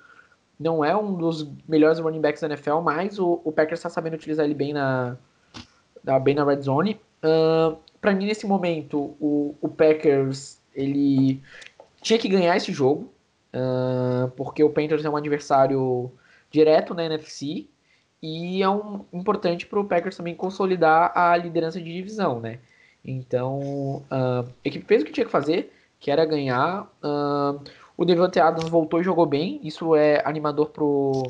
não 0.59 0.85
é 0.85 0.97
um 0.97 1.15
dos 1.15 1.49
melhores 1.69 1.99
running 1.99 2.21
backs 2.21 2.41
da 2.41 2.47
NFL, 2.47 2.79
mas 2.81 3.19
o, 3.19 3.41
o 3.45 3.51
Packers 3.51 3.81
está 3.81 3.91
sabendo 3.91 4.15
utilizar 4.15 4.45
ele 4.45 4.55
bem 4.55 4.73
na, 4.73 5.17
bem 6.23 6.35
na 6.35 6.45
red 6.45 6.61
zone. 6.61 7.01
Uh, 7.23 7.77
para 8.01 8.15
mim, 8.15 8.27
nesse 8.27 8.47
momento, 8.47 9.17
o, 9.21 9.57
o 9.61 9.69
Packers 9.69 10.61
ele 10.75 11.43
tinha 12.01 12.19
que 12.19 12.29
ganhar 12.29 12.57
esse 12.57 12.73
jogo, 12.73 13.13
uh, 13.55 14.31
porque 14.37 14.63
o 14.63 14.71
Panthers 14.71 15.05
é 15.05 15.11
um 15.11 15.17
adversário 15.17 16.13
direto 16.51 16.95
na 16.95 17.05
NFC 17.05 17.67
e 18.23 18.63
é 18.63 18.69
um, 18.69 19.05
importante 19.13 19.67
para 19.67 19.81
o 19.81 19.85
Packers 19.85 20.17
também 20.17 20.35
consolidar 20.35 21.13
a 21.17 21.37
liderança 21.37 21.81
de 21.81 21.93
divisão, 21.93 22.39
né? 22.41 22.61
Então, 23.05 24.05
uh, 24.11 24.49
a 24.65 24.69
equipe 24.69 24.85
fez 24.87 25.03
o 25.03 25.05
que 25.05 25.13
tinha 25.13 25.27
que 25.27 25.33
fazer, 25.33 25.73
que 26.03 26.11
era 26.11 26.27
ganhar. 26.27 26.93
Uh, 27.01 27.63
o 27.97 28.05
Devante 28.05 28.41
Adams 28.41 28.69
voltou 28.69 29.01
e 29.01 29.05
jogou 29.05 29.25
bem. 29.25 29.61
Isso 29.63 29.95
é 29.95 30.21
animador 30.25 30.71
pro, 30.71 31.23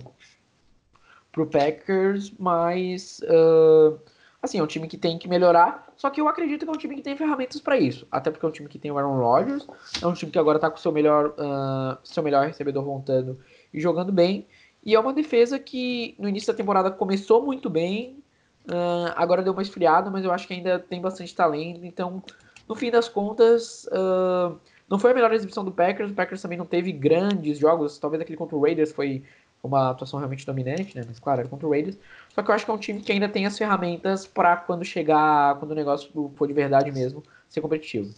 pro 1.31 1.47
Packers, 1.47 2.33
mas 2.39 3.21
uh, 3.25 4.01
assim, 4.41 4.59
é 4.59 4.63
um 4.63 4.67
time 4.67 4.89
que 4.89 4.97
tem 4.97 5.19
que 5.19 5.29
melhorar. 5.29 5.93
Só 5.95 6.09
que 6.09 6.19
eu 6.19 6.27
acredito 6.27 6.65
que 6.65 6.71
é 6.71 6.73
um 6.73 6.79
time 6.79 6.97
que 6.97 7.03
tem 7.03 7.15
ferramentas 7.15 7.61
para 7.61 7.79
isso. 7.79 8.07
Até 8.11 8.31
porque 8.31 8.47
é 8.47 8.49
um 8.49 8.53
time 8.53 8.67
que 8.67 8.79
tem 8.79 8.91
o 8.91 8.97
Aaron 8.97 9.19
Rodgers, 9.19 9.67
é 10.01 10.07
um 10.07 10.15
time 10.15 10.33
que 10.33 10.39
agora 10.39 10.59
tá 10.59 10.71
com 10.71 10.79
seu 10.79 10.91
melhor, 10.91 11.35
uh, 11.39 11.99
seu 12.03 12.23
melhor 12.23 12.47
recebedor 12.47 12.83
voltando 12.83 13.39
e 13.75 13.79
jogando 13.79 14.11
bem. 14.11 14.47
E 14.83 14.95
é 14.95 14.99
uma 14.99 15.13
defesa 15.13 15.59
que 15.59 16.17
no 16.19 16.27
início 16.27 16.51
da 16.51 16.57
temporada 16.57 16.91
começou 16.91 17.45
muito 17.45 17.69
bem, 17.69 18.25
uh, 18.69 19.13
agora 19.17 19.43
deu 19.43 19.53
uma 19.53 19.63
esfriada, 19.63 20.11
mas 20.11 20.25
eu 20.25 20.33
acho 20.33 20.49
que 20.49 20.55
ainda 20.55 20.79
tem 20.79 20.99
bastante 20.99 21.35
talento. 21.35 21.85
Então, 21.85 22.23
no 22.69 22.75
fim 22.75 22.91
das 22.91 23.09
contas, 23.09 23.85
uh, 23.87 24.59
não 24.89 24.99
foi 24.99 25.13
a 25.13 25.15
melhor 25.15 25.33
exibição 25.33 25.65
do 25.65 25.73
Packers. 25.73 26.11
O 26.11 26.15
Packers 26.15 26.43
também 26.43 26.59
não 26.59 26.67
teve 26.67 26.93
grandes 26.93 27.59
jogos. 27.59 27.99
Talvez 27.99 28.21
aquele 28.21 28.37
contra 28.37 28.57
o 28.57 28.63
Raiders 28.63 28.93
foi 28.93 29.25
uma 29.63 29.91
atuação 29.91 30.19
realmente 30.19 30.45
dominante, 30.45 30.97
né? 30.97 31.05
Mas 31.07 31.19
claro, 31.19 31.41
era 31.41 31.49
contra 31.49 31.67
o 31.67 31.71
Raiders. 31.71 31.97
Só 32.35 32.43
que 32.43 32.51
eu 32.51 32.55
acho 32.55 32.65
que 32.65 32.71
é 32.71 32.75
um 32.75 32.79
time 32.79 33.01
que 33.01 33.13
ainda 33.13 33.29
tem 33.29 33.47
as 33.47 33.57
ferramentas 33.57 34.27
para 34.27 34.57
quando 34.57 34.85
chegar, 34.85 35.57
quando 35.59 35.71
o 35.71 35.75
negócio 35.75 36.33
for 36.37 36.47
de 36.47 36.53
verdade 36.53 36.91
mesmo, 36.91 37.23
ser 37.49 37.61
competitivo. 37.61 38.13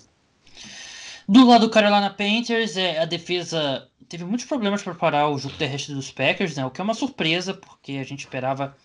Do 1.28 1.46
lado 1.46 1.66
do 1.66 1.70
Carolina 1.70 2.10
Panthers, 2.10 2.76
é, 2.76 2.98
a 2.98 3.04
defesa 3.04 3.88
teve 4.08 4.24
muitos 4.24 4.46
problemas 4.46 4.82
para 4.82 4.94
parar 4.94 5.28
o 5.28 5.38
jogo 5.38 5.56
terrestre 5.56 5.94
dos 5.94 6.10
Packers, 6.10 6.56
né? 6.56 6.64
O 6.64 6.70
que 6.70 6.80
é 6.80 6.84
uma 6.84 6.94
surpresa, 6.94 7.54
porque 7.54 7.92
a 7.92 8.04
gente 8.04 8.20
esperava 8.20 8.76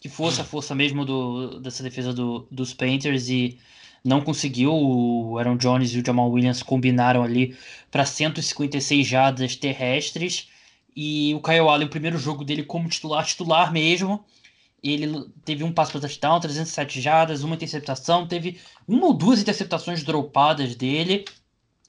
que 0.00 0.08
fosse 0.08 0.40
a 0.40 0.44
força 0.44 0.74
mesmo 0.74 1.04
do, 1.04 1.60
dessa 1.60 1.82
defesa 1.82 2.12
do, 2.12 2.46
dos 2.50 2.72
Panthers 2.72 3.28
e 3.28 3.58
não 4.04 4.20
conseguiu. 4.20 4.72
O 4.72 5.38
Aaron 5.38 5.56
Jones 5.56 5.92
e 5.92 6.00
o 6.00 6.04
Jamal 6.04 6.30
Williams 6.30 6.62
combinaram 6.62 7.22
ali 7.22 7.56
para 7.90 8.04
156 8.04 9.06
jardas 9.06 9.56
terrestres. 9.56 10.48
E 10.94 11.34
o 11.34 11.40
Kyle 11.40 11.60
Allen, 11.60 11.86
o 11.86 11.90
primeiro 11.90 12.18
jogo 12.18 12.44
dele 12.44 12.64
como 12.64 12.88
titular, 12.88 13.24
titular 13.24 13.72
mesmo, 13.72 14.24
ele 14.82 15.26
teve 15.44 15.62
um 15.62 15.72
passo 15.72 15.92
para 15.92 16.00
touchdown, 16.00 16.40
307 16.40 17.00
jardas, 17.00 17.42
uma 17.42 17.54
interceptação, 17.54 18.26
teve 18.26 18.58
uma 18.88 19.06
ou 19.06 19.12
duas 19.12 19.40
interceptações 19.40 20.02
dropadas 20.02 20.74
dele, 20.74 21.24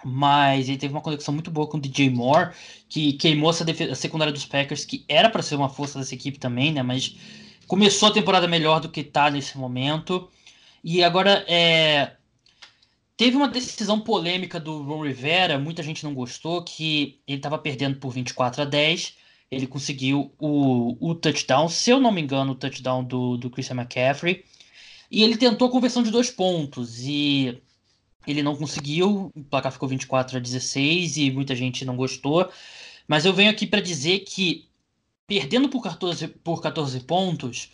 mas 0.03 0.67
ele 0.67 0.77
teve 0.77 0.93
uma 0.93 1.01
conexão 1.01 1.33
muito 1.33 1.49
boa 1.49 1.67
com 1.67 1.77
o 1.77 1.81
DJ 1.81 2.09
Moore, 2.09 2.51
que 2.89 3.13
queimou 3.13 3.49
essa 3.49 3.65
a 3.91 3.95
secundária 3.95 4.33
dos 4.33 4.45
Packers, 4.45 4.83
que 4.83 5.05
era 5.07 5.29
para 5.29 5.41
ser 5.41 5.55
uma 5.55 5.69
força 5.69 5.99
dessa 5.99 6.13
equipe 6.13 6.37
também, 6.37 6.71
né? 6.71 6.83
Mas 6.83 7.15
começou 7.67 8.09
a 8.09 8.13
temporada 8.13 8.47
melhor 8.47 8.81
do 8.81 8.89
que 8.89 9.01
está 9.01 9.29
nesse 9.31 9.57
momento. 9.57 10.29
E 10.83 11.03
agora 11.03 11.45
é, 11.47 12.15
Teve 13.21 13.37
uma 13.37 13.47
decisão 13.47 13.99
polêmica 13.99 14.59
do 14.59 14.81
Ron 14.81 15.05
Rivera, 15.05 15.59
muita 15.59 15.83
gente 15.83 16.03
não 16.03 16.11
gostou, 16.11 16.63
que 16.63 17.21
ele 17.27 17.37
estava 17.37 17.55
perdendo 17.59 17.99
por 17.99 18.09
24 18.09 18.63
a 18.63 18.65
10. 18.65 19.13
Ele 19.51 19.67
conseguiu 19.67 20.33
o, 20.39 20.97
o 20.99 21.13
touchdown, 21.13 21.69
se 21.69 21.91
eu 21.91 21.99
não 21.99 22.11
me 22.11 22.19
engano, 22.19 22.53
o 22.53 22.55
touchdown 22.55 23.03
do, 23.03 23.37
do 23.37 23.51
Christian 23.51 23.75
McCaffrey. 23.75 24.43
E 25.11 25.21
ele 25.21 25.37
tentou 25.37 25.67
a 25.67 25.71
conversão 25.71 26.01
de 26.01 26.09
dois 26.09 26.31
pontos 26.31 27.01
e 27.01 27.61
ele 28.25 28.41
não 28.41 28.55
conseguiu. 28.55 29.31
O 29.35 29.43
placar 29.43 29.71
ficou 29.71 29.87
24 29.87 30.37
a 30.37 30.39
16 30.39 31.17
e 31.17 31.29
muita 31.29 31.55
gente 31.55 31.85
não 31.85 31.95
gostou. 31.95 32.49
Mas 33.07 33.23
eu 33.23 33.33
venho 33.33 33.51
aqui 33.51 33.67
para 33.67 33.81
dizer 33.81 34.21
que 34.21 34.67
perdendo 35.27 35.69
por 35.69 35.83
14, 35.83 36.27
por 36.27 36.59
14 36.59 37.01
pontos, 37.01 37.69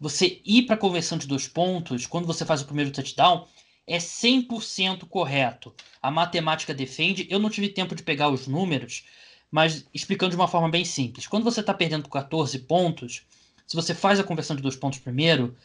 você 0.00 0.40
ir 0.44 0.62
para 0.62 0.74
a 0.74 0.78
conversão 0.78 1.18
de 1.18 1.26
dois 1.26 1.48
pontos, 1.48 2.06
quando 2.06 2.26
você 2.26 2.44
faz 2.44 2.62
o 2.62 2.66
primeiro 2.66 2.90
touchdown, 2.90 3.46
é 3.86 3.98
100% 3.98 5.06
correto. 5.08 5.74
A 6.00 6.10
matemática 6.10 6.74
defende. 6.74 7.26
Eu 7.30 7.38
não 7.38 7.50
tive 7.50 7.68
tempo 7.68 7.94
de 7.94 8.02
pegar 8.02 8.28
os 8.28 8.46
números, 8.46 9.04
mas 9.50 9.86
explicando 9.92 10.30
de 10.30 10.36
uma 10.36 10.46
forma 10.46 10.68
bem 10.68 10.84
simples. 10.84 11.26
Quando 11.26 11.44
você 11.44 11.60
está 11.60 11.72
perdendo 11.72 12.04
por 12.04 12.10
14 12.10 12.58
pontos, 12.60 13.22
se 13.66 13.74
você 13.74 13.94
faz 13.94 14.20
a 14.20 14.24
conversão 14.24 14.54
de 14.54 14.62
dois 14.62 14.76
pontos 14.76 14.98
primeiro 14.98 15.56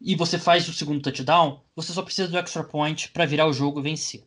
e 0.00 0.14
você 0.14 0.38
faz 0.38 0.68
o 0.68 0.72
segundo 0.72 1.02
touchdown, 1.02 1.60
você 1.74 1.92
só 1.92 2.02
precisa 2.02 2.28
do 2.28 2.38
extra 2.38 2.62
point 2.62 3.10
para 3.10 3.26
virar 3.26 3.46
o 3.46 3.52
jogo 3.52 3.80
e 3.80 3.82
vencer. 3.82 4.24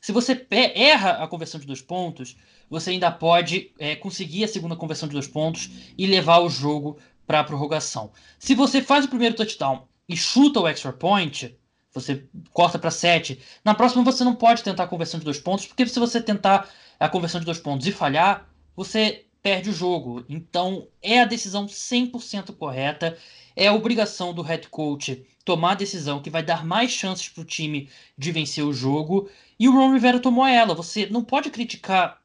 Se 0.00 0.12
você 0.12 0.46
erra 0.50 1.24
a 1.24 1.26
conversão 1.26 1.58
de 1.58 1.66
dois 1.66 1.80
pontos, 1.80 2.36
você 2.68 2.90
ainda 2.90 3.10
pode 3.10 3.72
é, 3.78 3.96
conseguir 3.96 4.44
a 4.44 4.48
segunda 4.48 4.76
conversão 4.76 5.08
de 5.08 5.14
dois 5.14 5.26
pontos 5.26 5.70
e 5.96 6.06
levar 6.06 6.40
o 6.40 6.50
jogo 6.50 6.98
para 7.26 7.40
a 7.40 7.44
prorrogação. 7.44 8.12
Se 8.38 8.54
você 8.54 8.82
faz 8.82 9.04
o 9.04 9.08
primeiro 9.08 9.34
touchdown 9.34 9.86
e 10.08 10.16
chuta 10.16 10.60
o 10.60 10.68
extra 10.68 10.92
point, 10.92 11.56
você 11.92 12.24
corta 12.52 12.78
para 12.78 12.90
7. 12.90 13.40
Na 13.64 13.74
próxima 13.74 14.02
você 14.02 14.24
não 14.24 14.34
pode 14.34 14.62
tentar 14.62 14.84
a 14.84 14.88
conversão 14.88 15.18
de 15.18 15.24
dois 15.24 15.38
pontos, 15.38 15.66
porque 15.66 15.86
se 15.86 15.98
você 15.98 16.20
tentar 16.20 16.68
a 16.98 17.08
conversão 17.08 17.40
de 17.40 17.46
dois 17.46 17.58
pontos 17.58 17.86
e 17.86 17.92
falhar, 17.92 18.48
você 18.76 19.26
perde 19.42 19.70
o 19.70 19.74
jogo. 19.74 20.24
Então 20.28 20.88
é 21.02 21.20
a 21.20 21.26
decisão 21.26 21.66
100% 21.66 22.56
correta. 22.56 23.16
É 23.54 23.68
a 23.68 23.74
obrigação 23.74 24.34
do 24.34 24.42
head 24.42 24.68
coach 24.68 25.24
tomar 25.44 25.72
a 25.72 25.76
decisão 25.76 26.20
que 26.20 26.30
vai 26.30 26.42
dar 26.42 26.64
mais 26.64 26.90
chances 26.90 27.28
para 27.28 27.42
o 27.42 27.46
time 27.46 27.88
de 28.16 28.32
vencer 28.32 28.64
o 28.64 28.72
jogo. 28.72 29.28
E 29.58 29.68
o 29.68 29.72
Ron 29.72 29.92
Rivera 29.92 30.18
tomou 30.18 30.46
ela. 30.46 30.74
Você 30.74 31.06
não 31.06 31.22
pode 31.22 31.50
criticar. 31.50 32.23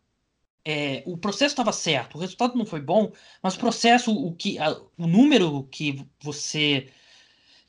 É, 0.65 1.03
o 1.05 1.17
processo 1.17 1.53
estava 1.53 1.71
certo, 1.71 2.15
o 2.15 2.19
resultado 2.19 2.57
não 2.57 2.65
foi 2.65 2.81
bom, 2.81 3.11
mas 3.41 3.55
o 3.55 3.59
processo, 3.59 4.13
o, 4.13 4.35
que, 4.35 4.59
a, 4.59 4.71
o 4.97 5.07
número 5.07 5.63
que 5.71 6.05
você 6.21 6.87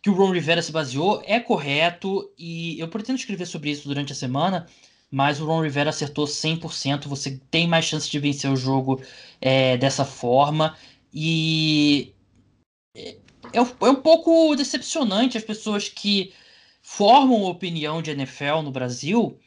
que 0.02 0.10
o 0.10 0.14
Ron 0.14 0.32
Rivera 0.32 0.62
se 0.62 0.72
baseou 0.72 1.22
é 1.24 1.38
correto 1.38 2.32
e 2.38 2.80
eu 2.80 2.88
pretendo 2.88 3.18
escrever 3.18 3.46
sobre 3.46 3.70
isso 3.70 3.86
durante 3.86 4.12
a 4.12 4.16
semana, 4.16 4.66
mas 5.10 5.40
o 5.40 5.46
Ron 5.46 5.62
Rivera 5.62 5.90
acertou 5.90 6.26
100%. 6.26 7.06
Você 7.06 7.40
tem 7.50 7.68
mais 7.68 7.84
chance 7.84 8.10
de 8.10 8.18
vencer 8.18 8.50
o 8.50 8.56
jogo 8.56 9.02
é, 9.40 9.76
dessa 9.76 10.04
forma 10.04 10.76
e 11.12 12.14
é, 12.96 13.16
é, 13.52 13.60
um 13.60 13.96
pouco 13.96 14.54
decepcionante 14.54 15.36
as 15.36 15.44
pessoas 15.44 15.88
que 15.88 16.32
formam 16.82 17.44
opinião 17.44 18.00
de 18.00 18.10
NFL 18.10 18.62
no 18.62 18.70
Brasil 18.70 19.38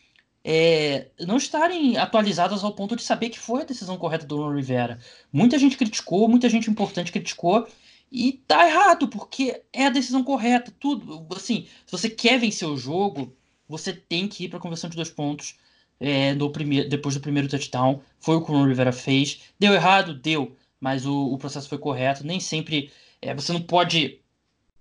é, 0.43 1.07
não 1.21 1.37
estarem 1.37 1.97
atualizadas 1.97 2.63
ao 2.63 2.73
ponto 2.73 2.95
de 2.95 3.03
saber 3.03 3.29
que 3.29 3.39
foi 3.39 3.61
a 3.61 3.65
decisão 3.65 3.97
correta 3.97 4.25
do 4.25 4.37
Ron 4.37 4.55
Rivera. 4.55 4.99
Muita 5.31 5.57
gente 5.57 5.77
criticou, 5.77 6.27
muita 6.27 6.49
gente 6.49 6.69
importante 6.69 7.11
criticou, 7.11 7.67
e 8.11 8.33
tá 8.47 8.67
errado, 8.67 9.07
porque 9.07 9.63
é 9.73 9.87
a 9.87 9.89
decisão 9.89 10.23
correta. 10.23 10.71
Tudo. 10.79 11.25
Assim, 11.35 11.65
se 11.85 11.91
você 11.91 12.09
quer 12.09 12.39
vencer 12.39 12.67
o 12.67 12.77
jogo, 12.77 13.35
você 13.67 13.91
tem 13.91 14.27
que 14.27 14.45
ir 14.45 14.49
para 14.49 14.59
a 14.59 14.61
conversão 14.61 14.87
de 14.87 14.95
dois 14.95 15.09
pontos 15.09 15.55
é, 15.99 16.35
no 16.35 16.51
primeiro, 16.51 16.87
depois 16.87 17.15
do 17.15 17.21
primeiro 17.21 17.49
touchdown. 17.49 18.01
Foi 18.19 18.35
o 18.35 18.45
que 18.45 18.51
o 18.51 18.65
Rivera 18.67 18.91
fez. 18.91 19.41
Deu 19.59 19.73
errado? 19.73 20.13
Deu. 20.13 20.55
Mas 20.79 21.07
o, 21.07 21.33
o 21.33 21.37
processo 21.39 21.67
foi 21.67 21.79
correto. 21.79 22.23
Nem 22.23 22.39
sempre. 22.39 22.91
É, 23.19 23.33
você 23.33 23.51
não 23.51 23.61
pode 23.61 24.19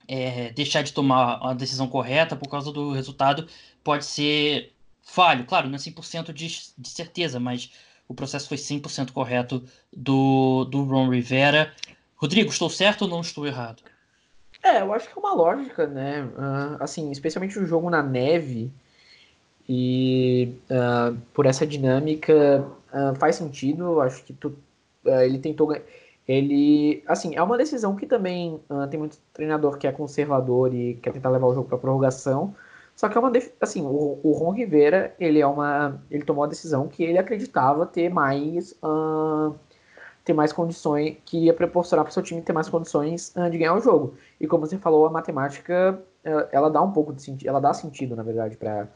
é, 0.07 0.51
deixar 0.53 0.83
de 0.83 0.92
tomar 0.92 1.38
a 1.42 1.55
decisão 1.55 1.88
correta 1.88 2.37
por 2.37 2.51
causa 2.51 2.70
do 2.70 2.92
resultado. 2.92 3.48
Pode 3.83 4.05
ser 4.05 4.75
falho. 5.02 5.44
Claro, 5.44 5.68
não 5.68 5.76
é 5.76 5.78
100% 5.78 6.32
de, 6.32 6.48
de 6.78 6.88
certeza, 6.88 7.38
mas 7.38 7.72
o 8.08 8.14
processo 8.14 8.48
foi 8.48 8.56
100% 8.56 9.12
correto 9.12 9.62
do, 9.92 10.64
do 10.64 10.84
Ron 10.84 11.10
Rivera. 11.10 11.72
Rodrigo, 12.16 12.50
estou 12.50 12.70
certo 12.70 13.02
ou 13.02 13.08
não 13.08 13.20
estou 13.20 13.46
errado? 13.46 13.82
É, 14.62 14.80
eu 14.80 14.92
acho 14.92 15.08
que 15.08 15.18
é 15.18 15.20
uma 15.20 15.34
lógica, 15.34 15.86
né? 15.86 16.22
Uh, 16.22 16.76
assim, 16.80 17.10
especialmente 17.10 17.58
o 17.58 17.66
jogo 17.66 17.90
na 17.90 18.02
neve 18.02 18.70
e 19.68 20.54
uh, 20.70 21.16
por 21.34 21.46
essa 21.46 21.66
dinâmica 21.66 22.64
uh, 22.92 23.14
faz 23.16 23.36
sentido. 23.36 24.00
Acho 24.00 24.22
que 24.22 24.32
tu, 24.32 24.56
ele 25.04 25.38
tentou 25.38 25.74
ele 26.28 27.02
assim 27.08 27.34
é 27.34 27.42
uma 27.42 27.58
decisão 27.58 27.96
que 27.96 28.06
também 28.06 28.60
tem 28.88 29.00
muito 29.00 29.18
treinador 29.32 29.76
que 29.76 29.88
é 29.88 29.92
conservador 29.92 30.72
e 30.72 30.94
quer 31.02 31.12
tentar 31.12 31.30
levar 31.30 31.48
o 31.48 31.54
jogo 31.54 31.68
para 31.68 31.78
prorrogação. 31.78 32.54
Só 32.94 33.09
que 33.09 33.16
é 33.16 33.20
uma 33.20 33.33
assim 33.61 33.83
o, 33.83 34.20
o 34.22 34.33
Ron 34.33 34.50
Rivera 34.52 35.14
ele 35.18 35.40
é 35.40 35.47
uma 35.47 36.01
ele 36.11 36.24
tomou 36.24 36.45
a 36.45 36.47
decisão 36.47 36.88
que 36.88 37.03
ele 37.03 37.18
acreditava 37.18 37.86
ter 37.86 38.09
mais 38.09 38.78
ter 40.24 40.32
mais 40.32 40.53
condições, 40.53 41.16
que 41.24 41.47
ia 41.47 41.55
proporcionar 41.55 42.05
para 42.05 42.11
o 42.11 42.14
seu 42.14 42.22
time 42.22 42.40
ter 42.43 42.53
mais 42.53 42.68
condições 42.68 43.34
uh, 43.36 43.51
de 43.51 43.59
ganhar 43.59 43.74
o 43.74 43.80
jogo. 43.80 44.14
E 44.40 44.47
como 44.47 44.66
você 44.66 44.78
falou, 44.78 45.07
a 45.07 45.11
matemática 45.11 46.01
uh, 46.24 46.49
ela 46.53 46.70
dá 46.70 46.80
um 46.80 46.93
pouco 46.93 47.12
de 47.12 47.22
sentido, 47.22 47.49
ela 47.49 47.61
dá 47.61 47.72
sentido, 47.74 48.16
na 48.16 48.22
verdade, 48.22 48.57
para 48.57 48.88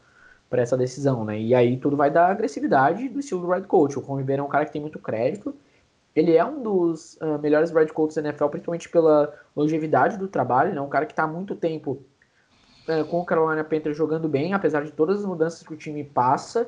para 0.49 0.61
essa 0.61 0.77
decisão, 0.77 1.25
né? 1.25 1.37
E 1.37 1.53
aí 1.53 1.75
tudo 1.75 1.97
vai 1.97 2.09
dar 2.09 2.31
agressividade 2.31 3.09
do 3.09 3.19
estilo 3.19 3.41
do 3.41 3.49
Red 3.49 3.63
Coach. 3.63 3.99
O 3.99 4.01
Ron 4.01 4.15
Rivera 4.15 4.41
é 4.41 4.45
um 4.45 4.47
cara 4.47 4.63
que 4.65 4.71
tem 4.71 4.79
muito 4.79 4.97
crédito. 4.97 5.53
Ele 6.15 6.37
é 6.37 6.45
um 6.45 6.63
dos 6.63 7.15
uh, 7.15 7.37
melhores 7.37 7.69
Red 7.69 7.87
Coaches 7.87 8.15
da 8.15 8.21
NFL, 8.21 8.47
principalmente 8.47 8.87
pela 8.87 9.33
longevidade 9.53 10.17
do 10.17 10.25
trabalho, 10.25 10.73
né? 10.73 10.79
Um 10.79 10.87
cara 10.87 11.05
que 11.05 11.11
está 11.11 11.23
há 11.23 11.27
muito 11.27 11.53
tempo 11.53 12.01
uh, 12.87 13.05
com 13.05 13.19
o 13.19 13.25
Carolina 13.25 13.63
Panthers 13.63 13.97
jogando 13.97 14.27
bem, 14.27 14.53
apesar 14.53 14.83
de 14.83 14.91
todas 14.91 15.19
as 15.19 15.25
mudanças 15.25 15.63
que 15.63 15.73
o 15.73 15.77
time 15.77 16.03
passa. 16.03 16.67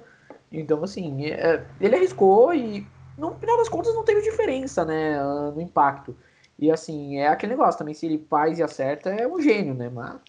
Então, 0.51 0.83
assim, 0.83 1.25
é, 1.25 1.65
ele 1.79 1.95
arriscou 1.95 2.53
e 2.53 2.85
no 3.17 3.35
final 3.35 3.57
das 3.57 3.69
contas 3.69 3.93
não 3.93 4.03
teve 4.03 4.21
diferença, 4.21 4.83
né, 4.85 5.19
ah, 5.19 5.51
no 5.53 5.61
impacto. 5.61 6.15
E 6.57 6.71
assim, 6.71 7.17
é 7.17 7.27
aquele 7.27 7.53
negócio 7.53 7.77
também, 7.77 7.93
se 7.93 8.05
ele 8.05 8.25
faz 8.29 8.59
e 8.59 8.63
acerta, 8.63 9.09
é 9.09 9.27
um 9.27 9.39
gênio, 9.39 9.73
né, 9.73 9.89
mas 9.89 10.19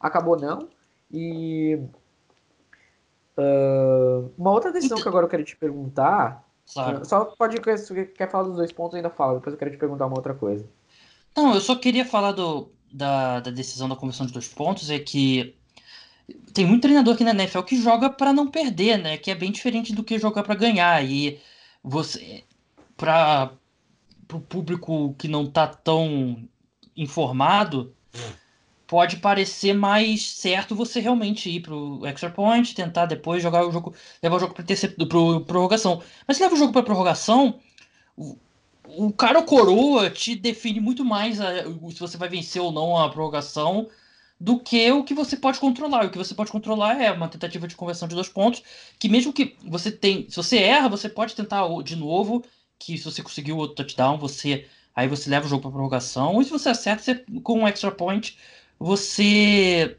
acabou 0.00 0.38
não. 0.38 0.68
E 1.10 1.80
Uh, 3.40 4.30
uma 4.36 4.50
outra 4.50 4.70
decisão 4.70 4.96
então, 4.96 5.02
que 5.02 5.08
agora 5.08 5.24
eu 5.24 5.30
quero 5.30 5.44
te 5.44 5.56
perguntar. 5.56 6.44
Claro. 6.72 7.04
Só 7.04 7.24
pode. 7.24 7.56
Se 7.78 8.06
quer 8.06 8.30
falar 8.30 8.44
dos 8.44 8.56
dois 8.56 8.70
pontos, 8.70 8.94
ainda 8.94 9.08
fala. 9.08 9.34
Depois 9.34 9.54
eu 9.54 9.58
quero 9.58 9.70
te 9.70 9.78
perguntar 9.78 10.06
uma 10.06 10.16
outra 10.16 10.34
coisa. 10.34 10.68
Não, 11.36 11.54
eu 11.54 11.60
só 11.60 11.74
queria 11.76 12.04
falar 12.04 12.32
do, 12.32 12.68
da, 12.92 13.40
da 13.40 13.50
decisão 13.50 13.88
da 13.88 13.96
comissão 13.96 14.26
de 14.26 14.32
dois 14.32 14.48
pontos. 14.48 14.90
É 14.90 14.98
que 14.98 15.54
tem 16.52 16.66
muito 16.66 16.82
treinador 16.82 17.14
aqui 17.14 17.24
na 17.24 17.32
NFL 17.32 17.62
que 17.62 17.80
joga 17.80 18.10
para 18.10 18.32
não 18.32 18.50
perder, 18.50 18.98
né? 18.98 19.16
Que 19.16 19.30
é 19.30 19.34
bem 19.34 19.52
diferente 19.52 19.94
do 19.94 20.04
que 20.04 20.18
jogar 20.18 20.42
para 20.42 20.54
ganhar. 20.54 21.04
E 21.04 21.40
você. 21.82 22.44
Para 22.96 23.52
o 24.32 24.40
público 24.40 25.14
que 25.18 25.26
não 25.26 25.46
tá 25.46 25.66
tão 25.66 26.48
informado 26.96 27.94
pode 28.90 29.18
parecer 29.18 29.72
mais 29.72 30.32
certo 30.32 30.74
você 30.74 30.98
realmente 30.98 31.48
ir 31.48 31.60
pro 31.60 32.04
extra 32.04 32.28
point, 32.28 32.74
tentar 32.74 33.06
depois 33.06 33.40
jogar 33.40 33.64
o 33.64 33.70
jogo, 33.70 33.94
levar 34.20 34.34
o 34.34 34.40
jogo 34.40 34.52
para 34.52 34.64
pro 35.06 35.42
prorrogação. 35.42 36.02
Mas 36.26 36.36
se 36.36 36.42
leva 36.42 36.56
o 36.56 36.58
jogo 36.58 36.72
para 36.72 36.82
prorrogação, 36.82 37.60
o, 38.96 39.12
cara 39.12 39.38
ou 39.38 39.44
coroa 39.44 40.10
te 40.10 40.34
define 40.34 40.80
muito 40.80 41.04
mais 41.04 41.40
a, 41.40 41.64
se 41.64 41.98
você 42.00 42.16
vai 42.16 42.28
vencer 42.28 42.60
ou 42.60 42.72
não 42.72 42.96
a 42.96 43.08
prorrogação 43.10 43.88
do 44.40 44.58
que 44.58 44.90
o 44.90 45.04
que 45.04 45.14
você 45.14 45.36
pode 45.36 45.60
controlar. 45.60 46.06
O 46.06 46.10
que 46.10 46.18
você 46.18 46.34
pode 46.34 46.50
controlar 46.50 47.00
é 47.00 47.12
uma 47.12 47.28
tentativa 47.28 47.68
de 47.68 47.76
conversão 47.76 48.08
de 48.08 48.14
dois 48.14 48.28
pontos, 48.28 48.62
que 48.98 49.08
mesmo 49.08 49.32
que 49.32 49.56
você 49.66 49.90
tem, 49.92 50.28
se 50.30 50.36
você 50.36 50.58
erra, 50.58 50.88
você 50.88 51.08
pode 51.08 51.34
tentar 51.34 51.62
de 51.82 51.94
novo, 51.96 52.42
que 52.78 52.96
se 52.96 53.04
você 53.04 53.22
conseguiu 53.22 53.58
o 53.58 53.68
touchdown, 53.68 54.18
você 54.18 54.66
aí 54.94 55.06
você 55.08 55.30
leva 55.30 55.46
o 55.46 55.48
jogo 55.48 55.62
para 55.62 55.70
prorrogação, 55.70 56.40
e 56.40 56.44
se 56.44 56.50
você 56.50 56.70
acerta, 56.70 57.02
você, 57.02 57.14
com 57.42 57.60
um 57.60 57.68
extra 57.68 57.90
point, 57.92 58.36
você 58.78 59.96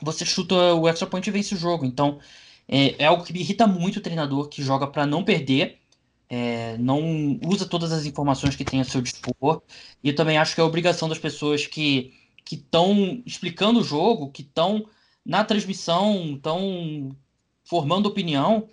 você 0.00 0.24
chuta 0.24 0.54
o 0.74 0.88
extra 0.88 1.06
point 1.06 1.26
e 1.28 1.32
vence 1.32 1.54
o 1.54 1.58
jogo. 1.58 1.84
Então, 1.84 2.20
é, 2.68 3.02
é 3.04 3.06
algo 3.06 3.24
que 3.24 3.32
me 3.32 3.40
irrita 3.40 3.66
muito 3.66 3.98
o 3.98 4.02
treinador 4.02 4.48
que 4.48 4.62
joga 4.62 4.86
para 4.86 5.06
não 5.06 5.24
perder, 5.24 5.77
é, 6.28 6.76
não 6.78 7.38
usa 7.44 7.66
todas 7.66 7.92
as 7.92 8.04
informações 8.04 8.56
que 8.56 8.64
tem 8.64 8.80
a 8.80 8.84
seu 8.84 9.00
dispor. 9.00 9.62
E 10.02 10.12
também 10.12 10.38
acho 10.38 10.54
que 10.54 10.60
é 10.60 10.64
obrigação 10.64 11.08
das 11.08 11.18
pessoas 11.18 11.66
que 11.66 12.14
estão 12.50 13.22
explicando 13.26 13.80
o 13.80 13.84
jogo, 13.84 14.30
que 14.30 14.42
estão 14.42 14.86
na 15.24 15.44
transmissão, 15.44 16.34
estão 16.34 17.14
formando 17.64 18.06
opinião, 18.06 18.68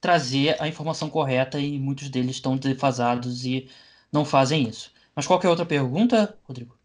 trazer 0.00 0.60
a 0.60 0.66
informação 0.66 1.08
correta 1.10 1.60
e 1.60 1.78
muitos 1.78 2.08
deles 2.08 2.36
estão 2.36 2.56
defasados 2.56 3.44
e 3.44 3.68
não 4.12 4.24
fazem 4.24 4.68
isso. 4.68 4.92
Mas 5.14 5.26
qual 5.26 5.40
é 5.42 5.46
a 5.46 5.50
outra 5.50 5.66
pergunta, 5.66 6.36
Rodrigo? 6.44 6.79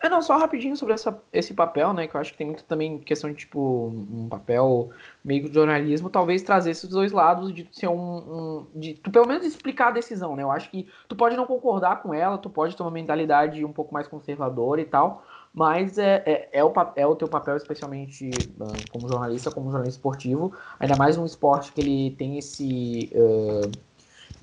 É, 0.00 0.08
não, 0.08 0.22
só 0.22 0.36
rapidinho 0.38 0.76
sobre 0.76 0.94
essa, 0.94 1.20
esse 1.32 1.52
papel, 1.52 1.92
né? 1.92 2.06
Que 2.06 2.14
eu 2.14 2.20
acho 2.20 2.30
que 2.32 2.38
tem 2.38 2.46
muito 2.46 2.62
também 2.64 2.98
questão 3.00 3.30
de, 3.30 3.36
tipo, 3.36 3.88
um 3.88 4.28
papel 4.28 4.90
meio 5.24 5.48
de 5.48 5.54
jornalismo, 5.54 6.08
talvez 6.08 6.40
trazer 6.42 6.70
esses 6.70 6.88
dois 6.88 7.10
lados 7.10 7.52
de 7.52 7.68
ser 7.72 7.88
um. 7.88 7.96
um 7.96 8.66
de 8.76 8.94
tu 8.94 9.10
pelo 9.10 9.26
menos 9.26 9.44
explicar 9.44 9.88
a 9.88 9.90
decisão, 9.90 10.36
né? 10.36 10.42
Eu 10.44 10.52
acho 10.52 10.70
que 10.70 10.88
tu 11.08 11.16
pode 11.16 11.36
não 11.36 11.46
concordar 11.46 12.00
com 12.00 12.14
ela, 12.14 12.38
tu 12.38 12.48
pode 12.48 12.76
ter 12.76 12.82
uma 12.82 12.92
mentalidade 12.92 13.64
um 13.64 13.72
pouco 13.72 13.92
mais 13.92 14.06
conservadora 14.06 14.80
e 14.80 14.84
tal, 14.84 15.24
mas 15.52 15.98
é, 15.98 16.22
é, 16.24 16.48
é, 16.60 16.64
o, 16.64 16.72
é 16.94 17.04
o 17.06 17.16
teu 17.16 17.28
papel, 17.28 17.56
especialmente 17.56 18.54
uh, 18.60 18.84
como 18.88 19.08
jornalista, 19.08 19.50
como 19.50 19.70
jornalista 19.70 19.98
esportivo, 19.98 20.54
ainda 20.78 20.94
mais 20.94 21.18
um 21.18 21.24
esporte 21.26 21.72
que 21.72 21.80
ele 21.80 22.14
tem 22.16 22.38
esse. 22.38 23.10
Uh, 23.14 23.76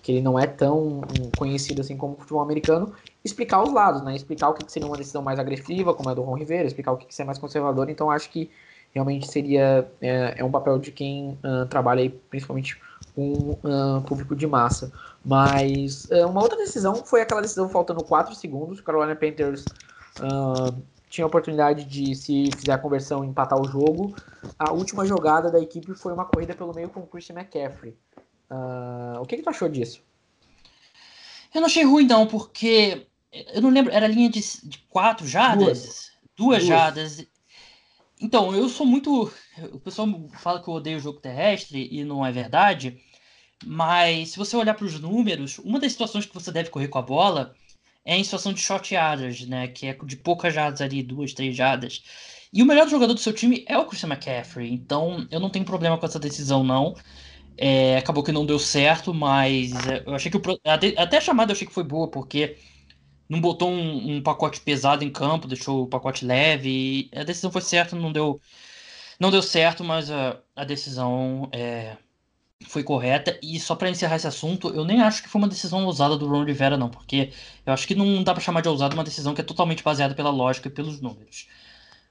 que 0.01 0.11
ele 0.11 0.21
não 0.21 0.37
é 0.37 0.45
tão 0.45 1.31
conhecido 1.35 1.81
assim 1.81 1.97
como 1.97 2.13
o 2.13 2.17
futebol 2.17 2.43
americano, 2.43 2.93
explicar 3.25 3.63
os 3.63 3.73
lados, 3.73 4.03
né? 4.03 4.15
Explicar 4.15 4.49
o 4.49 4.53
que, 4.53 4.71
seria 4.71 4.87
uma 4.87 4.95
decisão 4.95 5.23
mais 5.23 5.39
agressiva, 5.39 5.95
como 5.95 6.09
é 6.09 6.11
a 6.11 6.15
do 6.15 6.21
Ron 6.21 6.35
Rivera, 6.35 6.67
explicar 6.67 6.91
o 6.91 6.97
que, 6.97 7.07
é 7.19 7.25
mais 7.25 7.39
conservador. 7.39 7.89
Então, 7.89 8.11
acho 8.11 8.29
que 8.29 8.51
realmente 8.93 9.27
seria 9.27 9.89
é, 9.99 10.35
é 10.37 10.43
um 10.43 10.51
papel 10.51 10.77
de 10.77 10.91
quem 10.91 11.37
uh, 11.43 11.65
trabalha 11.65 12.01
aí, 12.01 12.09
principalmente 12.09 12.79
com 13.15 13.57
uh, 13.63 14.01
público 14.07 14.35
de 14.35 14.45
massa. 14.45 14.91
Mas 15.25 16.05
uh, 16.05 16.27
uma 16.27 16.41
outra 16.41 16.57
decisão 16.57 16.95
foi 17.03 17.21
aquela 17.21 17.41
decisão 17.41 17.67
faltando 17.67 18.03
4 18.03 18.35
segundos. 18.35 18.79
O 18.79 18.83
Carolina 18.83 19.15
Panthers 19.15 19.65
tinha 21.09 21.25
a 21.25 21.27
oportunidade 21.27 21.85
de, 21.85 22.13
se 22.13 22.49
fizer 22.55 22.73
a 22.73 22.77
conversão, 22.77 23.23
empatar 23.23 23.59
o 23.59 23.67
jogo. 23.67 24.15
A 24.59 24.71
última 24.71 25.05
jogada 25.05 25.49
da 25.49 25.59
equipe 25.59 25.93
foi 25.95 26.13
uma 26.13 26.25
corrida 26.25 26.53
pelo 26.53 26.73
meio 26.73 26.89
com 26.89 26.99
o 26.99 27.07
Christian 27.07 27.35
McCaffrey. 27.35 27.97
Uh, 28.51 29.19
o 29.19 29.25
que, 29.25 29.37
que 29.37 29.43
tu 29.43 29.49
achou 29.49 29.67
disso? 29.67 30.03
Eu 31.53 31.61
não 31.61 31.67
achei 31.67 31.83
ruim, 31.83 32.05
não, 32.05 32.27
porque 32.27 33.07
eu 33.53 33.61
não 33.61 33.69
lembro, 33.69 33.91
era 33.93 34.07
linha 34.07 34.29
de, 34.29 34.41
de 34.63 34.77
quatro 34.89 35.27
jardas? 35.27 35.83
Duas. 35.83 36.11
Duas, 36.37 36.65
jardas. 36.65 37.25
Então, 38.19 38.53
eu 38.53 38.67
sou 38.69 38.85
muito. 38.85 39.31
O 39.71 39.79
pessoal 39.79 40.07
fala 40.37 40.61
que 40.61 40.67
eu 40.67 40.73
odeio 40.73 40.97
o 40.97 41.01
jogo 41.01 41.19
terrestre 41.19 41.87
e 41.91 42.03
não 42.03 42.25
é 42.25 42.31
verdade. 42.31 42.97
Mas 43.65 44.29
se 44.29 44.37
você 44.37 44.55
olhar 44.55 44.73
para 44.73 44.85
os 44.85 44.99
números, 44.99 45.59
uma 45.59 45.79
das 45.79 45.91
situações 45.91 46.25
que 46.25 46.33
você 46.33 46.51
deve 46.51 46.69
correr 46.69 46.87
com 46.87 46.97
a 46.97 47.01
bola 47.01 47.55
é 48.03 48.17
em 48.17 48.23
situação 48.23 48.53
de 48.53 48.61
short 48.61 48.93
yardas, 48.93 49.41
né? 49.47 49.67
Que 49.67 49.87
é 49.87 49.93
de 49.93 50.17
poucas 50.17 50.53
jardas 50.53 50.81
ali, 50.81 51.01
duas, 51.01 51.33
três 51.33 51.55
jardas. 51.55 52.03
E 52.53 52.61
o 52.61 52.65
melhor 52.65 52.87
jogador 52.87 53.13
do 53.13 53.19
seu 53.19 53.33
time 53.33 53.65
é 53.67 53.77
o 53.77 53.85
Christian 53.85 54.09
McCaffrey. 54.09 54.71
Então 54.71 55.27
eu 55.31 55.39
não 55.39 55.49
tenho 55.49 55.65
problema 55.65 55.97
com 55.97 56.05
essa 56.05 56.19
decisão, 56.19 56.63
não. 56.63 56.95
É, 57.57 57.97
acabou 57.97 58.23
que 58.23 58.31
não 58.31 58.45
deu 58.45 58.59
certo, 58.59 59.13
mas 59.13 59.73
é, 59.87 60.03
eu 60.05 60.13
achei 60.13 60.29
que 60.29 60.37
o, 60.37 60.41
até, 60.65 60.93
até 60.97 61.17
a 61.17 61.21
chamada 61.21 61.51
eu 61.51 61.55
achei 61.55 61.67
que 61.67 61.73
foi 61.73 61.83
boa, 61.83 62.09
porque 62.09 62.57
não 63.27 63.41
botou 63.41 63.69
um, 63.69 64.17
um, 64.17 64.21
pacote 64.21 64.59
pesado 64.61 65.03
em 65.03 65.09
campo, 65.09 65.47
deixou 65.47 65.83
o 65.83 65.87
pacote 65.87 66.25
leve. 66.25 67.09
a 67.15 67.23
decisão 67.23 67.51
foi 67.51 67.61
certa, 67.61 67.95
não 67.95 68.11
deu, 68.11 68.39
não 69.19 69.31
deu 69.31 69.41
certo, 69.41 69.83
mas 69.83 70.11
a, 70.11 70.39
a 70.55 70.63
decisão 70.63 71.49
é, 71.51 71.97
foi 72.67 72.83
correta. 72.83 73.37
E 73.41 73.59
só 73.59 73.75
para 73.75 73.89
encerrar 73.89 74.17
esse 74.17 74.27
assunto, 74.27 74.69
eu 74.69 74.85
nem 74.85 75.01
acho 75.01 75.23
que 75.23 75.29
foi 75.29 75.39
uma 75.41 75.47
decisão 75.47 75.85
ousada 75.85 76.17
do 76.17 76.27
Ron 76.27 76.43
Rivera, 76.45 76.77
não, 76.77 76.89
porque 76.89 77.31
eu 77.65 77.73
acho 77.73 77.87
que 77.87 77.95
não 77.95 78.23
dá 78.23 78.33
para 78.33 78.43
chamar 78.43 78.61
de 78.61 78.69
ousada 78.69 78.95
uma 78.95 79.03
decisão 79.03 79.33
que 79.33 79.41
é 79.41 79.43
totalmente 79.43 79.83
baseada 79.83 80.15
pela 80.15 80.29
lógica 80.29 80.67
e 80.67 80.71
pelos 80.71 81.01
números. 81.01 81.47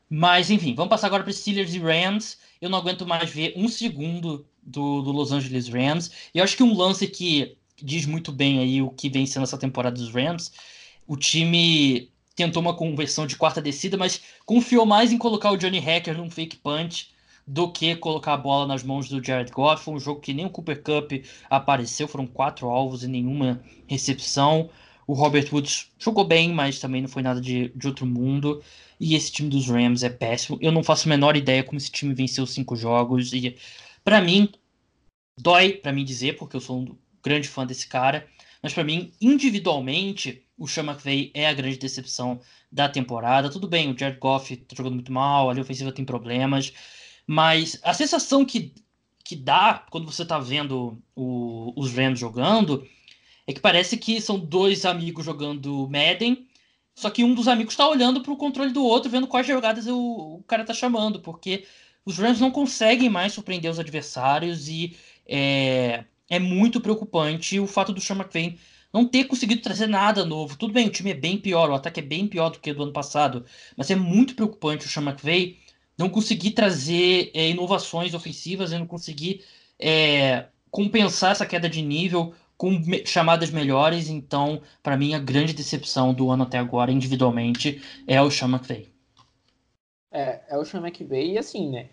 Mas 0.09 0.51
enfim, 0.51 0.75
vamos 0.75 0.91
passar 0.91 1.07
agora 1.09 1.25
para 1.25 1.33
Steelers 1.33 1.75
e 1.75 1.79
Rams. 1.79 2.39
Eu 2.61 2.71
não 2.71 2.79
aguento 2.79 3.07
mais 3.07 3.31
ver 3.31 3.55
um 3.57 3.69
segundo 3.69 4.47
do, 4.63 5.03
do 5.03 5.13
Los 5.13 5.33
Angeles 5.33 5.69
Rams. 5.69 6.11
E 6.35 6.39
eu 6.39 6.45
acho 6.45 6.57
que 6.57 6.63
um 6.63 6.77
lance 6.77 7.07
que 7.07 7.57
diz 7.83 8.07
muito 8.07 8.31
bem 8.31 8.59
aí 8.61 8.83
o 8.83 8.91
que 8.91 9.09
vem 9.09 9.27
sendo 9.27 9.43
essa 9.43 9.59
temporada 9.59 9.97
dos 9.97 10.13
Rams, 10.13 10.53
o 11.07 11.17
time 11.17 12.11
tentou 12.35 12.61
uma 12.61 12.75
conversão 12.75 13.27
de 13.27 13.37
quarta 13.37 13.63
descida, 13.63 13.97
mas 13.97 14.21
confiou 14.45 14.85
mais 14.85 15.13
em 15.13 15.19
colocar 15.19 15.51
o 15.51 15.57
Johnny 15.57 15.79
Hacker 15.79 16.17
num 16.17 16.31
fake 16.31 16.57
punch 16.57 17.13
do 17.47 17.71
que 17.71 17.95
colocar 17.97 18.33
a 18.35 18.39
bola 18.39 18.67
nas 18.67 18.83
mãos 18.83 19.09
do 19.09 19.23
Jared 19.23 19.53
Goff. 19.53 19.85
Foi 19.85 19.95
um 19.95 20.01
jogo 20.01 20.21
que 20.21 20.33
nem 20.33 20.47
o 20.47 20.51
Cooper 20.51 20.83
Cup 20.83 21.13
apareceu, 21.49 22.09
foram 22.09 22.27
quatro 22.27 22.69
alvos 22.69 23.05
e 23.05 23.09
nenhuma 23.09 23.63
recepção. 23.87 24.71
O 25.07 25.13
Robert 25.13 25.49
Woods 25.53 25.91
jogou 25.99 26.25
bem, 26.25 26.53
mas 26.53 26.79
também 26.81 27.03
não 27.03 27.09
foi 27.09 27.23
nada 27.23 27.41
de, 27.41 27.69
de 27.77 27.87
outro 27.87 28.07
mundo. 28.07 28.63
E 28.99 29.15
esse 29.15 29.31
time 29.31 29.51
dos 29.51 29.69
Rams 29.69 30.03
é 30.03 30.09
péssimo. 30.09 30.59
Eu 30.61 30.73
não 30.73 30.83
faço 30.83 31.07
a 31.07 31.11
menor 31.11 31.37
ideia 31.37 31.63
como 31.63 31.77
esse 31.77 31.91
time 31.91 32.15
venceu 32.15 32.47
cinco 32.47 32.75
jogos. 32.75 33.33
E 33.33 33.57
para 34.03 34.21
mim, 34.23 34.49
dói 35.39 35.73
para 35.73 35.93
mim 35.93 36.05
dizer, 36.05 36.37
porque 36.37 36.57
eu 36.57 36.61
sou 36.61 36.81
um 36.81 36.97
grande 37.23 37.49
fã 37.49 37.67
desse 37.67 37.87
cara, 37.87 38.27
mas 38.63 38.73
para 38.73 38.85
mim, 38.85 39.13
individualmente, 39.21 40.44
o 40.57 40.69
Sean 40.69 40.85
McVay 40.85 41.31
é 41.35 41.49
a 41.49 41.55
grande 41.55 41.79
decepção 41.79 42.41
da 42.71 42.89
temporada. 42.89 43.51
Tudo 43.51 43.69
bem, 43.69 43.91
o 43.91 43.99
Jared 43.99 44.19
Goff 44.19 44.57
tá 44.57 44.77
jogando 44.77 44.95
muito 44.95 45.13
mal, 45.13 45.51
a 45.51 45.61
ofensiva 45.61 45.93
tem 45.93 46.05
problemas, 46.05 46.73
mas 47.27 47.79
a 47.83 47.93
sensação 47.95 48.45
que, 48.45 48.75
que 49.25 49.37
dá 49.37 49.85
quando 49.91 50.11
você 50.11 50.25
tá 50.25 50.39
vendo 50.39 51.03
o, 51.15 51.73
os 51.77 51.93
Rams 51.93 52.19
jogando 52.19 52.87
é 53.47 53.53
que 53.53 53.61
parece 53.61 53.97
que 53.97 54.21
são 54.21 54.39
dois 54.39 54.85
amigos 54.85 55.25
jogando 55.25 55.89
Madden, 55.89 56.47
só 56.95 57.11
que 57.11 57.25
um 57.25 57.35
dos 57.35 57.49
amigos 57.49 57.75
está 57.75 57.89
olhando 57.89 58.23
para 58.23 58.33
o 58.33 58.37
controle 58.37 58.73
do 58.73 58.85
outro, 58.85 59.11
vendo 59.11 59.27
quais 59.27 59.47
jogadas 59.47 59.87
o, 59.87 60.37
o 60.39 60.45
cara 60.47 60.65
tá 60.65 60.73
chamando, 60.73 61.21
porque 61.21 61.67
os 62.05 62.19
Rams 62.19 62.41
não 62.41 62.51
conseguem 62.51 63.11
mais 63.11 63.33
surpreender 63.33 63.71
os 63.71 63.79
adversários 63.79 64.69
e 64.69 64.97
é, 65.27 66.05
é 66.29 66.39
muito 66.39 66.81
preocupante 66.81 67.59
o 67.59 67.67
fato 67.67 67.93
do 67.93 68.01
Sean 68.01 68.17
McVay 68.17 68.59
não 68.95 69.05
ter 69.05 69.25
conseguido 69.25 69.61
trazer 69.61 69.89
nada 69.89 70.25
novo. 70.25 70.57
Tudo 70.57 70.73
bem, 70.73 70.87
o 70.87 70.91
time 70.91 71.11
é 71.11 71.15
bem 71.15 71.37
pior, 71.37 71.69
o 71.69 71.75
ataque 71.75 71.99
é 71.99 72.03
bem 72.03 72.29
pior 72.29 72.51
do 72.51 72.61
que 72.61 72.73
do 72.73 72.85
ano 72.85 72.93
passado, 72.93 73.45
mas 73.77 73.91
é 73.91 73.97
muito 73.97 74.37
preocupante 74.37 74.87
o 74.87 74.89
Sean 74.89 75.03
McVay 75.03 75.59
não 75.99 76.09
conseguir 76.09 76.53
trazer 76.53 77.33
é, 77.35 77.51
inovações 77.51 78.15
ofensivas 78.15 78.71
e 78.71 78.79
não 78.79 78.87
conseguir 78.87 79.45
é, 79.81 80.47
compensar 80.71 81.33
essa 81.33 81.45
queda 81.45 81.69
de 81.69 81.83
nível 81.83 82.35
com 82.57 82.81
chamadas 83.05 83.51
melhores. 83.51 84.09
Então, 84.09 84.63
para 84.81 84.97
mim, 84.97 85.13
a 85.13 85.19
grande 85.19 85.53
decepção 85.53 86.15
do 86.15 86.31
ano 86.31 86.45
até 86.45 86.59
agora, 86.59 86.93
individualmente, 86.93 87.83
é 88.07 88.23
o 88.23 88.31
Sean 88.31 88.49
McVay. 88.49 88.93
É, 90.13 90.41
é 90.49 90.57
o 90.57 90.65
Sean 90.65 90.81
McVay 90.81 91.33
e 91.33 91.39
assim, 91.39 91.69
né? 91.69 91.89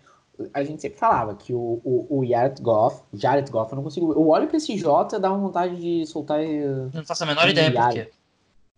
A 0.52 0.62
gente 0.62 0.80
sempre 0.82 0.98
falava 0.98 1.34
que 1.34 1.52
o, 1.52 1.80
o, 1.84 2.18
o 2.18 2.24
Jared 2.24 2.60
Goff, 2.60 3.02
Jared 3.12 3.50
Goff, 3.50 3.72
eu 3.72 3.76
não 3.76 3.82
consigo. 3.82 4.12
Eu 4.12 4.28
olho 4.28 4.46
pra 4.46 4.56
esse 4.56 4.76
J, 4.76 5.18
dá 5.18 5.30
uma 5.30 5.38
vontade 5.38 5.76
de 5.76 6.06
soltar. 6.06 6.42
Eu 6.42 6.90
não 6.92 7.04
faço 7.04 7.24
a 7.24 7.26
menor 7.26 7.48
ideia 7.48 7.72
por 7.72 7.90
quê. 7.90 8.10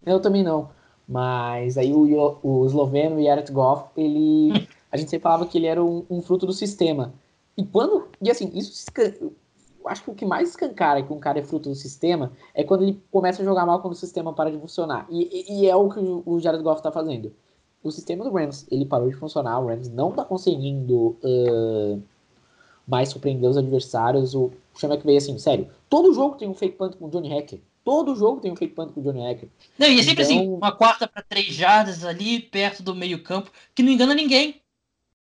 Eu 0.05 0.21
também 0.21 0.43
não. 0.43 0.71
Mas 1.07 1.77
aí 1.77 1.93
o, 1.93 2.39
o 2.43 2.67
esloveno 2.67 3.23
Jared 3.23 3.51
Goff, 3.53 3.91
ele. 3.97 4.69
a 4.91 4.97
gente 4.97 5.11
sempre 5.11 5.23
falava 5.23 5.47
que 5.47 5.59
ele 5.59 5.67
era 5.67 5.83
um, 5.83 6.05
um 6.09 6.23
fruto 6.23 6.47
do 6.47 6.53
sistema. 6.53 7.13
E 7.57 7.65
quando. 7.65 8.09
E 8.21 8.31
assim, 8.31 8.51
isso. 8.55 8.87
Eu 8.97 9.91
acho 9.91 10.03
que 10.03 10.11
o 10.11 10.15
que 10.15 10.25
mais 10.25 10.49
escancara 10.49 11.03
que 11.03 11.13
um 11.13 11.19
cara 11.19 11.39
é 11.39 11.43
fruto 11.43 11.69
do 11.69 11.75
sistema 11.75 12.33
é 12.55 12.65
quando 12.65 12.85
ele 12.85 13.03
começa 13.11 13.43
a 13.43 13.45
jogar 13.45 13.67
mal 13.67 13.81
quando 13.81 13.93
o 13.93 13.97
sistema 13.97 14.33
para 14.33 14.51
de 14.51 14.59
funcionar. 14.59 15.07
E, 15.11 15.45
e, 15.51 15.61
e 15.61 15.69
é 15.69 15.77
o 15.77 15.91
que 15.91 16.01
o 16.01 16.41
Jared 16.41 16.63
Goff 16.63 16.81
está 16.81 16.91
fazendo. 16.91 17.35
O 17.85 17.91
sistema 17.91 18.25
do 18.25 18.31
Rams, 18.31 18.67
ele 18.71 18.87
parou 18.87 19.11
de 19.11 19.15
funcionar, 19.15 19.61
o 19.61 19.67
Rams 19.67 19.91
não 19.91 20.09
está 20.09 20.25
conseguindo 20.25 21.19
uh, 21.23 22.03
mais 22.89 23.11
surpreender 23.11 23.49
os 23.49 23.59
adversários. 23.59 24.35
O 24.35 24.51
Chama 24.75 24.97
que 24.97 25.05
veio 25.05 25.19
assim, 25.19 25.39
sério. 25.39 25.69
Todo 25.89 26.15
jogo 26.15 26.37
tem 26.37 26.49
um 26.49 26.55
fake 26.55 26.77
punt 26.77 26.97
com 26.97 27.05
o 27.05 27.11
Johnny 27.11 27.29
Hacker. 27.29 27.61
Todo 27.85 28.17
jogo 28.17 28.41
tem 28.41 28.51
um 28.51 28.57
fake 28.57 28.75
punt 28.75 28.93
com 28.93 29.01
o 29.01 29.03
Johnny 29.03 29.21
Hacker. 29.21 29.51
Não, 29.79 29.87
e 29.87 30.01
é 30.01 30.03
sempre 30.03 30.23
assim, 30.23 30.37
então... 30.37 30.47
assim, 30.47 30.57
uma 30.57 30.73
quarta 30.73 31.07
para 31.07 31.23
três 31.23 31.49
jardas 31.55 32.03
ali, 32.05 32.41
perto 32.41 32.83
do 32.83 32.95
meio 32.95 33.23
campo, 33.23 33.53
que 33.75 33.83
não 33.83 33.93
engana 33.93 34.15
ninguém. 34.15 34.63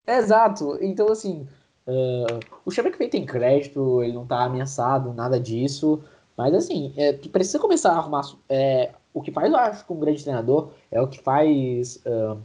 Exato. 0.07 0.79
Então, 0.81 1.13
assim, 1.13 1.47
uh, 1.87 2.41
o 2.65 2.71
Chama 2.71 2.91
que 2.91 3.09
tem 3.09 3.27
crédito, 3.27 4.03
ele 4.03 4.15
não 4.15 4.27
tá 4.27 4.45
ameaçado, 4.45 5.13
nada 5.13 5.39
disso. 5.39 6.01
Mas, 6.35 6.55
assim, 6.55 6.95
é, 6.97 7.13
tu 7.13 7.29
precisa 7.29 7.59
começar 7.59 7.93
a 7.93 7.99
arrumar... 7.99 8.23
É, 8.49 8.93
o 9.13 9.23
que 9.23 9.33
faz, 9.33 9.51
eu 9.51 9.57
acho, 9.57 9.85
com 9.85 9.95
um 9.95 10.01
grande 10.01 10.23
treinador, 10.23 10.71
é 10.91 11.01
o 11.01 11.09
que 11.09 11.19
faz 11.19 12.03
uh, 12.07 12.39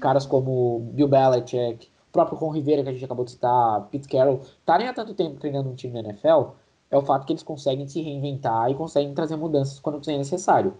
caras 0.00 0.26
como 0.26 0.80
Bill 0.92 1.08
Belichick, 1.08 1.88
o 2.08 2.12
próprio 2.12 2.38
Ron 2.38 2.50
Rivera, 2.50 2.82
que 2.82 2.88
a 2.88 2.92
gente 2.92 3.04
acabou 3.04 3.24
de 3.24 3.32
citar, 3.32 3.88
Pete 3.90 4.08
Carroll, 4.08 4.40
estarem 4.40 4.88
há 4.88 4.92
tanto 4.92 5.14
tempo 5.14 5.38
treinando 5.38 5.68
um 5.68 5.74
time 5.74 5.94
na 5.94 6.08
NFL, 6.08 6.50
é 6.90 6.96
o 6.96 7.02
fato 7.02 7.26
que 7.26 7.32
eles 7.32 7.42
conseguem 7.42 7.86
se 7.88 8.00
reinventar 8.00 8.70
e 8.70 8.74
conseguem 8.74 9.12
trazer 9.14 9.36
mudanças 9.36 9.78
quando 9.80 10.00
é 10.08 10.16
necessário. 10.16 10.74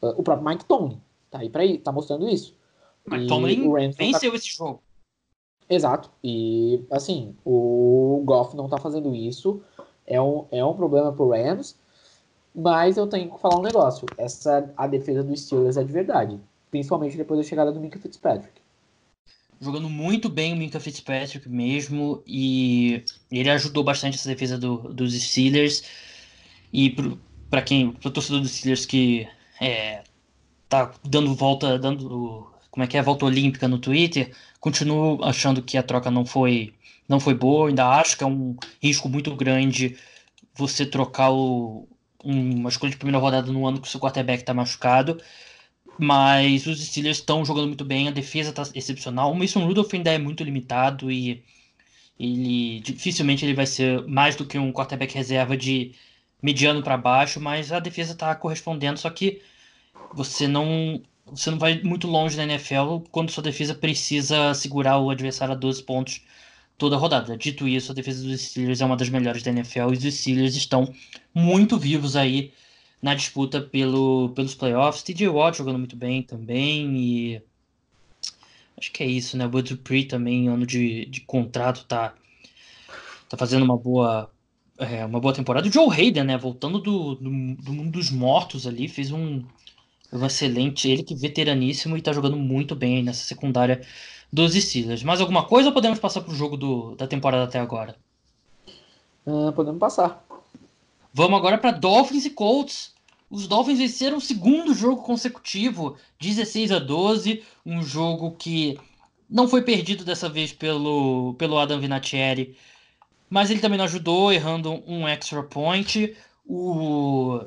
Uh, 0.00 0.14
o 0.16 0.22
próprio 0.22 0.48
Mike 0.48 0.64
Tomlin 0.64 1.00
tá 1.30 1.38
aí 1.38 1.50
para 1.50 1.64
ir, 1.64 1.78
tá 1.78 1.90
mostrando 1.90 2.28
isso. 2.28 2.54
Mike 3.06 3.26
Tomlin 3.26 3.90
venceu 3.90 4.30
tá... 4.30 4.36
esse 4.36 4.48
jogo. 4.48 4.82
Exato. 5.68 6.10
E 6.22 6.84
assim, 6.90 7.36
o 7.44 8.22
Goff 8.24 8.56
não 8.56 8.68
tá 8.68 8.78
fazendo 8.78 9.14
isso. 9.14 9.60
É 10.06 10.20
um, 10.20 10.46
é 10.50 10.64
um 10.64 10.74
problema 10.74 11.12
pro 11.12 11.30
Rams. 11.30 11.76
Mas 12.54 12.96
eu 12.96 13.06
tenho 13.06 13.30
que 13.30 13.40
falar 13.40 13.58
um 13.58 13.62
negócio. 13.62 14.06
Essa 14.16 14.72
a 14.76 14.86
defesa 14.86 15.22
do 15.22 15.36
Steelers 15.36 15.76
é 15.76 15.84
de 15.84 15.92
verdade. 15.92 16.40
Principalmente 16.70 17.16
depois 17.16 17.40
da 17.40 17.46
chegada 17.46 17.72
do 17.72 17.80
Minka 17.80 17.98
Fitzpatrick. 17.98 18.60
Jogando 19.60 19.88
muito 19.88 20.28
bem 20.28 20.52
o 20.52 20.56
Minka 20.56 20.80
Fitzpatrick 20.80 21.48
mesmo. 21.48 22.22
E 22.26 23.04
ele 23.30 23.50
ajudou 23.50 23.84
bastante 23.84 24.16
essa 24.16 24.28
defesa 24.28 24.58
do, 24.58 24.92
dos 24.92 25.14
Steelers. 25.14 25.82
E 26.72 26.94
para 27.48 27.62
quem, 27.62 27.92
pro 27.92 28.10
torcedor 28.10 28.40
dos 28.40 28.52
Steelers 28.52 28.84
que 28.84 29.26
é, 29.60 30.02
tá 30.68 30.92
dando 31.04 31.34
volta, 31.34 31.78
dando 31.78 32.50
como 32.70 32.84
é 32.84 32.86
que 32.86 32.96
é, 32.96 33.02
volta 33.02 33.24
olímpica 33.24 33.66
no 33.66 33.78
Twitter, 33.78 34.32
continuo 34.60 35.22
achando 35.24 35.62
que 35.62 35.76
a 35.76 35.82
troca 35.82 36.10
não 36.10 36.24
foi 36.24 36.74
não 37.08 37.18
foi 37.18 37.34
boa, 37.34 37.68
ainda 37.68 37.86
acho 37.86 38.18
que 38.18 38.22
é 38.22 38.26
um 38.26 38.54
risco 38.82 39.08
muito 39.08 39.34
grande 39.34 39.96
você 40.54 40.84
trocar 40.84 41.30
o, 41.30 41.88
uma 42.24 42.68
escolha 42.68 42.90
de 42.90 42.96
primeira 42.96 43.18
rodada 43.18 43.50
no 43.52 43.66
ano 43.66 43.80
que 43.80 43.88
o 43.88 43.90
seu 43.90 44.00
quarterback 44.00 44.40
está 44.42 44.54
machucado. 44.54 45.20
Mas 45.98 46.66
os 46.66 46.84
Steelers 46.84 47.18
estão 47.18 47.44
jogando 47.44 47.68
muito 47.68 47.84
bem, 47.84 48.08
a 48.08 48.12
defesa 48.12 48.50
está 48.50 48.62
excepcional. 48.74 49.32
O 49.32 49.36
Mason 49.36 49.64
Rudolph 49.66 49.92
ainda 49.94 50.12
é 50.12 50.18
muito 50.18 50.44
limitado 50.44 51.10
e 51.10 51.42
ele 52.18 52.80
dificilmente 52.80 53.44
ele 53.44 53.54
vai 53.54 53.66
ser 53.66 54.06
mais 54.06 54.36
do 54.36 54.46
que 54.46 54.58
um 54.58 54.72
quarterback 54.72 55.14
reserva 55.14 55.56
de 55.56 55.94
mediano 56.42 56.82
para 56.82 56.96
baixo, 56.96 57.40
mas 57.40 57.72
a 57.72 57.80
defesa 57.80 58.12
está 58.12 58.34
correspondendo, 58.34 58.98
só 58.98 59.10
que 59.10 59.42
você 60.12 60.46
não 60.48 61.02
você 61.26 61.50
não 61.50 61.58
vai 61.58 61.82
muito 61.82 62.06
longe 62.06 62.36
na 62.36 62.44
NFL 62.44 63.00
quando 63.10 63.30
sua 63.30 63.42
defesa 63.42 63.74
precisa 63.74 64.54
segurar 64.54 64.98
o 64.98 65.10
adversário 65.10 65.54
a 65.54 65.56
12 65.56 65.82
pontos 65.82 66.22
toda 66.78 66.96
a 66.96 66.98
rodada. 66.98 67.36
Dito 67.36 67.66
isso, 67.68 67.92
a 67.92 67.94
defesa 67.94 68.24
dos 68.24 68.40
Steelers 68.40 68.80
é 68.80 68.84
uma 68.86 68.96
das 68.96 69.08
melhores 69.08 69.42
da 69.42 69.50
NFL 69.50 69.92
e 69.92 69.96
os 69.96 70.14
Steelers 70.14 70.54
estão 70.56 70.94
muito 71.34 71.76
vivos 71.76 72.16
aí 72.16 72.52
na 73.02 73.14
disputa 73.14 73.60
pelo, 73.60 74.30
pelos 74.30 74.54
playoffs. 74.54 75.02
TJ 75.02 75.28
Watt 75.28 75.58
jogando 75.58 75.78
muito 75.78 75.96
bem 75.96 76.22
também 76.22 76.96
e 76.96 77.42
acho 78.78 78.92
que 78.92 79.02
é 79.02 79.06
isso, 79.06 79.36
né? 79.36 79.46
O 79.46 79.48
Bud 79.48 79.74
Dupree 79.74 80.04
também, 80.04 80.48
ano 80.48 80.64
de, 80.64 81.06
de 81.06 81.20
contrato, 81.22 81.84
tá, 81.84 82.14
tá 83.28 83.36
fazendo 83.36 83.64
uma 83.64 83.76
boa 83.76 84.30
é, 84.78 85.04
uma 85.04 85.20
boa 85.20 85.34
temporada. 85.34 85.68
O 85.68 85.72
Joe 85.72 85.92
Hayden, 85.92 86.24
né? 86.24 86.38
Voltando 86.38 86.78
do, 86.78 87.16
do, 87.16 87.30
do 87.56 87.72
mundo 87.72 87.90
dos 87.90 88.10
mortos 88.10 88.66
ali, 88.66 88.86
fez 88.88 89.10
um, 89.10 89.42
um 90.12 90.26
excelente. 90.26 90.88
Ele 90.88 91.02
que 91.02 91.14
veteraníssimo 91.16 91.96
e 91.96 92.02
tá 92.02 92.12
jogando 92.12 92.36
muito 92.36 92.76
bem 92.76 93.02
nessa 93.02 93.24
secundária 93.24 93.82
dos 94.32 94.54
Steelers. 94.54 95.02
Mais 95.02 95.20
alguma 95.20 95.44
coisa 95.44 95.68
ou 95.68 95.74
podemos 95.74 95.98
passar 95.98 96.20
para 96.20 96.32
o 96.32 96.36
jogo 96.36 96.56
do, 96.56 96.94
da 96.94 97.06
temporada 97.06 97.44
até 97.44 97.58
agora? 97.58 97.96
Uh, 99.26 99.52
podemos 99.52 99.78
passar. 99.78 100.24
Vamos 101.12 101.38
agora 101.38 101.58
para 101.58 101.72
Dolphins 101.72 102.24
e 102.24 102.30
Colts. 102.30 102.94
Os 103.30 103.46
Dolphins 103.46 103.78
venceram 103.78 104.16
o 104.16 104.22
segundo 104.22 104.72
jogo 104.72 105.02
consecutivo, 105.02 105.96
16 106.18 106.72
a 106.72 106.78
12, 106.78 107.42
um 107.64 107.82
jogo 107.82 108.32
que 108.32 108.78
não 109.28 109.46
foi 109.46 109.62
perdido 109.62 110.04
dessa 110.04 110.28
vez 110.28 110.52
pelo, 110.52 111.34
pelo 111.34 111.58
Adam 111.58 111.78
Vinatieri, 111.78 112.56
mas 113.28 113.50
ele 113.50 113.60
também 113.60 113.76
não 113.76 113.84
ajudou, 113.84 114.32
errando 114.32 114.82
um 114.86 115.06
extra 115.06 115.42
point. 115.42 116.16
O, 116.46 117.40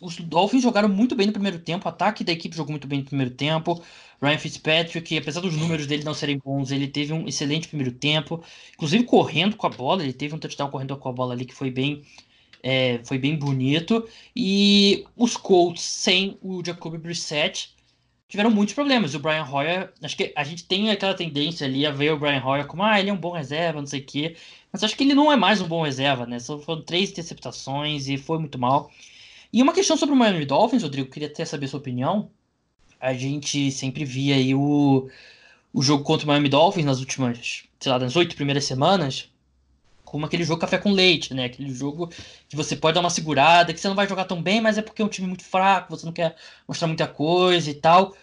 os 0.00 0.16
Dolphins 0.16 0.62
jogaram 0.62 0.88
muito 0.88 1.14
bem 1.14 1.26
no 1.26 1.32
primeiro 1.32 1.58
tempo, 1.58 1.86
o 1.86 1.88
ataque 1.88 2.24
da 2.24 2.32
equipe 2.32 2.56
jogou 2.56 2.72
muito 2.72 2.86
bem 2.86 3.00
no 3.00 3.04
primeiro 3.04 3.32
tempo. 3.32 3.82
Ryan 4.20 4.38
Fitzpatrick, 4.38 5.16
apesar 5.16 5.40
dos 5.40 5.56
números 5.56 5.86
dele 5.86 6.04
não 6.04 6.14
serem 6.14 6.38
bons, 6.38 6.70
ele 6.70 6.88
teve 6.88 7.12
um 7.12 7.26
excelente 7.28 7.68
primeiro 7.68 7.92
tempo, 7.92 8.42
inclusive 8.74 9.04
correndo 9.04 9.56
com 9.56 9.66
a 9.66 9.70
bola, 9.70 10.02
ele 10.02 10.12
teve 10.12 10.34
um 10.34 10.38
touchdown 10.38 10.70
correndo 10.70 10.96
com 10.96 11.08
a 11.08 11.12
bola 11.12 11.34
ali 11.34 11.44
que 11.44 11.54
foi 11.54 11.70
bem, 11.70 12.02
é, 12.62 13.00
foi 13.04 13.18
bem 13.18 13.36
bonito. 13.36 14.08
E 14.34 15.04
os 15.16 15.36
Colts 15.36 15.82
sem 15.82 16.36
o 16.42 16.64
Jacoby 16.64 16.98
Brissett 16.98 17.76
tiveram 18.28 18.50
muitos 18.50 18.74
problemas. 18.74 19.14
O 19.14 19.18
Brian 19.20 19.44
Hoyer, 19.44 19.92
acho 20.02 20.16
que 20.16 20.32
a 20.36 20.44
gente 20.44 20.64
tem 20.64 20.90
aquela 20.90 21.14
tendência 21.14 21.66
ali 21.66 21.86
a 21.86 21.90
ver 21.90 22.12
o 22.12 22.18
Brian 22.18 22.44
Hoyer 22.44 22.66
como, 22.66 22.82
ah, 22.82 23.00
ele 23.00 23.10
é 23.10 23.12
um 23.12 23.16
bom 23.16 23.32
reserva, 23.32 23.80
não 23.80 23.86
sei 23.86 24.00
o 24.00 24.04
quê. 24.04 24.36
Mas 24.72 24.84
acho 24.84 24.96
que 24.96 25.04
ele 25.04 25.14
não 25.14 25.32
é 25.32 25.36
mais 25.36 25.60
um 25.60 25.68
bom 25.68 25.82
reserva, 25.82 26.26
né? 26.26 26.38
Só 26.38 26.58
foram 26.58 26.82
três 26.82 27.10
interceptações 27.10 28.08
e 28.08 28.18
foi 28.18 28.38
muito 28.38 28.58
mal. 28.58 28.90
E 29.52 29.62
uma 29.62 29.72
questão 29.72 29.96
sobre 29.96 30.14
o 30.14 30.18
Miami 30.18 30.44
Dolphins, 30.44 30.82
Rodrigo, 30.82 31.10
queria 31.10 31.28
até 31.28 31.44
saber 31.44 31.68
sua 31.68 31.80
opinião 31.80 32.30
a 33.00 33.12
gente 33.14 33.70
sempre 33.70 34.04
via 34.04 34.34
aí 34.34 34.54
o, 34.54 35.08
o 35.72 35.82
jogo 35.82 36.04
contra 36.04 36.24
o 36.24 36.28
Miami 36.28 36.48
Dolphins 36.48 36.84
nas 36.84 37.00
últimas, 37.00 37.64
sei 37.78 37.92
lá, 37.92 37.98
nas 37.98 38.16
oito 38.16 38.36
primeiras 38.36 38.64
semanas, 38.64 39.30
como 40.04 40.26
aquele 40.26 40.44
jogo 40.44 40.60
café 40.60 40.78
com 40.78 40.90
leite, 40.90 41.34
né? 41.34 41.44
Aquele 41.44 41.72
jogo 41.72 42.10
que 42.48 42.56
você 42.56 42.74
pode 42.74 42.94
dar 42.94 43.00
uma 43.00 43.10
segurada, 43.10 43.72
que 43.72 43.80
você 43.80 43.88
não 43.88 43.94
vai 43.94 44.08
jogar 44.08 44.24
tão 44.24 44.42
bem, 44.42 44.60
mas 44.60 44.78
é 44.78 44.82
porque 44.82 45.02
é 45.02 45.04
um 45.04 45.08
time 45.08 45.28
muito 45.28 45.44
fraco, 45.44 45.90
você 45.90 46.06
não 46.06 46.12
quer 46.12 46.36
mostrar 46.66 46.88
muita 46.88 47.06
coisa 47.06 47.70
e 47.70 47.74
tal. 47.74 48.16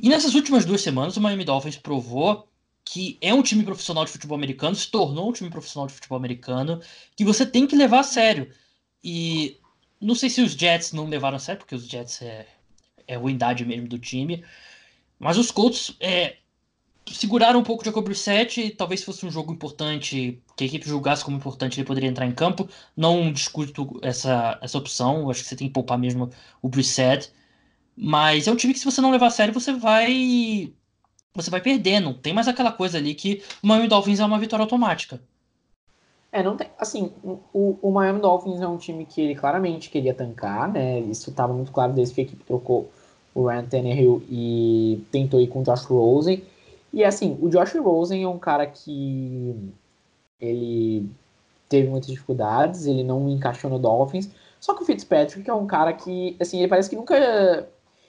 E 0.00 0.08
nessas 0.08 0.34
últimas 0.34 0.64
duas 0.64 0.82
semanas, 0.82 1.16
o 1.16 1.20
Miami 1.20 1.44
Dolphins 1.44 1.76
provou 1.76 2.48
que 2.84 3.16
é 3.20 3.32
um 3.32 3.42
time 3.42 3.64
profissional 3.64 4.04
de 4.04 4.10
futebol 4.10 4.36
americano, 4.36 4.76
se 4.76 4.90
tornou 4.90 5.30
um 5.30 5.32
time 5.32 5.48
profissional 5.48 5.86
de 5.86 5.94
futebol 5.94 6.18
americano, 6.18 6.80
que 7.16 7.24
você 7.24 7.46
tem 7.46 7.66
que 7.66 7.74
levar 7.74 8.00
a 8.00 8.02
sério. 8.02 8.50
E 9.02 9.58
não 10.00 10.14
sei 10.14 10.30
se 10.30 10.40
os 10.40 10.52
Jets 10.52 10.92
não 10.92 11.08
levaram 11.08 11.38
sério, 11.38 11.60
porque 11.60 11.74
os 11.74 11.86
Jets 11.86 12.22
é, 12.22 12.46
é 13.06 13.16
ruindade 13.16 13.64
mesmo 13.64 13.88
do 13.88 13.98
time. 13.98 14.44
Mas 15.18 15.38
os 15.38 15.50
Colts 15.50 15.96
é, 16.00 16.36
seguraram 17.12 17.60
um 17.60 17.62
pouco 17.62 17.82
de 17.82 17.88
Jacob 17.88 18.04
Brissett, 18.04 18.70
talvez 18.70 19.02
fosse 19.04 19.24
um 19.26 19.30
jogo 19.30 19.52
importante, 19.52 20.42
que 20.56 20.64
a 20.64 20.66
equipe 20.66 20.88
julgasse 20.88 21.24
como 21.24 21.36
importante, 21.36 21.78
ele 21.78 21.86
poderia 21.86 22.08
entrar 22.08 22.26
em 22.26 22.32
campo. 22.32 22.68
Não 22.96 23.32
discuto 23.32 23.98
essa, 24.02 24.58
essa 24.62 24.78
opção, 24.78 25.30
acho 25.30 25.42
que 25.42 25.48
você 25.48 25.56
tem 25.56 25.68
que 25.68 25.74
poupar 25.74 25.98
mesmo 25.98 26.30
o 26.62 26.68
Brissett. 26.68 27.32
Mas 27.96 28.48
é 28.48 28.52
um 28.52 28.56
time 28.56 28.72
que 28.72 28.78
se 28.78 28.84
você 28.84 29.00
não 29.00 29.10
levar 29.10 29.26
a 29.28 29.30
sério, 29.30 29.54
você 29.54 29.72
vai 29.72 30.72
você 31.34 31.50
vai 31.50 31.60
perder, 31.60 32.00
não 32.00 32.14
tem 32.14 32.32
mais 32.32 32.46
aquela 32.46 32.70
coisa 32.72 32.98
ali 32.98 33.14
que 33.14 33.42
o 33.62 33.66
Miami 33.66 33.88
Dolphins 33.88 34.20
é 34.20 34.24
uma 34.24 34.38
vitória 34.38 34.62
automática. 34.62 35.20
É, 36.34 36.42
não 36.42 36.56
tem. 36.56 36.68
Assim, 36.76 37.12
o, 37.22 37.78
o 37.80 37.92
Miami 37.92 38.20
Dolphins 38.20 38.60
é 38.60 38.66
um 38.66 38.76
time 38.76 39.06
que 39.06 39.20
ele 39.20 39.36
claramente 39.36 39.88
queria 39.88 40.12
tancar, 40.12 40.68
né? 40.68 40.98
Isso 40.98 41.30
estava 41.30 41.52
muito 41.52 41.70
claro 41.70 41.92
desde 41.92 42.12
que 42.12 42.22
a 42.22 42.24
equipe 42.24 42.42
trocou 42.42 42.90
o 43.32 43.46
Ryan 43.46 43.64
Tannehill 43.66 44.20
e 44.28 45.00
tentou 45.12 45.40
ir 45.40 45.46
com 45.46 45.60
o 45.60 45.62
Josh 45.62 45.84
Rosen. 45.84 46.42
E 46.92 47.04
assim, 47.04 47.38
o 47.40 47.48
Josh 47.48 47.76
Rosen 47.76 48.24
é 48.24 48.28
um 48.28 48.36
cara 48.36 48.66
que 48.66 49.72
ele 50.40 51.08
teve 51.68 51.88
muitas 51.88 52.10
dificuldades, 52.10 52.84
ele 52.86 53.04
não 53.04 53.28
encaixou 53.28 53.70
no 53.70 53.78
Dolphins. 53.78 54.28
Só 54.58 54.74
que 54.74 54.82
o 54.82 54.86
Fitzpatrick 54.86 55.48
é 55.48 55.54
um 55.54 55.68
cara 55.68 55.92
que, 55.92 56.36
assim, 56.40 56.58
ele 56.58 56.68
parece 56.68 56.90
que 56.90 56.96
nunca. 56.96 57.68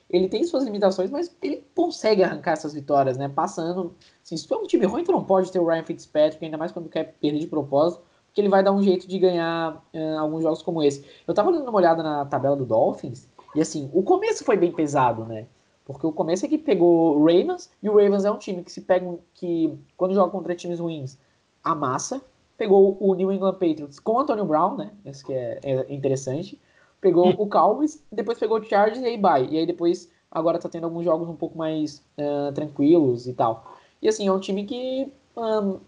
Ele 0.10 0.28
tem 0.28 0.44
suas 0.46 0.64
limitações, 0.64 1.12
mas 1.12 1.36
ele 1.44 1.64
consegue 1.76 2.24
arrancar 2.24 2.54
essas 2.54 2.74
vitórias, 2.74 3.20
né? 3.20 3.30
Passando. 3.30 3.94
Assim, 4.24 4.36
se 4.36 4.48
tu 4.48 4.56
é 4.56 4.58
um 4.58 4.66
time 4.66 4.88
ruim, 4.88 5.04
tu 5.04 5.12
não 5.12 5.24
pode 5.24 5.52
ter 5.52 5.60
o 5.60 5.68
Ryan 5.68 5.84
Fitzpatrick, 5.84 6.44
ainda 6.44 6.58
mais 6.58 6.72
quando 6.72 6.90
quer 6.90 7.14
perder 7.22 7.38
de 7.38 7.46
propósito 7.46 8.02
que 8.36 8.42
ele 8.42 8.50
vai 8.50 8.62
dar 8.62 8.74
um 8.74 8.84
jeito 8.84 9.08
de 9.08 9.18
ganhar 9.18 9.82
uh, 9.94 10.20
alguns 10.20 10.44
jogos 10.44 10.62
como 10.62 10.84
esse. 10.84 11.06
Eu 11.26 11.34
tava 11.34 11.54
dando 11.54 11.70
uma 11.70 11.78
olhada 11.78 12.04
na 12.04 12.26
tabela 12.26 12.56
do 12.56 12.66
Dolphins, 12.66 13.30
e 13.56 13.62
assim, 13.62 13.90
o 13.94 14.04
começo 14.04 14.44
foi 14.44 14.58
bem 14.58 14.74
pesado, 14.74 15.24
né? 15.24 15.48
Porque 15.86 16.06
o 16.06 16.12
começo 16.12 16.46
é 16.46 16.50
que 16.50 16.58
pegou 16.58 17.18
o 17.18 17.26
Ravens, 17.26 17.72
e 17.82 17.90
o 17.90 17.94
Ravens 17.94 18.26
é 18.26 18.32
um 18.32 18.38
time 18.38 18.62
que 18.62 18.72
se 18.72 18.82
pega, 18.82 19.18
que 19.34 19.74
quando 19.96 20.14
joga 20.14 20.32
contra 20.32 20.54
times 20.54 20.82
ruins, 20.82 21.18
amassa, 21.64 22.22
pegou 22.58 22.98
o 23.00 23.16
New 23.16 23.32
England 23.32 23.54
Patriots 23.54 24.00
com 24.00 24.14
o 24.14 24.20
Antonio 24.20 24.44
Brown, 24.44 24.76
né? 24.76 24.92
Isso 25.06 25.26
que 25.26 25.34
é, 25.34 25.60
é 25.64 25.94
interessante. 25.94 26.60
Pegou 27.00 27.30
hum. 27.30 27.36
o 27.38 27.48
Cowboys, 27.48 28.04
depois 28.12 28.38
pegou 28.38 28.60
o 28.60 28.64
Chargers 28.64 29.00
e 29.00 29.06
aí 29.06 29.18
bye. 29.18 29.48
E 29.50 29.58
aí 29.60 29.66
depois 29.66 30.12
agora 30.30 30.60
tá 30.60 30.68
tendo 30.68 30.84
alguns 30.84 31.06
jogos 31.06 31.30
um 31.30 31.36
pouco 31.36 31.58
mais 31.58 32.04
uh, 32.18 32.52
tranquilos 32.54 33.28
e 33.28 33.34
tal. 33.34 33.78
E 34.02 34.10
assim, 34.10 34.28
é 34.28 34.32
um 34.32 34.40
time 34.40 34.66
que 34.66 35.10
um, 35.38 35.80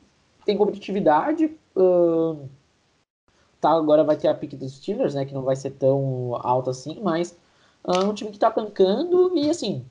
tem 0.46 0.58
competitividade. 0.58 1.54
Tá, 3.60 3.72
agora 3.72 4.04
vai 4.04 4.16
ter 4.16 4.28
a 4.28 4.34
pick 4.34 4.54
dos 4.56 4.76
Steelers, 4.76 5.16
né? 5.16 5.26
Que 5.26 5.34
não 5.34 5.42
vai 5.42 5.56
ser 5.56 5.72
tão 5.72 6.36
alta 6.42 6.72
assim, 6.72 7.00
mas 7.02 7.38
é 7.88 7.92
um 7.92 8.14
time 8.14 8.32
que 8.32 8.40
tá 8.40 8.52
tancando 8.52 9.38
e 9.38 9.50
assim. 9.50 9.86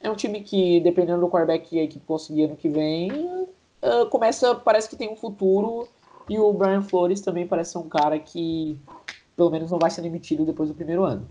É 0.00 0.10
um 0.10 0.14
time 0.14 0.40
que, 0.40 0.80
dependendo 0.80 1.20
do 1.20 1.28
quarterback 1.28 1.68
que 1.68 1.78
a 1.78 1.84
equipe 1.84 2.04
conseguir 2.06 2.44
ano 2.44 2.56
que 2.56 2.68
vem, 2.68 3.12
uh, 3.12 4.06
começa, 4.10 4.54
parece 4.54 4.88
que 4.88 4.96
tem 4.96 5.10
um 5.10 5.16
futuro. 5.16 5.88
E 6.28 6.38
o 6.38 6.52
Brian 6.52 6.80
Flores 6.80 7.20
também 7.20 7.46
parece 7.46 7.72
ser 7.72 7.78
um 7.78 7.88
cara 7.88 8.18
que, 8.18 8.78
pelo 9.36 9.50
menos, 9.50 9.70
não 9.70 9.78
vai 9.78 9.90
ser 9.90 10.00
demitido 10.00 10.46
depois 10.46 10.68
do 10.68 10.74
primeiro 10.74 11.04
ano. 11.04 11.28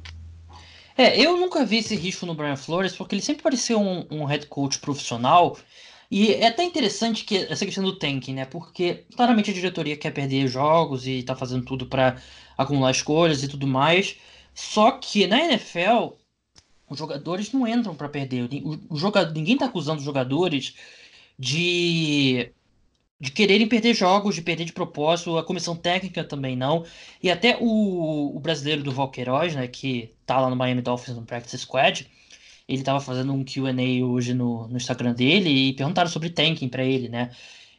É, 0.98 1.18
eu 1.18 1.38
nunca 1.38 1.64
vi 1.64 1.78
esse 1.78 1.96
risco 1.96 2.26
no 2.26 2.36
Brian 2.36 2.58
Flores, 2.58 2.94
porque 2.96 3.16
ele 3.16 3.22
sempre 3.22 3.42
pareceu 3.42 3.80
um, 3.80 4.06
um 4.12 4.26
head 4.26 4.48
coach 4.48 4.80
profissional. 4.80 5.56
E 6.12 6.34
é 6.34 6.48
até 6.48 6.64
interessante 6.64 7.24
que 7.24 7.38
essa 7.38 7.66
questão 7.66 7.84
do 7.84 7.96
tanking, 7.98 8.34
né? 8.34 8.46
Porque 8.46 9.06
claramente 9.16 9.52
a 9.52 9.54
diretoria 9.54 9.96
quer 9.98 10.12
perder 10.12 10.48
jogos 10.48 11.06
e 11.08 11.22
tá 11.24 11.36
fazendo 11.36 11.64
tudo 11.66 11.86
para 11.86 12.22
acumular 12.58 12.92
escolhas 12.92 13.44
e 13.44 13.48
tudo 13.48 13.68
mais. 13.68 14.18
Só 14.54 14.92
que 14.92 15.28
na 15.28 15.40
NFL, 15.40 16.16
os 16.90 16.98
jogadores 16.98 17.52
não 17.54 17.68
entram 17.68 17.96
para 17.96 18.10
perder. 18.10 18.50
O, 18.90 18.96
jogador, 18.98 19.34
ninguém 19.34 19.58
tá 19.58 19.66
acusando 19.66 20.00
os 20.00 20.06
jogadores 20.06 20.76
de 21.38 22.52
de 23.20 23.32
quererem 23.32 23.68
perder 23.68 23.94
jogos, 23.94 24.36
de 24.36 24.42
perder 24.42 24.66
de 24.66 24.72
propósito, 24.74 25.38
a 25.38 25.44
comissão 25.44 25.76
técnica 25.76 26.24
também 26.24 26.56
não. 26.56 26.86
E 27.22 27.30
até 27.30 27.58
o, 27.60 28.36
o 28.36 28.40
brasileiro 28.40 28.82
do 28.82 28.92
Valqueiroz, 28.92 29.56
né, 29.56 29.68
que 29.68 30.14
tá 30.26 30.40
lá 30.40 30.50
no 30.50 30.56
Miami 30.56 30.82
Dolphins 30.82 31.18
no 31.18 31.26
Practice 31.26 31.58
Squad, 31.58 32.10
ele 32.70 32.84
tava 32.84 33.02
fazendo 33.02 33.34
um 33.34 33.44
Q&A 33.44 34.06
hoje 34.06 34.34
no, 34.34 34.68
no 34.68 34.78
Instagram 34.78 35.14
dele 35.14 35.50
e 35.50 35.74
perguntaram 35.74 36.10
sobre 36.10 36.30
tanking 36.30 36.70
para 36.70 36.84
ele, 36.86 37.10
né? 37.10 37.32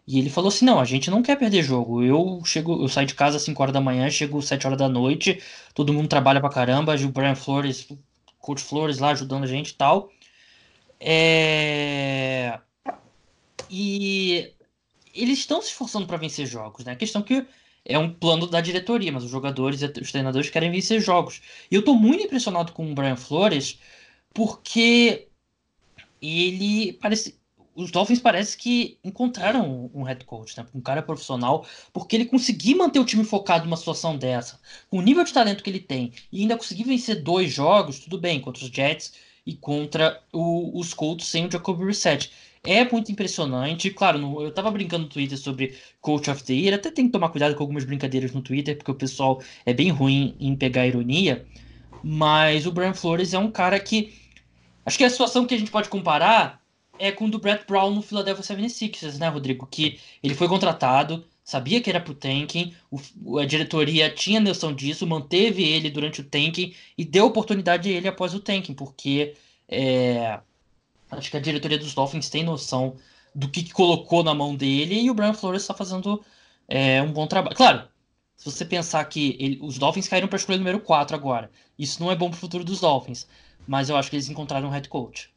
E 0.06 0.18
ele 0.18 0.28
falou 0.30 0.48
assim: 0.48 0.64
"Não, 0.64 0.80
a 0.80 0.84
gente 0.84 1.10
não 1.10 1.22
quer 1.22 1.36
perder 1.36 1.62
jogo. 1.62 2.02
Eu 2.02 2.42
chego, 2.44 2.82
eu 2.82 2.88
saio 2.88 3.06
de 3.06 3.14
casa 3.14 3.36
às 3.36 3.42
5 3.44 3.62
horas 3.62 3.72
da 3.72 3.80
manhã, 3.80 4.10
chego 4.10 4.38
às 4.38 4.46
7 4.46 4.66
horas 4.66 4.78
da 4.78 4.88
noite, 4.88 5.40
todo 5.74 5.92
mundo 5.92 6.08
trabalha 6.08 6.40
pra 6.40 6.50
caramba, 6.50 6.96
o 6.96 7.08
Brian 7.08 7.34
Flores, 7.36 7.88
o 7.90 7.98
coach 8.40 8.62
Flores 8.62 8.98
lá 8.98 9.10
ajudando 9.10 9.44
a 9.44 9.46
gente 9.46 9.70
e 9.70 9.74
tal. 9.74 10.10
É... 11.00 12.58
E 13.70 14.52
eles 15.14 15.38
estão 15.38 15.62
se 15.62 15.68
esforçando 15.68 16.06
para 16.06 16.16
vencer 16.16 16.46
jogos, 16.46 16.84
né? 16.84 16.92
A 16.92 16.96
questão 16.96 17.22
é 17.22 17.24
que 17.24 17.46
é 17.84 17.98
um 17.98 18.12
plano 18.12 18.46
da 18.46 18.60
diretoria, 18.60 19.12
mas 19.12 19.24
os 19.24 19.30
jogadores 19.30 19.82
e 19.82 19.86
os 20.00 20.10
treinadores 20.10 20.50
querem 20.50 20.70
vencer 20.70 21.00
jogos. 21.00 21.40
E 21.70 21.74
eu 21.74 21.82
tô 21.84 21.94
muito 21.94 22.24
impressionado 22.24 22.72
com 22.72 22.90
o 22.90 22.94
Brian 22.94 23.16
Flores, 23.16 23.78
porque 24.34 25.28
ele 26.20 26.94
parece. 26.94 27.38
Os 27.74 27.90
Dolphins 27.90 28.20
parece 28.20 28.58
que 28.58 28.98
encontraram 29.02 29.90
um 29.94 30.02
head 30.02 30.24
coach, 30.24 30.58
né? 30.58 30.66
um 30.74 30.80
cara 30.80 31.02
profissional, 31.02 31.64
porque 31.92 32.16
ele 32.16 32.26
conseguiu 32.26 32.76
manter 32.76 32.98
o 32.98 33.04
time 33.04 33.24
focado 33.24 33.64
numa 33.64 33.76
situação 33.76 34.18
dessa, 34.18 34.60
com 34.90 34.98
o 34.98 35.02
nível 35.02 35.24
de 35.24 35.32
talento 35.32 35.62
que 35.62 35.70
ele 35.70 35.80
tem, 35.80 36.12
e 36.32 36.42
ainda 36.42 36.58
conseguir 36.58 36.84
vencer 36.84 37.22
dois 37.22 37.50
jogos, 37.50 38.00
tudo 38.00 38.18
bem, 38.18 38.40
contra 38.40 38.62
os 38.62 38.70
Jets 38.70 39.14
e 39.46 39.54
contra 39.54 40.20
o, 40.32 40.78
os 40.78 40.92
Colts 40.92 41.28
sem 41.28 41.46
o 41.46 41.50
Jacoby 41.50 41.84
Reset 41.84 42.30
é 42.64 42.84
muito 42.90 43.10
impressionante. 43.10 43.90
Claro, 43.90 44.18
no, 44.18 44.42
eu 44.42 44.52
tava 44.52 44.70
brincando 44.70 45.04
no 45.04 45.08
Twitter 45.08 45.38
sobre 45.38 45.74
Coach 46.00 46.30
of 46.30 46.42
the 46.44 46.52
Year, 46.52 46.74
até 46.74 46.90
tem 46.90 47.06
que 47.06 47.12
tomar 47.12 47.30
cuidado 47.30 47.54
com 47.54 47.62
algumas 47.62 47.84
brincadeiras 47.84 48.32
no 48.32 48.42
Twitter, 48.42 48.76
porque 48.76 48.90
o 48.90 48.94
pessoal 48.94 49.42
é 49.64 49.72
bem 49.72 49.90
ruim 49.90 50.36
em 50.38 50.54
pegar 50.54 50.86
ironia. 50.86 51.46
Mas 52.02 52.66
o 52.66 52.72
Brian 52.72 52.94
Flores 52.94 53.34
é 53.34 53.38
um 53.38 53.50
cara 53.50 53.78
que. 53.78 54.19
Acho 54.84 54.98
que 54.98 55.04
a 55.04 55.10
situação 55.10 55.46
que 55.46 55.54
a 55.54 55.58
gente 55.58 55.70
pode 55.70 55.88
comparar 55.88 56.60
é 56.98 57.10
com 57.10 57.26
o 57.26 57.30
do 57.30 57.38
Brett 57.38 57.64
Brown 57.66 57.94
no 57.94 58.02
Philadelphia 58.02 58.56
76ers, 58.56 59.18
né, 59.18 59.28
Rodrigo? 59.28 59.66
Que 59.66 59.98
ele 60.22 60.34
foi 60.34 60.48
contratado, 60.48 61.24
sabia 61.44 61.80
que 61.80 61.90
era 61.90 62.00
pro 62.00 62.14
tanking, 62.14 62.74
o, 62.90 63.38
a 63.38 63.46
diretoria 63.46 64.10
tinha 64.10 64.40
noção 64.40 64.74
disso, 64.74 65.06
manteve 65.06 65.62
ele 65.62 65.90
durante 65.90 66.20
o 66.20 66.24
tanking 66.24 66.74
e 66.96 67.04
deu 67.04 67.26
oportunidade 67.26 67.88
a 67.88 67.92
ele 67.92 68.08
após 68.08 68.34
o 68.34 68.40
tanking, 68.40 68.74
porque 68.74 69.34
é, 69.68 70.40
Acho 71.10 71.30
que 71.30 71.36
a 71.36 71.40
diretoria 71.40 71.78
dos 71.78 71.94
Dolphins 71.94 72.28
tem 72.28 72.44
noção 72.44 72.96
do 73.34 73.48
que, 73.48 73.62
que 73.62 73.72
colocou 73.72 74.22
na 74.22 74.34
mão 74.34 74.54
dele 74.54 75.00
e 75.00 75.10
o 75.10 75.14
Brian 75.14 75.34
Flores 75.34 75.62
está 75.62 75.74
fazendo 75.74 76.22
é, 76.68 77.02
um 77.02 77.12
bom 77.12 77.26
trabalho. 77.26 77.56
Claro, 77.56 77.88
se 78.36 78.50
você 78.50 78.64
pensar 78.64 79.04
que 79.04 79.36
ele, 79.40 79.58
os 79.60 79.78
Dolphins 79.78 80.08
caíram 80.08 80.28
para 80.28 80.36
a 80.36 80.40
escolha 80.40 80.58
número 80.58 80.80
4 80.80 81.16
agora, 81.16 81.50
isso 81.78 82.02
não 82.02 82.10
é 82.10 82.16
bom 82.16 82.30
para 82.30 82.36
o 82.36 82.40
futuro 82.40 82.64
dos 82.64 82.80
Dolphins, 82.80 83.26
mas 83.66 83.88
eu 83.88 83.96
acho 83.96 84.10
que 84.10 84.16
eles 84.16 84.28
encontraram 84.28 84.68
um 84.68 84.70
head 84.70 84.88
coach. 84.88 85.32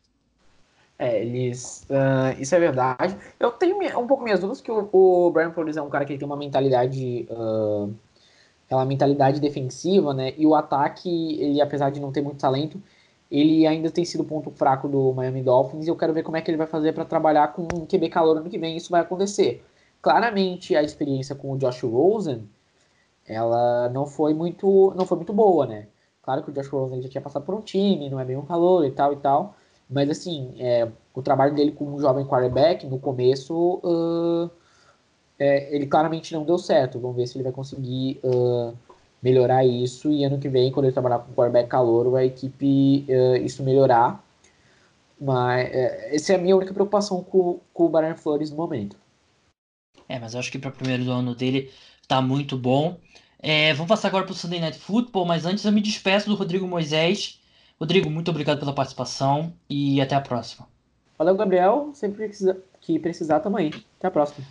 É, 0.97 1.21
eles. 1.21 1.85
Uh, 1.89 2.39
isso 2.41 2.55
é 2.55 2.59
verdade. 2.59 3.17
Eu 3.39 3.51
tenho 3.51 3.77
um 3.99 4.07
pouco 4.07 4.23
minhas 4.23 4.39
dúvidas 4.39 4.61
que 4.61 4.71
o, 4.71 4.89
o, 4.91 5.31
Brian 5.31 5.51
Flores 5.51 5.75
é 5.75 5.81
um 5.81 5.89
cara 5.89 6.05
que 6.05 6.17
tem 6.17 6.25
uma 6.25 6.37
mentalidade. 6.37 7.27
Uh, 7.29 7.93
aquela 8.65 8.85
mentalidade 8.85 9.39
defensiva, 9.39 10.13
né? 10.13 10.33
E 10.37 10.45
o 10.45 10.55
ataque, 10.55 11.39
ele, 11.39 11.61
apesar 11.61 11.89
de 11.89 11.99
não 11.99 12.11
ter 12.11 12.21
muito 12.21 12.39
talento, 12.39 12.81
ele 13.29 13.65
ainda 13.67 13.89
tem 13.91 14.05
sido 14.05 14.23
ponto 14.23 14.51
fraco 14.51 14.87
do 14.87 15.13
Miami 15.13 15.41
Dolphins 15.43 15.85
e 15.85 15.89
eu 15.89 15.95
quero 15.95 16.13
ver 16.13 16.23
como 16.23 16.37
é 16.37 16.41
que 16.41 16.49
ele 16.49 16.57
vai 16.57 16.67
fazer 16.67 16.93
para 16.93 17.05
trabalhar 17.05 17.53
com 17.53 17.63
um 17.63 17.85
QB 17.85 18.09
calor 18.09 18.37
ano 18.37 18.49
que 18.49 18.57
vem. 18.57 18.77
Isso 18.77 18.91
vai 18.91 19.01
acontecer. 19.01 19.63
Claramente 20.01 20.75
a 20.75 20.83
experiência 20.83 21.35
com 21.35 21.51
o 21.51 21.57
Josh 21.57 21.81
Rosen, 21.83 22.47
ela 23.25 23.89
não 23.89 24.05
foi 24.05 24.33
muito, 24.33 24.93
não 24.95 25.05
foi 25.05 25.17
muito 25.17 25.33
boa, 25.33 25.65
né? 25.65 25.87
Claro 26.23 26.41
que 26.41 26.49
o 26.49 26.53
Josh 26.53 26.69
Rosen 26.69 27.01
já 27.01 27.09
tinha 27.09 27.21
passado 27.21 27.43
por 27.43 27.53
um 27.53 27.61
time, 27.61 28.09
não 28.09 28.19
é 28.19 28.25
bem 28.25 28.37
um 28.37 28.45
calor 28.45 28.85
e 28.85 28.91
tal 28.91 29.11
e 29.11 29.17
tal, 29.17 29.55
mas 29.89 30.09
assim, 30.09 30.55
é, 30.57 30.89
o 31.13 31.21
trabalho 31.21 31.53
dele 31.53 31.71
como 31.71 31.99
jovem 31.99 32.25
quarterback 32.25 32.87
no 32.87 32.97
começo, 32.97 33.81
uh, 33.83 34.49
é, 35.37 35.75
ele 35.75 35.85
claramente 35.85 36.33
não 36.33 36.45
deu 36.45 36.57
certo. 36.57 36.99
Vamos 36.99 37.17
ver 37.17 37.27
se 37.27 37.37
ele 37.37 37.43
vai 37.43 37.51
conseguir 37.51 38.19
uh, 38.23 38.73
melhorar 39.21 39.65
isso 39.65 40.09
e 40.11 40.23
ano 40.23 40.39
que 40.39 40.47
vem, 40.47 40.71
quando 40.71 40.85
ele 40.85 40.93
trabalhar 40.93 41.19
com 41.19 41.33
quarterback 41.33 41.69
calor, 41.69 42.15
a 42.15 42.23
equipe 42.23 43.05
uh, 43.09 43.35
isso 43.37 43.61
melhorar. 43.61 44.23
Mas 45.19 45.67
uh, 45.67 46.15
essa 46.15 46.33
é 46.33 46.35
a 46.37 46.39
minha 46.39 46.55
única 46.55 46.73
preocupação 46.73 47.21
com, 47.21 47.59
com 47.73 47.85
o 47.85 47.89
Brian 47.89 48.15
Flores 48.15 48.49
no 48.49 48.55
momento. 48.55 48.95
É, 50.07 50.17
mas 50.19 50.33
eu 50.33 50.39
acho 50.39 50.51
que 50.51 50.59
para 50.59 50.69
o 50.69 50.73
primeiro 50.73 51.11
ano 51.11 51.35
dele 51.35 51.69
tá 52.07 52.21
muito 52.21 52.57
bom. 52.57 52.97
É, 53.45 53.73
vamos 53.73 53.89
passar 53.89 54.07
agora 54.07 54.23
para 54.23 54.31
o 54.31 54.35
Sunday 54.35 54.61
Night 54.61 54.79
Football, 54.79 55.25
mas 55.25 55.45
antes 55.45 55.65
eu 55.65 55.71
me 55.73 55.81
despeço 55.81 56.29
do 56.29 56.35
Rodrigo 56.35 56.65
Moisés. 56.65 57.41
Rodrigo, 57.77 58.09
muito 58.09 58.31
obrigado 58.31 58.57
pela 58.57 58.71
participação 58.71 59.51
e 59.69 59.99
até 59.99 60.15
a 60.15 60.21
próxima. 60.21 60.65
Valeu, 61.17 61.35
Gabriel. 61.35 61.91
Sempre 61.93 62.31
que 62.79 62.97
precisar, 62.97 63.41
tamo 63.41 63.57
aí. 63.57 63.71
Até 63.99 64.07
a 64.07 64.11
próxima. 64.11 64.47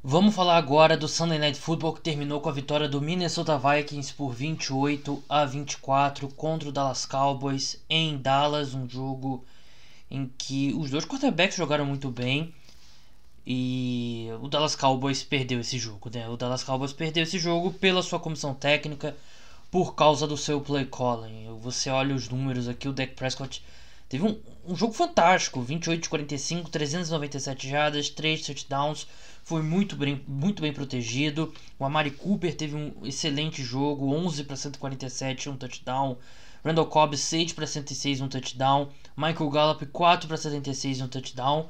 Vamos 0.00 0.32
falar 0.32 0.56
agora 0.56 0.96
do 0.96 1.08
Sunday 1.08 1.40
Night 1.40 1.58
Football 1.58 1.94
que 1.94 2.02
terminou 2.02 2.40
com 2.40 2.48
a 2.48 2.52
vitória 2.52 2.88
do 2.88 3.00
Minnesota 3.00 3.58
Vikings 3.58 4.14
por 4.14 4.30
28 4.30 5.24
a 5.28 5.44
24 5.44 6.28
contra 6.28 6.68
o 6.68 6.72
Dallas 6.72 7.04
Cowboys 7.04 7.84
em 7.90 8.16
Dallas, 8.16 8.74
um 8.74 8.88
jogo 8.88 9.44
em 10.08 10.30
que 10.38 10.72
os 10.78 10.88
dois 10.88 11.04
quarterbacks 11.04 11.56
jogaram 11.56 11.84
muito 11.84 12.12
bem 12.12 12.54
e 13.46 14.28
o 14.40 14.48
Dallas 14.48 14.76
Cowboys 14.76 15.22
perdeu 15.22 15.60
esse 15.60 15.78
jogo, 15.78 16.10
né? 16.12 16.28
O 16.28 16.36
Dallas 16.36 16.62
Cowboys 16.62 16.92
perdeu 16.92 17.22
esse 17.22 17.38
jogo 17.38 17.72
pela 17.72 18.02
sua 18.02 18.20
comissão 18.20 18.54
técnica 18.54 19.16
por 19.70 19.94
causa 19.94 20.26
do 20.26 20.36
seu 20.36 20.60
play 20.60 20.86
calling. 20.86 21.48
Você 21.60 21.90
olha 21.90 22.14
os 22.14 22.28
números 22.28 22.68
aqui, 22.68 22.88
o 22.88 22.92
Dak 22.92 23.14
Prescott 23.14 23.62
teve 24.08 24.24
um, 24.24 24.38
um 24.66 24.76
jogo 24.76 24.92
fantástico, 24.92 25.60
28 25.60 26.02
de 26.02 26.08
45, 26.08 26.70
397 26.70 27.68
jardas, 27.68 28.08
3 28.10 28.46
touchdowns 28.46 29.06
foi 29.44 29.62
muito 29.62 29.96
bem, 29.96 30.22
muito 30.26 30.62
bem 30.62 30.72
protegido. 30.72 31.52
O 31.78 31.84
Amari 31.84 32.10
Cooper 32.10 32.54
teve 32.54 32.76
um 32.76 32.92
excelente 33.04 33.62
jogo, 33.62 34.14
11 34.14 34.44
para 34.44 34.56
147, 34.56 35.48
um 35.48 35.56
touchdown. 35.56 36.16
Randall 36.64 36.86
Cobb 36.86 37.16
6 37.16 37.52
para 37.52 37.66
106, 37.66 38.20
um 38.20 38.28
touchdown. 38.28 38.88
Michael 39.16 39.50
Gallup 39.50 39.84
4 39.86 40.28
para 40.28 40.36
76, 40.36 41.00
um 41.00 41.08
touchdown. 41.08 41.68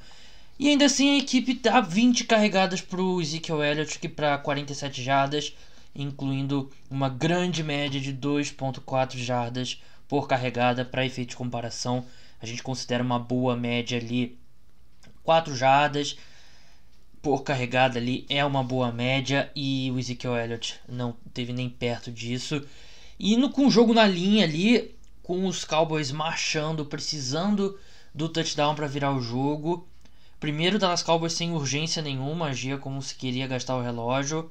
E 0.59 0.69
ainda 0.69 0.85
assim 0.85 1.11
a 1.11 1.19
equipe 1.19 1.55
dá 1.55 1.81
20 1.81 2.25
carregadas 2.25 2.81
para 2.81 3.01
o 3.01 3.21
Ezekiel 3.21 3.63
Elliott, 3.63 3.99
que 3.99 4.09
para 4.09 4.39
47 4.39 5.03
jardas, 5.03 5.57
incluindo 5.95 6.71
uma 6.91 7.09
grande 7.09 7.63
média 7.63 8.01
de 8.01 8.13
2.4 8.13 9.17
jardas 9.19 9.83
por 10.07 10.29
carregada 10.29 10.85
para 10.85 11.07
efeito 11.07 11.31
de 11.31 11.37
comparação. 11.37 12.05
A 12.41 12.47
gente 12.47 12.63
considera 12.63 13.03
uma 13.03 13.19
boa 13.19 13.57
média 13.57 13.99
ali 13.99 14.39
4 15.25 15.55
jardas 15.57 16.17
por 17.23 17.45
carregada 17.45 18.01
ali 18.01 18.27
é 18.29 18.45
uma 18.45 18.65
boa 18.65 18.91
média 18.91 19.51
e 19.55 19.91
o 19.93 19.99
Ezekiel 19.99 20.37
Elliott 20.37 20.81
não 20.89 21.15
teve 21.33 21.53
nem 21.53 21.71
perto 21.71 22.11
disso. 22.11 22.67
E 23.17 23.37
no, 23.37 23.49
com 23.49 23.67
o 23.67 23.71
jogo 23.71 23.95
na 23.95 24.07
linha 24.07 24.45
ali, 24.45 24.97
com 25.23 25.47
os 25.47 25.65
Cowboys 25.65 26.11
marchando, 26.11 26.85
precisando 26.85 27.79
do 28.13 28.29
touchdown 28.29 28.75
para 28.75 28.89
virar 28.89 29.13
o 29.13 29.23
jogo, 29.23 29.87
Primeiro, 30.43 30.77
Dallas 30.77 31.05
Cowboys 31.05 31.35
sem 31.35 31.53
urgência 31.53 32.03
nenhuma, 32.03 32.49
agia 32.49 32.77
como 32.77 33.01
se 33.01 33.15
queria 33.15 33.47
gastar 33.47 33.77
o 33.77 33.81
relógio. 33.81 34.51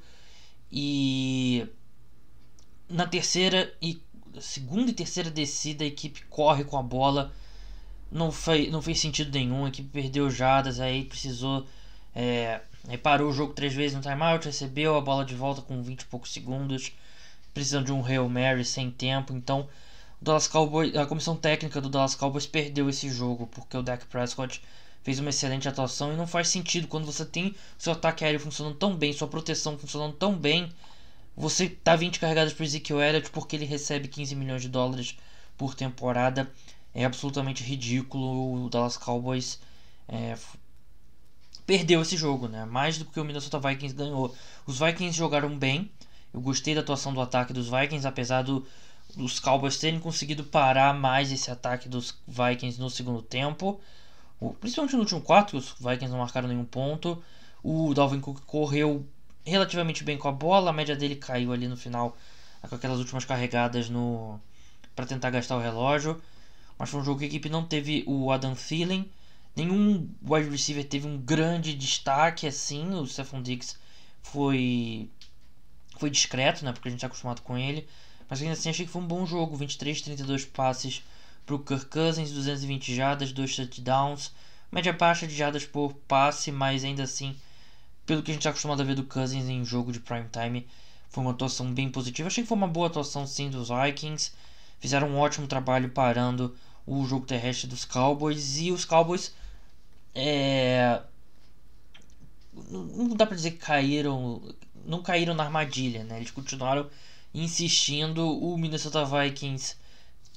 E 0.71 1.67
na 2.89 3.05
terceira 3.05 3.73
e 3.81 4.01
segunda 4.39 4.89
e 4.89 4.93
terceira 4.93 5.29
descida 5.29 5.83
a 5.83 5.87
equipe 5.87 6.23
corre 6.29 6.63
com 6.63 6.77
a 6.77 6.81
bola. 6.81 7.33
Não, 8.09 8.31
fez, 8.31 8.71
não 8.71 8.81
fez 8.81 9.01
sentido 9.01 9.33
nenhum, 9.33 9.65
a 9.65 9.67
equipe 9.67 9.89
perdeu 9.89 10.31
jadas, 10.31 10.79
aí 10.79 11.03
precisou. 11.03 11.67
É, 12.15 12.61
o 13.21 13.33
jogo 13.33 13.51
três 13.53 13.73
vezes 13.73 13.93
no 13.93 14.01
timeout, 14.01 14.45
recebeu 14.45 14.95
a 14.95 15.01
bola 15.01 15.25
de 15.25 15.35
volta 15.35 15.61
com 15.61 15.83
20 15.83 15.99
e 15.99 16.05
poucos 16.05 16.31
segundos, 16.31 16.93
precisando 17.53 17.87
de 17.87 17.91
um 17.91 18.01
Hail 18.01 18.29
Mary 18.29 18.63
sem 18.63 18.89
tempo. 18.89 19.33
Então, 19.33 19.67
Dallas 20.21 20.47
Cowboys, 20.47 20.95
a 20.95 21.05
comissão 21.05 21.35
técnica 21.35 21.81
do 21.81 21.89
Dallas 21.89 22.15
Cowboys 22.15 22.47
perdeu 22.47 22.89
esse 22.89 23.09
jogo, 23.09 23.45
porque 23.45 23.75
o 23.75 23.83
Dak 23.83 24.05
Prescott 24.05 24.61
fez 25.03 25.19
uma 25.19 25.29
excelente 25.29 25.67
atuação 25.67 26.13
e 26.13 26.15
não 26.15 26.27
faz 26.27 26.47
sentido 26.47 26.87
quando 26.87 27.05
você 27.05 27.25
tem 27.25 27.55
seu 27.77 27.93
ataque 27.93 28.23
aéreo 28.23 28.39
funcionando 28.39 28.75
tão 28.75 28.95
bem, 28.95 29.13
sua 29.13 29.27
proteção 29.27 29.77
funcionando 29.77 30.13
tão 30.13 30.35
bem, 30.35 30.71
você 31.35 31.69
tá 31.69 31.95
20 31.95 32.19
carregadas 32.19 32.53
para 32.53 32.65
Ezekiel 32.65 33.01
Elliott 33.01 33.29
porque 33.31 33.55
ele 33.55 33.65
recebe 33.65 34.07
15 34.07 34.35
milhões 34.35 34.61
de 34.61 34.69
dólares 34.69 35.17
por 35.57 35.75
temporada. 35.75 36.51
É 36.93 37.05
absolutamente 37.05 37.63
ridículo. 37.63 38.65
O 38.65 38.69
Dallas 38.69 38.97
Cowboys 38.97 39.59
é, 40.07 40.37
perdeu 41.65 42.01
esse 42.01 42.17
jogo, 42.17 42.47
né? 42.47 42.65
Mais 42.65 42.97
do 42.97 43.05
que 43.05 43.19
o 43.19 43.23
Minnesota 43.23 43.59
Vikings 43.59 43.95
ganhou. 43.95 44.35
Os 44.65 44.79
Vikings 44.79 45.17
jogaram 45.17 45.57
bem. 45.57 45.89
Eu 46.33 46.41
gostei 46.41 46.75
da 46.75 46.81
atuação 46.81 47.13
do 47.13 47.21
ataque 47.21 47.53
dos 47.53 47.69
Vikings, 47.69 48.05
apesar 48.05 48.41
do, 48.41 48.65
dos 49.15 49.39
Cowboys 49.39 49.77
terem 49.77 49.99
conseguido 49.99 50.43
parar 50.43 50.93
mais 50.93 51.31
esse 51.31 51.49
ataque 51.49 51.87
dos 51.87 52.17
Vikings 52.27 52.79
no 52.79 52.89
segundo 52.89 53.21
tempo. 53.21 53.79
Principalmente 54.59 54.93
no 54.93 55.01
último 55.01 55.21
quarto, 55.21 55.55
os 55.55 55.75
Vikings 55.79 56.09
não 56.09 56.17
marcaram 56.17 56.47
nenhum 56.47 56.65
ponto. 56.65 57.21
O 57.63 57.93
Dalvin 57.93 58.19
Cook 58.19 58.41
correu 58.45 59.05
relativamente 59.45 60.03
bem 60.03 60.17
com 60.17 60.27
a 60.27 60.31
bola, 60.31 60.71
a 60.71 60.73
média 60.73 60.95
dele 60.95 61.15
caiu 61.15 61.53
ali 61.53 61.67
no 61.67 61.77
final 61.77 62.17
com 62.67 62.75
aquelas 62.75 62.99
últimas 62.99 63.25
carregadas 63.25 63.89
no 63.89 64.39
para 64.95 65.05
tentar 65.05 65.29
gastar 65.29 65.57
o 65.57 65.59
relógio. 65.59 66.21
Mas 66.77 66.89
foi 66.89 66.99
um 66.99 67.03
jogo 67.03 67.19
que 67.19 67.25
a 67.25 67.27
equipe 67.27 67.49
não 67.49 67.65
teve 67.65 68.03
o 68.07 68.31
Adam 68.31 68.55
Thielen, 68.55 69.09
nenhum 69.55 70.09
wide 70.27 70.49
receiver 70.49 70.87
teve 70.87 71.07
um 71.07 71.17
grande 71.19 71.75
destaque 71.75 72.47
assim. 72.47 72.93
O 72.95 73.05
Stephon 73.05 73.41
Diggs 73.41 73.77
foi 74.23 75.09
foi 75.97 76.09
discreto, 76.09 76.65
né, 76.65 76.71
porque 76.71 76.87
a 76.87 76.91
gente 76.91 76.97
está 76.97 77.07
acostumado 77.07 77.41
com 77.41 77.55
ele, 77.55 77.87
mas 78.27 78.41
ainda 78.41 78.53
assim 78.53 78.71
achei 78.71 78.87
que 78.87 78.91
foi 78.91 79.03
um 79.03 79.07
bom 79.07 79.23
jogo, 79.23 79.55
23 79.55 80.01
32 80.01 80.45
passes 80.45 81.03
para 81.45 81.55
o 81.55 81.59
Kirk 81.59 81.85
Cousins, 81.85 82.31
220 82.31 82.95
jardas, 82.95 83.31
2 83.31 83.55
touchdowns, 83.55 84.31
média 84.71 84.93
baixa 84.93 85.27
de 85.27 85.35
jardas 85.35 85.65
por 85.65 85.93
passe, 86.07 86.51
mas 86.51 86.83
ainda 86.83 87.03
assim, 87.03 87.35
pelo 88.05 88.23
que 88.23 88.31
a 88.31 88.33
gente 88.33 88.41
está 88.41 88.51
acostumado 88.51 88.81
a 88.81 88.85
ver 88.85 88.95
do 88.95 89.03
Cousins 89.03 89.49
em 89.49 89.65
jogo 89.65 89.91
de 89.91 89.99
prime 89.99 90.27
time, 90.31 90.67
foi 91.09 91.23
uma 91.23 91.31
atuação 91.31 91.73
bem 91.73 91.89
positiva. 91.89 92.27
Achei 92.27 92.43
que 92.43 92.47
foi 92.47 92.57
uma 92.57 92.67
boa 92.67 92.87
atuação 92.87 93.27
sim 93.27 93.49
dos 93.49 93.69
Vikings, 93.69 94.31
fizeram 94.79 95.09
um 95.09 95.17
ótimo 95.17 95.47
trabalho 95.47 95.89
parando 95.89 96.55
o 96.85 97.05
jogo 97.05 97.25
terrestre 97.25 97.67
dos 97.67 97.85
Cowboys 97.85 98.57
e 98.57 98.71
os 98.71 98.85
Cowboys 98.85 99.33
é... 100.15 101.01
não 102.53 103.09
dá 103.09 103.25
para 103.25 103.35
dizer 103.35 103.51
que 103.51 103.57
caíram, 103.57 104.41
não 104.85 105.01
caíram 105.01 105.33
na 105.33 105.43
armadilha, 105.43 106.03
né? 106.03 106.17
Eles 106.17 106.31
continuaram 106.31 106.89
insistindo. 107.33 108.27
O 108.27 108.57
Minnesota 108.57 109.05
Vikings 109.05 109.75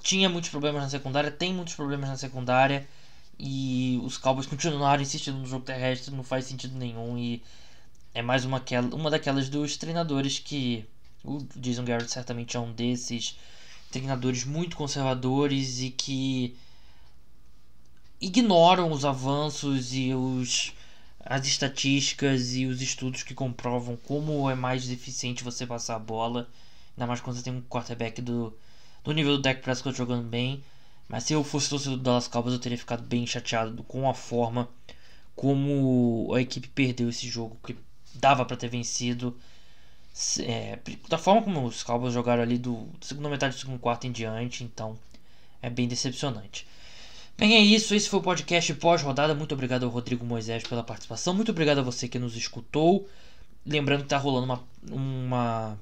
tinha 0.04 0.28
muitos 0.28 0.50
problemas 0.50 0.82
na 0.82 0.90
secundária, 0.90 1.30
tem 1.30 1.52
muitos 1.52 1.74
problemas 1.74 2.08
na 2.10 2.16
secundária. 2.16 2.86
E 3.38 3.98
os 4.04 4.16
Cowboys 4.16 4.46
continuaram 4.46 5.02
insistindo 5.02 5.38
no 5.38 5.46
jogo 5.46 5.64
terrestre, 5.64 6.14
não 6.14 6.22
faz 6.22 6.44
sentido 6.44 6.78
nenhum. 6.78 7.18
E 7.18 7.42
é 8.14 8.22
mais 8.22 8.44
uma, 8.44 8.62
uma 8.92 9.10
daquelas 9.10 9.48
dos 9.48 9.76
treinadores 9.76 10.38
que 10.38 10.84
o 11.24 11.38
Jason 11.56 11.84
Garrett 11.84 12.12
certamente 12.12 12.56
é 12.56 12.60
um 12.60 12.72
desses 12.72 13.36
treinadores 13.90 14.44
muito 14.44 14.76
conservadores 14.76 15.80
e 15.80 15.90
que 15.90 16.54
ignoram 18.20 18.92
os 18.92 19.04
avanços 19.04 19.94
e 19.94 20.12
os 20.14 20.72
as 21.24 21.46
estatísticas 21.46 22.54
e 22.54 22.66
os 22.66 22.82
estudos 22.82 23.22
que 23.22 23.32
comprovam 23.32 23.96
como 23.96 24.50
é 24.50 24.54
mais 24.54 24.90
eficiente 24.90 25.42
você 25.42 25.66
passar 25.66 25.96
a 25.96 25.98
bola, 25.98 26.46
ainda 26.94 27.06
mais 27.06 27.20
quando 27.22 27.36
você 27.36 27.42
tem 27.42 27.54
um 27.54 27.62
quarterback 27.62 28.20
do 28.20 28.54
do 29.04 29.12
nível 29.12 29.36
do 29.36 29.42
Dak 29.42 29.60
Prescott 29.60 29.96
jogando 29.96 30.26
bem. 30.26 30.62
Mas 31.08 31.24
se 31.24 31.34
eu 31.34 31.44
fosse 31.44 31.68
torcedor 31.68 31.98
do 31.98 32.02
Dallas 32.02 32.26
Cowboys, 32.26 32.54
eu 32.54 32.60
teria 32.60 32.78
ficado 32.78 33.02
bem 33.02 33.26
chateado 33.26 33.82
com 33.84 34.08
a 34.08 34.14
forma 34.14 34.68
como 35.36 36.32
a 36.34 36.40
equipe 36.40 36.68
perdeu 36.68 37.08
esse 37.08 37.28
jogo, 37.28 37.58
que 37.64 37.76
dava 38.14 38.44
para 38.44 38.56
ter 38.56 38.68
vencido. 38.68 39.36
É, 40.40 40.78
da 41.08 41.18
forma 41.18 41.42
como 41.42 41.66
os 41.66 41.82
Cowboys 41.82 42.14
jogaram 42.14 42.42
ali 42.42 42.56
do 42.56 42.88
segunda 43.00 43.28
metade 43.28 43.56
do 43.56 43.60
segundo 43.60 43.80
quarto 43.80 44.06
em 44.06 44.12
diante, 44.12 44.62
então 44.62 44.96
é 45.60 45.68
bem 45.68 45.88
decepcionante. 45.88 46.66
Bem, 47.36 47.56
é 47.56 47.60
isso. 47.60 47.94
Esse 47.94 48.08
foi 48.08 48.20
o 48.20 48.22
podcast 48.22 48.72
pós-rodada. 48.74 49.34
Muito 49.34 49.52
obrigado 49.52 49.84
ao 49.84 49.90
Rodrigo 49.90 50.24
Moisés 50.24 50.62
pela 50.62 50.84
participação. 50.84 51.34
Muito 51.34 51.50
obrigado 51.50 51.78
a 51.78 51.82
você 51.82 52.06
que 52.08 52.18
nos 52.18 52.36
escutou. 52.36 53.08
Lembrando 53.66 54.00
que 54.00 54.06
está 54.06 54.18
rolando 54.18 54.44
uma, 54.44 54.64
uma 54.88 55.78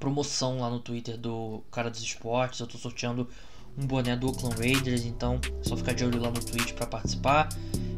promoção 0.00 0.58
lá 0.58 0.70
no 0.70 0.80
Twitter 0.80 1.16
do 1.16 1.62
cara 1.70 1.90
dos 1.90 2.00
esportes. 2.00 2.58
Eu 2.58 2.66
tô 2.66 2.78
sorteando 2.78 3.28
um 3.78 3.86
boné 3.86 4.16
do 4.16 4.26
Oakland 4.26 4.56
Raiders, 4.56 5.04
então 5.04 5.38
é 5.60 5.68
só 5.68 5.76
ficar 5.76 5.92
de 5.92 6.04
olho 6.04 6.20
lá 6.20 6.30
no 6.30 6.40
Twitch 6.40 6.72
para 6.72 6.86
participar. 6.86 7.48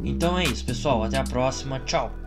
Então 0.05 0.39
é 0.39 0.45
isso, 0.45 0.65
pessoal. 0.65 1.05
Até 1.05 1.17
a 1.17 1.25
próxima. 1.25 1.81
Tchau. 1.81 2.22